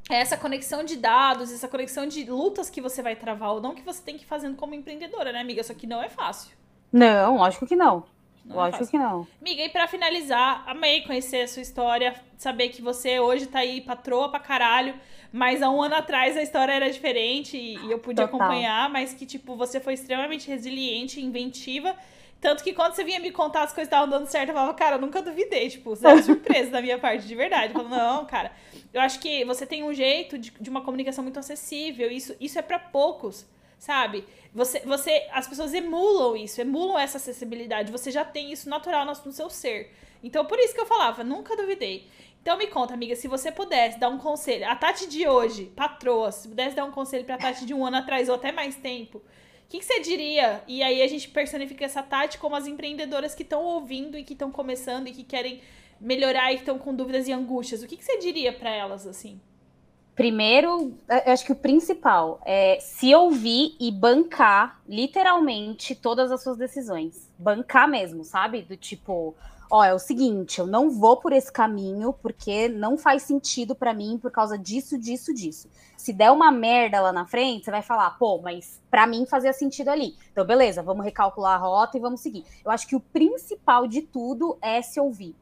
é 0.10 0.16
essa 0.16 0.38
conexão 0.38 0.86
de 0.86 0.96
dados, 0.96 1.52
essa 1.52 1.68
conexão 1.68 2.08
de 2.08 2.24
lutas 2.32 2.70
que 2.70 2.80
você 2.80 3.02
vai 3.02 3.14
travar 3.14 3.56
ou 3.56 3.62
não 3.62 3.76
que 3.76 3.82
você 3.82 4.02
tem 4.02 4.16
que 4.16 4.24
ir 4.24 4.26
fazendo 4.26 4.56
como 4.56 4.74
empreendedora, 4.74 5.34
né, 5.34 5.42
amiga? 5.42 5.62
Só 5.64 5.74
que 5.74 5.86
não 5.86 6.02
é 6.02 6.08
fácil. 6.08 6.56
Não, 6.90 7.36
lógico 7.36 7.68
que 7.68 7.76
não. 7.76 8.06
Não 8.46 8.56
é 8.56 8.58
Lógico 8.68 8.86
é 8.86 8.88
que 8.88 8.98
não. 8.98 9.28
Miga, 9.42 9.64
e 9.64 9.68
pra 9.70 9.86
finalizar, 9.90 10.64
amei 10.66 11.02
conhecer 11.02 11.42
a 11.42 11.48
sua 11.50 11.62
história, 11.62 12.16
saber 12.38 12.70
que 12.70 12.82
você 12.82 13.20
hoje 13.20 13.48
tá 13.48 13.60
aí 13.60 13.82
patroa 13.82 14.30
pra 14.30 14.40
caralho, 14.40 14.96
mas 15.32 15.62
há 15.62 15.70
um 15.70 15.82
ano 15.82 15.96
atrás 15.96 16.36
a 16.38 16.42
história 16.42 16.72
era 16.72 16.90
diferente 16.90 17.58
e, 17.58 17.78
e 17.86 17.92
eu 17.92 18.00
pude 18.00 18.22
Total. 18.22 18.36
acompanhar, 18.36 18.90
mas 18.90 19.14
que, 19.14 19.26
tipo, 19.26 19.56
você 19.56 19.80
foi 19.80 19.94
extremamente 19.94 20.48
resiliente, 20.48 21.22
inventiva. 21.22 21.96
Tanto 22.40 22.64
que 22.64 22.74
quando 22.74 22.94
você 22.94 23.04
vinha 23.04 23.20
me 23.20 23.32
contar 23.32 23.64
as 23.64 23.74
coisas 23.74 23.88
estavam 23.88 24.08
dando 24.08 24.28
certo, 24.28 24.50
eu 24.50 24.54
falava, 24.54 24.74
cara, 24.74 24.96
eu 24.96 25.02
nunca 25.02 25.22
duvidei, 25.22 25.70
tipo, 25.70 25.96
zero 25.96 26.22
surpresa 26.24 26.72
da 26.72 26.82
minha 26.82 27.00
parte, 27.00 27.28
de 27.28 27.36
verdade. 27.36 27.74
Eu 27.74 27.84
falava, 27.84 27.98
não, 27.98 28.26
cara, 28.26 28.52
eu 28.94 29.02
acho 29.02 29.20
que 29.20 29.44
você 29.44 29.66
tem 29.66 29.84
um 29.84 29.94
jeito 29.94 30.38
de, 30.38 30.52
de 30.52 30.70
uma 30.70 30.82
comunicação 30.82 31.24
muito 31.24 31.40
acessível, 31.40 32.12
isso, 32.12 32.36
isso 32.40 32.58
é 32.60 32.62
para 32.62 32.78
poucos 32.78 33.46
sabe? 33.78 34.26
Você, 34.54 34.80
você, 34.80 35.28
as 35.32 35.48
pessoas 35.48 35.74
emulam 35.74 36.36
isso, 36.36 36.60
emulam 36.60 36.98
essa 36.98 37.18
acessibilidade. 37.18 37.92
Você 37.92 38.12
já 38.12 38.26
tem 38.26 38.52
isso 38.52 38.70
natural 38.70 39.06
no, 39.06 39.14
no 39.26 39.32
seu 39.32 39.50
ser. 39.50 39.94
Então, 40.24 40.46
por 40.46 40.58
isso 40.60 40.74
que 40.74 40.82
eu 40.82 40.86
falava, 40.86 41.24
nunca 41.24 41.56
duvidei. 41.56 42.08
Então, 42.48 42.58
me 42.58 42.68
conta, 42.68 42.94
amiga, 42.94 43.14
se 43.14 43.28
você 43.28 43.52
pudesse 43.52 44.00
dar 44.00 44.08
um 44.08 44.18
conselho, 44.18 44.66
a 44.70 44.74
Tati 44.74 45.06
de 45.06 45.28
hoje, 45.28 45.66
patroa, 45.76 46.32
se 46.32 46.48
pudesse 46.48 46.78
dar 46.78 46.86
um 46.86 46.92
conselho 46.92 47.26
pra 47.26 47.38
Tati 47.38 47.66
de 47.66 47.74
um 47.74 47.86
ano 47.86 47.98
atrás 47.98 48.30
ou 48.30 48.36
até 48.36 48.54
mais 48.54 48.78
tempo, 48.78 49.18
o 49.18 49.22
que, 49.68 49.80
que, 49.80 49.84
você 49.84 50.00
diria? 50.00 50.64
E 50.66 50.82
aí 50.82 51.02
a 51.02 51.08
gente 51.08 51.28
personifica 51.28 51.84
essa 51.84 52.02
Tati 52.02 52.38
como 52.38 52.56
as 52.56 52.66
empreendedoras 52.66 53.36
que 53.36 53.44
estão 53.44 53.62
ouvindo 53.62 54.18
e 54.18 54.24
que 54.24 54.32
estão 54.32 54.50
começando 54.50 55.10
e 55.10 55.12
que 55.12 55.26
querem 55.26 55.60
melhorar 56.00 56.54
e 56.54 56.56
que 56.56 56.62
estão 56.62 56.80
com 56.80 56.96
dúvidas 56.96 57.28
e 57.28 57.34
angústias. 57.34 57.84
O 57.84 57.86
que, 57.86 57.98
que 57.98 58.06
você 58.06 58.18
diria 58.18 58.54
para 58.54 58.70
elas, 58.70 59.06
assim? 59.06 59.42
Primeiro, 60.16 60.98
eu 61.10 61.34
acho 61.34 61.46
que 61.46 61.52
o 61.52 61.56
principal 61.56 62.40
é 62.46 62.80
se 62.80 63.14
ouvir 63.14 63.76
e 63.78 63.92
bancar 63.92 64.82
literalmente 64.88 65.94
todas 65.94 66.32
as 66.32 66.42
suas 66.42 66.56
decisões. 66.56 67.30
Bancar 67.38 67.90
mesmo, 67.90 68.24
sabe? 68.24 68.62
Do 68.62 68.78
tipo, 68.78 69.36
ó, 69.70 69.84
é 69.84 69.94
o 69.94 70.00
seguinte, 70.00 70.60
eu 70.60 70.68
não 70.68 70.90
vou 70.90 71.18
por 71.18 71.32
esse 71.34 71.52
caminho 71.52 72.14
porque 72.14 72.68
não 72.68 72.98
faz 72.98 73.24
sentido 73.24 73.76
para 73.76 73.94
mim 73.94 74.18
por 74.22 74.32
causa 74.32 74.58
disso, 74.58 74.98
disso, 74.98 75.34
disso. 75.34 75.70
Se 75.96 76.14
der 76.14 76.32
uma 76.32 76.52
merda 76.52 77.02
lá 77.02 77.12
na 77.12 77.26
frente, 77.26 77.66
você 77.66 77.72
vai 77.72 77.82
falar, 77.82 78.12
pô, 78.18 78.40
mas 78.40 78.82
para 78.90 79.08
mim 79.08 79.26
fazia 79.26 79.54
sentido 79.54 79.90
ali. 79.90 80.16
Então, 80.32 80.46
beleza, 80.46 80.84
vamos 80.84 81.04
recalcular 81.04 81.56
a 81.56 81.58
rota 81.58 81.98
e 81.98 82.02
vamos 82.02 82.22
seguir. 82.22 82.46
Eu 82.64 82.72
acho 82.72 82.88
que 82.88 82.96
o 82.96 83.00
principal 83.00 83.88
de 83.88 84.02
tudo 84.02 84.58
é 84.62 84.82
se 84.82 85.00
ouvir. 85.00 85.36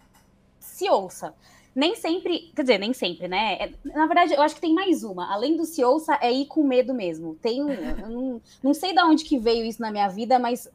Se 0.59 0.89
ouça 0.89 1.33
nem 1.75 1.93
sempre, 1.93 2.53
quer 2.55 2.61
dizer, 2.61 2.77
nem 2.77 2.93
sempre, 2.93 3.27
né? 3.27 3.57
É, 3.59 3.73
na 3.83 4.05
verdade, 4.05 4.33
eu 4.33 4.41
acho 4.41 4.55
que 4.55 4.61
tem 4.61 4.73
mais 4.73 5.03
uma. 5.03 5.31
Além 5.31 5.57
do 5.57 5.65
se 5.65 5.83
ouça, 5.83 6.17
é 6.21 6.31
ir 6.31 6.45
com 6.45 6.63
medo 6.63 6.93
mesmo. 6.93 7.35
Tem 7.35 7.61
não, 7.61 8.41
não 8.63 8.73
sei 8.73 8.93
de 8.93 9.03
onde 9.03 9.25
que 9.25 9.37
veio 9.37 9.65
isso 9.65 9.81
na 9.81 9.91
minha 9.91 10.07
vida, 10.07 10.39
mas 10.39 10.71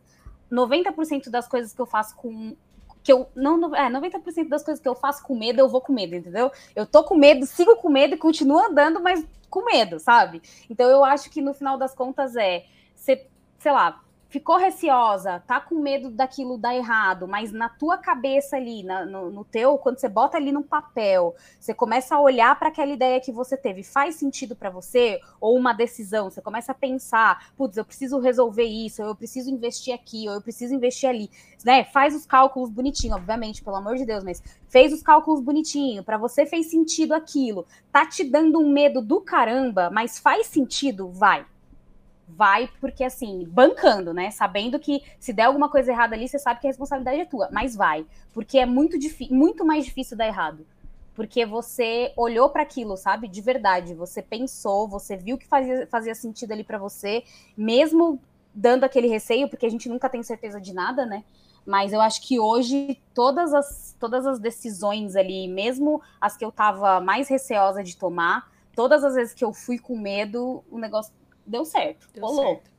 90% 0.53 1.31
das 1.31 1.49
coisas 1.49 1.73
que 1.73 1.81
eu 1.81 1.87
faço 1.87 2.15
com 2.17 2.55
que 3.03 3.13
eu 3.13 3.29
não, 3.35 3.75
é, 3.75 3.91
90% 3.91 4.49
das 4.49 4.63
coisas 4.63 4.83
que 4.83 4.89
eu 4.89 4.95
faço 4.95 5.23
com 5.23 5.37
medo, 5.37 5.61
eu 5.61 5.69
vou 5.69 5.81
com 5.81 5.93
medo, 5.93 6.15
entendeu? 6.15 6.51
Eu 6.75 6.87
tô 6.87 7.03
com 7.05 7.17
medo, 7.17 7.47
sigo 7.47 7.77
com 7.77 7.89
medo 7.89 8.15
e 8.15 8.19
continuo 8.19 8.59
andando, 8.59 9.01
mas 9.01 9.25
com 9.49 9.65
medo, 9.65 9.99
sabe? 9.99 10.43
Então 10.69 10.89
eu 10.89 11.05
acho 11.05 11.31
que 11.31 11.41
no 11.41 11.55
final 11.55 11.77
das 11.77 11.95
contas 11.95 12.37
é, 12.37 12.65
você, 12.95 13.27
sei 13.59 13.73
lá, 13.73 14.01
ficou 14.31 14.57
receosa, 14.57 15.43
tá 15.45 15.61
com 15.61 15.75
medo 15.75 16.09
daquilo 16.09 16.57
dar 16.57 16.75
errado, 16.75 17.27
mas 17.27 17.51
na 17.51 17.69
tua 17.69 17.99
cabeça 17.99 18.57
ali, 18.57 18.85
na, 18.85 19.05
no, 19.05 19.29
no, 19.29 19.45
teu, 19.45 19.77
quando 19.77 19.99
você 19.99 20.09
bota 20.09 20.37
ali 20.37 20.53
no 20.53 20.63
papel, 20.63 21.35
você 21.59 21.75
começa 21.75 22.15
a 22.15 22.21
olhar 22.21 22.57
para 22.57 22.69
aquela 22.69 22.93
ideia 22.93 23.21
que 23.21 23.33
você 23.33 23.57
teve, 23.57 23.83
faz 23.83 24.15
sentido 24.15 24.55
para 24.55 24.71
você? 24.71 25.21
Ou 25.41 25.59
uma 25.59 25.73
decisão, 25.73 26.31
você 26.31 26.41
começa 26.41 26.71
a 26.71 26.75
pensar, 26.75 27.53
putz, 27.57 27.77
eu 27.77 27.85
preciso 27.85 28.21
resolver 28.21 28.65
isso, 28.65 29.03
eu 29.03 29.17
preciso 29.17 29.51
investir 29.51 29.93
aqui, 29.93 30.29
ou 30.29 30.35
eu 30.37 30.41
preciso 30.41 30.73
investir 30.73 31.09
ali, 31.09 31.29
né? 31.65 31.83
Faz 31.83 32.15
os 32.15 32.25
cálculos 32.25 32.71
bonitinho, 32.71 33.17
obviamente, 33.17 33.65
pelo 33.65 33.77
amor 33.77 33.97
de 33.97 34.07
Deus, 34.07 34.23
mas 34.23 34.41
fez 34.69 34.93
os 34.93 35.03
cálculos 35.03 35.41
bonitinho, 35.41 36.05
para 36.05 36.17
você 36.17 36.47
fez 36.47 36.71
sentido 36.71 37.15
aquilo, 37.15 37.67
tá 37.91 38.07
te 38.07 38.23
dando 38.23 38.61
um 38.61 38.71
medo 38.71 39.03
do 39.03 39.21
caramba, 39.21 39.91
mas 39.91 40.21
faz 40.21 40.47
sentido, 40.47 41.09
vai 41.11 41.45
vai 42.37 42.69
porque 42.81 43.05
assim, 43.05 43.45
bancando, 43.49 44.13
né? 44.15 44.31
Sabendo 44.31 44.79
que 44.79 45.03
se 45.19 45.33
der 45.33 45.45
alguma 45.45 45.69
coisa 45.69 45.91
errada 45.91 46.15
ali, 46.15 46.29
você 46.29 46.39
sabe 46.39 46.61
que 46.61 46.67
a 46.67 46.71
responsabilidade 46.71 47.21
é 47.21 47.25
tua, 47.25 47.49
mas 47.53 47.75
vai, 47.75 48.07
porque 48.33 48.59
é 48.59 48.67
muito, 48.67 48.97
muito 49.31 49.65
mais 49.65 49.85
difícil 49.85 50.17
dar 50.17 50.27
errado. 50.27 50.67
Porque 51.15 51.45
você 51.45 52.13
olhou 52.17 52.49
para 52.49 52.63
aquilo, 52.63 52.97
sabe? 52.97 53.29
De 53.29 53.41
verdade, 53.41 53.95
você 53.95 54.23
pensou, 54.23 54.89
você 54.89 55.17
viu 55.17 55.37
que 55.37 55.47
fazia, 55.47 55.87
fazia 55.87 56.15
sentido 56.15 56.53
ali 56.53 56.65
para 56.65 56.79
você, 56.79 57.25
mesmo 57.57 58.21
dando 58.55 58.85
aquele 58.85 59.09
receio, 59.09 59.49
porque 59.49 59.67
a 59.67 59.71
gente 59.71 59.89
nunca 59.89 60.09
tem 60.09 60.23
certeza 60.23 60.61
de 60.61 60.73
nada, 60.73 61.05
né? 61.05 61.25
Mas 61.67 61.93
eu 61.93 62.01
acho 62.01 62.27
que 62.27 62.41
hoje 62.41 62.99
todas 63.15 63.53
as, 63.53 63.95
todas 63.99 64.27
as 64.27 64.39
decisões 64.39 65.15
ali, 65.15 65.47
mesmo 65.47 66.01
as 66.21 66.37
que 66.37 66.45
eu 66.45 66.51
tava 66.51 67.01
mais 67.01 67.29
receosa 67.29 67.83
de 67.83 67.97
tomar, 67.97 68.51
todas 68.75 69.05
as 69.05 69.15
vezes 69.15 69.35
que 69.35 69.45
eu 69.45 69.53
fui 69.53 69.79
com 69.79 69.99
medo, 69.99 70.65
o 70.71 70.79
negócio 70.79 71.13
deu 71.51 71.65
certo. 71.65 72.07
Deu 72.15 72.25
rolou. 72.25 72.55
Certo. 72.55 72.71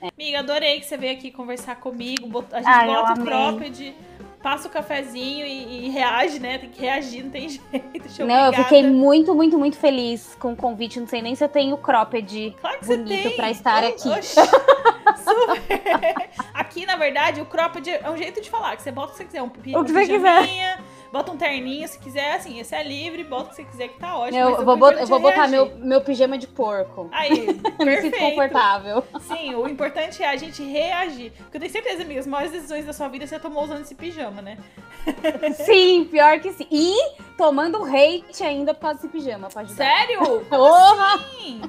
É. 0.00 0.08
Amiga, 0.16 0.38
adorei 0.40 0.80
que 0.80 0.86
você 0.86 0.96
veio 0.96 1.14
aqui 1.14 1.30
conversar 1.30 1.76
comigo. 1.76 2.44
A 2.52 2.58
gente 2.58 2.68
Ai, 2.68 2.86
bota 2.86 3.20
o 3.20 3.24
cropped, 3.24 3.94
passa 4.40 4.68
o 4.68 4.70
cafezinho 4.70 5.44
e, 5.44 5.86
e, 5.86 5.88
reage, 5.88 6.38
né? 6.38 6.58
Tem 6.58 6.70
que 6.70 6.80
reagir, 6.80 7.24
não 7.24 7.30
tem 7.30 7.48
jeito. 7.50 8.24
Não, 8.24 8.46
eu 8.46 8.52
fiquei 8.52 8.84
muito, 8.84 9.34
muito, 9.34 9.58
muito 9.58 9.76
feliz 9.76 10.36
com 10.36 10.52
o 10.52 10.56
convite. 10.56 11.00
Não 11.00 11.08
sei 11.08 11.20
nem 11.20 11.34
se 11.34 11.42
eu 11.42 11.48
tenho 11.48 11.76
cropped 11.76 12.54
claro 12.60 12.78
bonito 12.84 13.34
para 13.34 13.50
estar 13.50 13.82
aqui. 13.82 14.08
aqui, 16.54 16.86
na 16.86 16.94
verdade, 16.94 17.40
o 17.40 17.46
cropped 17.46 17.90
é 17.90 18.08
um 18.08 18.16
jeito 18.16 18.40
de 18.40 18.48
falar, 18.48 18.76
que 18.76 18.82
você 18.82 18.92
bota 18.92 19.08
o 19.08 19.10
que 19.12 19.18
você 19.18 19.24
quiser, 19.24 19.42
um 19.42 19.46
o 19.46 19.84
que 19.84 19.92
você 19.92 20.06
quiser 20.06 20.78
Bota 21.12 21.32
um 21.32 21.36
terninho, 21.36 21.86
se 21.88 21.98
quiser, 21.98 22.34
assim, 22.34 22.58
esse 22.58 22.74
é 22.74 22.82
livre, 22.82 23.24
bota 23.24 23.44
o 23.44 23.48
que 23.48 23.56
você 23.56 23.64
quiser 23.64 23.88
que 23.88 23.98
tá 23.98 24.16
ótimo. 24.16 24.38
Eu, 24.38 24.56
eu 24.56 24.64
vou, 24.64 24.76
bot, 24.76 24.98
eu 24.98 25.06
vou 25.06 25.20
botar 25.20 25.48
meu, 25.48 25.74
meu 25.76 26.00
pijama 26.00 26.36
de 26.36 26.46
porco. 26.46 27.08
Aí, 27.12 27.54
perfeito. 27.78 28.18
confortável. 28.18 29.02
Sim, 29.20 29.54
o 29.54 29.68
importante 29.68 30.22
é 30.22 30.28
a 30.28 30.36
gente 30.36 30.62
reagir. 30.62 31.32
Porque 31.32 31.56
eu 31.56 31.60
tenho 31.60 31.72
certeza, 31.72 32.02
amigas, 32.02 32.26
as 32.26 32.30
maiores 32.30 32.52
decisões 32.52 32.84
da 32.84 32.92
sua 32.92 33.08
vida 33.08 33.26
você 33.26 33.38
tomou 33.38 33.64
usando 33.64 33.80
esse 33.80 33.94
pijama, 33.94 34.42
né? 34.42 34.58
Sim, 35.64 36.04
pior 36.04 36.38
que 36.40 36.52
sim. 36.52 36.66
E 36.70 36.94
tomando 37.36 37.82
hate 37.84 38.42
ainda 38.42 38.74
por 38.74 38.80
causa 38.82 38.96
desse 38.96 39.08
pijama, 39.08 39.48
pode 39.48 39.72
Sério? 39.72 40.40
Porra! 40.50 41.18
Sim. 41.30 41.62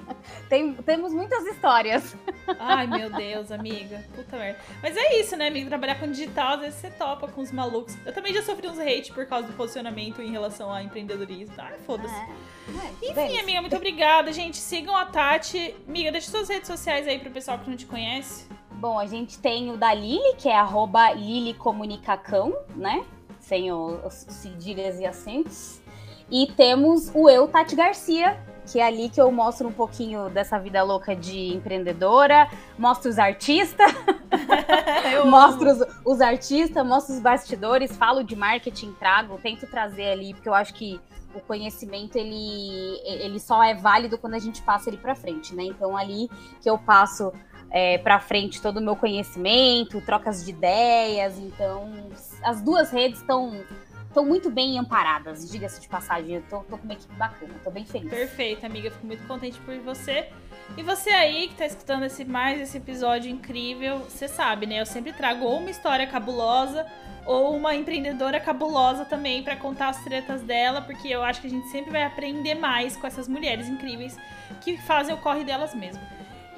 Tem, 0.49 0.73
temos 0.73 1.13
muitas 1.13 1.45
histórias. 1.45 2.15
Ai, 2.59 2.87
meu 2.87 3.09
Deus, 3.11 3.51
amiga. 3.51 4.03
Puta 4.15 4.35
merda. 4.35 4.59
Mas 4.81 4.97
é 4.97 5.19
isso, 5.19 5.37
né, 5.37 5.47
amiga? 5.47 5.69
Trabalhar 5.69 5.99
com 5.99 6.07
digital, 6.07 6.55
às 6.55 6.61
vezes 6.61 6.79
você 6.79 6.89
topa 6.89 7.27
com 7.27 7.41
os 7.41 7.51
malucos. 7.51 7.95
Eu 8.05 8.11
também 8.11 8.33
já 8.33 8.41
sofri 8.41 8.67
uns 8.67 8.79
hate 8.79 9.13
por 9.13 9.25
causa 9.29 9.47
do 9.47 9.53
posicionamento 9.53 10.21
em 10.21 10.31
relação 10.31 10.73
a 10.73 10.83
empreendedorismo. 10.83 11.53
Ai, 11.57 11.77
foda-se. 11.85 12.13
É. 12.13 12.49
É, 12.69 13.11
Enfim, 13.11 13.39
amiga, 13.39 13.61
muito 13.61 13.75
obrigada, 13.75 14.31
gente. 14.33 14.57
Sigam 14.57 14.95
a 14.95 15.05
Tati. 15.05 15.75
Amiga, 15.87 16.11
deixa 16.11 16.29
suas 16.29 16.49
redes 16.49 16.67
sociais 16.67 17.07
aí 17.07 17.19
pro 17.19 17.31
pessoal 17.31 17.59
que 17.59 17.69
não 17.69 17.77
te 17.77 17.85
conhece. 17.85 18.47
Bom, 18.71 18.97
a 18.97 19.05
gente 19.05 19.37
tem 19.39 19.71
o 19.71 19.77
da 19.77 19.93
Lili, 19.93 20.35
que 20.37 20.47
é 20.47 20.55
arroba 20.55 21.11
Lili 21.11 21.53
Comunicacão, 21.53 22.55
né? 22.75 23.05
Sem 23.39 23.71
os 23.71 24.13
cedilhas 24.13 24.99
e 24.99 25.05
acentos. 25.05 25.81
E 26.31 26.47
temos 26.47 27.11
o 27.13 27.29
eu, 27.29 27.47
Tati 27.47 27.75
Garcia, 27.75 28.39
que 28.71 28.79
é 28.79 28.85
ali 28.85 29.09
que 29.09 29.19
eu 29.19 29.31
mostro 29.31 29.67
um 29.67 29.71
pouquinho 29.71 30.29
dessa 30.29 30.59
vida 30.59 30.83
louca 30.83 31.15
de 31.15 31.55
empreendedora, 31.55 32.47
mostro 32.77 33.09
os 33.09 33.17
artistas, 33.17 33.91
mostro 35.25 35.71
os, 35.71 35.79
os, 36.05 36.21
artistas, 36.21 36.85
mostro 36.85 37.15
os 37.15 37.19
bastidores, 37.19 37.95
falo 37.97 38.23
de 38.23 38.35
marketing, 38.35 38.93
trago, 38.93 39.39
tento 39.41 39.65
trazer 39.65 40.11
ali, 40.11 40.33
porque 40.33 40.47
eu 40.47 40.53
acho 40.53 40.73
que 40.75 40.99
o 41.33 41.39
conhecimento 41.39 42.15
ele, 42.15 42.99
ele 43.05 43.39
só 43.39 43.63
é 43.63 43.73
válido 43.73 44.17
quando 44.17 44.35
a 44.35 44.39
gente 44.39 44.61
passa 44.61 44.89
ele 44.89 44.97
para 44.97 45.15
frente, 45.15 45.55
né? 45.55 45.63
Então 45.63 45.97
ali 45.97 46.29
que 46.61 46.69
eu 46.69 46.77
passo 46.77 47.31
é, 47.71 47.97
para 47.97 48.19
frente 48.19 48.61
todo 48.61 48.77
o 48.77 48.81
meu 48.81 48.95
conhecimento, 48.95 50.01
trocas 50.01 50.43
de 50.43 50.51
ideias, 50.51 51.37
então 51.37 51.91
as 52.43 52.61
duas 52.61 52.91
redes 52.91 53.19
estão 53.19 53.53
estão 54.09 54.25
muito 54.25 54.49
bem 54.49 54.77
amparadas, 54.77 55.49
diga-se 55.49 55.79
de 55.79 55.87
passagem. 55.87 56.35
Eu 56.35 56.43
tô, 56.49 56.59
tô, 56.61 56.77
com 56.77 56.83
uma 56.83 56.93
equipe 56.93 57.13
bacana, 57.15 57.53
tô 57.63 57.71
bem 57.71 57.85
feliz. 57.85 58.09
Perfeito, 58.09 58.65
amiga. 58.65 58.91
Fico 58.91 59.07
muito 59.07 59.25
contente 59.25 59.59
por 59.61 59.77
você. 59.79 60.27
E 60.77 60.83
você 60.83 61.09
aí 61.09 61.47
que 61.47 61.55
tá 61.55 61.65
escutando 61.65 62.03
esse 62.03 62.25
mais 62.25 62.59
esse 62.59 62.77
episódio 62.77 63.31
incrível, 63.31 63.99
você 63.99 64.27
sabe, 64.27 64.65
né? 64.65 64.81
Eu 64.81 64.85
sempre 64.85 65.13
trago 65.13 65.45
ou 65.45 65.57
uma 65.57 65.69
história 65.69 66.05
cabulosa 66.05 66.85
ou 67.25 67.55
uma 67.55 67.75
empreendedora 67.75 68.39
cabulosa 68.39 69.05
também 69.05 69.43
para 69.43 69.55
contar 69.55 69.89
as 69.89 70.03
tretas 70.03 70.41
dela, 70.41 70.81
porque 70.81 71.07
eu 71.07 71.23
acho 71.23 71.41
que 71.41 71.47
a 71.47 71.49
gente 71.49 71.67
sempre 71.69 71.91
vai 71.91 72.03
aprender 72.03 72.55
mais 72.55 72.95
com 72.97 73.05
essas 73.05 73.27
mulheres 73.27 73.67
incríveis 73.67 74.17
que 74.61 74.77
fazem 74.77 75.13
o 75.13 75.17
corre 75.17 75.43
delas 75.43 75.75
mesmo. 75.75 76.01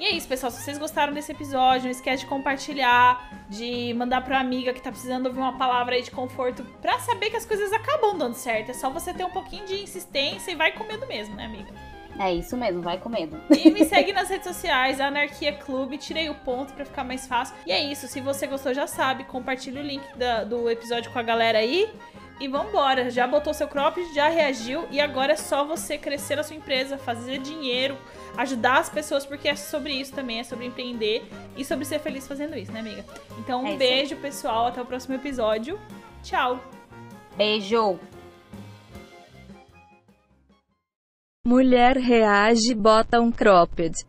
E 0.02 0.04
é 0.04 0.10
isso, 0.10 0.26
pessoal. 0.26 0.50
Se 0.50 0.60
vocês 0.60 0.78
gostaram 0.78 1.12
desse 1.12 1.30
episódio, 1.30 1.84
não 1.84 1.92
esquece 1.92 2.24
de 2.24 2.28
compartilhar, 2.28 3.44
de 3.48 3.94
mandar 3.94 4.20
pra 4.24 4.40
amiga 4.40 4.72
que 4.72 4.82
tá 4.82 4.90
precisando 4.90 5.26
ouvir 5.26 5.38
uma 5.38 5.56
palavra 5.56 5.94
aí 5.94 6.02
de 6.02 6.10
conforto 6.10 6.64
pra 6.80 6.98
saber 6.98 7.30
que 7.30 7.36
as 7.36 7.46
coisas 7.46 7.72
acabam 7.72 8.18
dando 8.18 8.34
certo. 8.34 8.72
É 8.72 8.74
só 8.74 8.90
você 8.90 9.14
ter 9.14 9.22
um 9.22 9.30
pouquinho 9.30 9.64
de 9.64 9.80
insistência 9.80 10.50
e 10.50 10.56
vai 10.56 10.72
com 10.72 10.82
medo 10.82 11.06
mesmo, 11.06 11.36
né, 11.36 11.44
amiga? 11.44 11.72
É 12.18 12.34
isso 12.34 12.56
mesmo, 12.56 12.82
vai 12.82 12.98
com 12.98 13.08
medo. 13.08 13.40
E 13.56 13.70
me 13.70 13.84
segue 13.86 14.12
nas 14.12 14.28
redes 14.28 14.48
sociais, 14.48 15.00
Anarquia 15.00 15.52
Clube. 15.52 15.96
Tirei 15.98 16.28
o 16.28 16.34
ponto 16.34 16.72
para 16.72 16.84
ficar 16.84 17.04
mais 17.04 17.28
fácil. 17.28 17.54
E 17.64 17.70
é 17.70 17.80
isso, 17.80 18.08
se 18.08 18.20
você 18.20 18.48
gostou, 18.48 18.74
já 18.74 18.88
sabe, 18.88 19.22
compartilha 19.22 19.80
o 19.80 19.84
link 19.84 20.02
da, 20.16 20.42
do 20.42 20.68
episódio 20.68 21.12
com 21.12 21.18
a 21.20 21.22
galera 21.22 21.58
aí. 21.58 21.88
E 22.40 22.48
vambora, 22.48 23.08
já 23.08 23.24
botou 23.24 23.54
seu 23.54 23.68
crop, 23.68 23.96
já 24.12 24.28
reagiu 24.28 24.84
e 24.90 25.00
agora 25.00 25.34
é 25.34 25.36
só 25.36 25.64
você 25.64 25.96
crescer 25.96 26.40
a 26.40 26.42
sua 26.42 26.56
empresa, 26.56 26.98
fazer 26.98 27.38
dinheiro, 27.38 27.96
ajudar 28.36 28.78
as 28.78 28.88
pessoas, 28.88 29.26
porque 29.26 29.48
é 29.48 29.56
sobre 29.56 29.92
isso 29.92 30.12
também, 30.12 30.40
é 30.40 30.44
sobre 30.44 30.66
empreender 30.66 31.22
e 31.56 31.64
sobre 31.64 31.84
ser 31.84 31.98
feliz 31.98 32.26
fazendo 32.26 32.56
isso, 32.56 32.72
né, 32.72 32.80
amiga? 32.80 33.04
Então, 33.38 33.62
um 33.62 33.66
é 33.66 33.76
beijo, 33.76 34.16
pessoal, 34.16 34.66
até 34.68 34.80
o 34.80 34.86
próximo 34.86 35.14
episódio. 35.14 35.78
Tchau. 36.22 36.60
Beijo. 37.36 37.98
Mulher 41.44 41.96
reage 41.96 42.74
bota 42.74 43.20
um 43.20 43.32
cropped. 43.32 44.04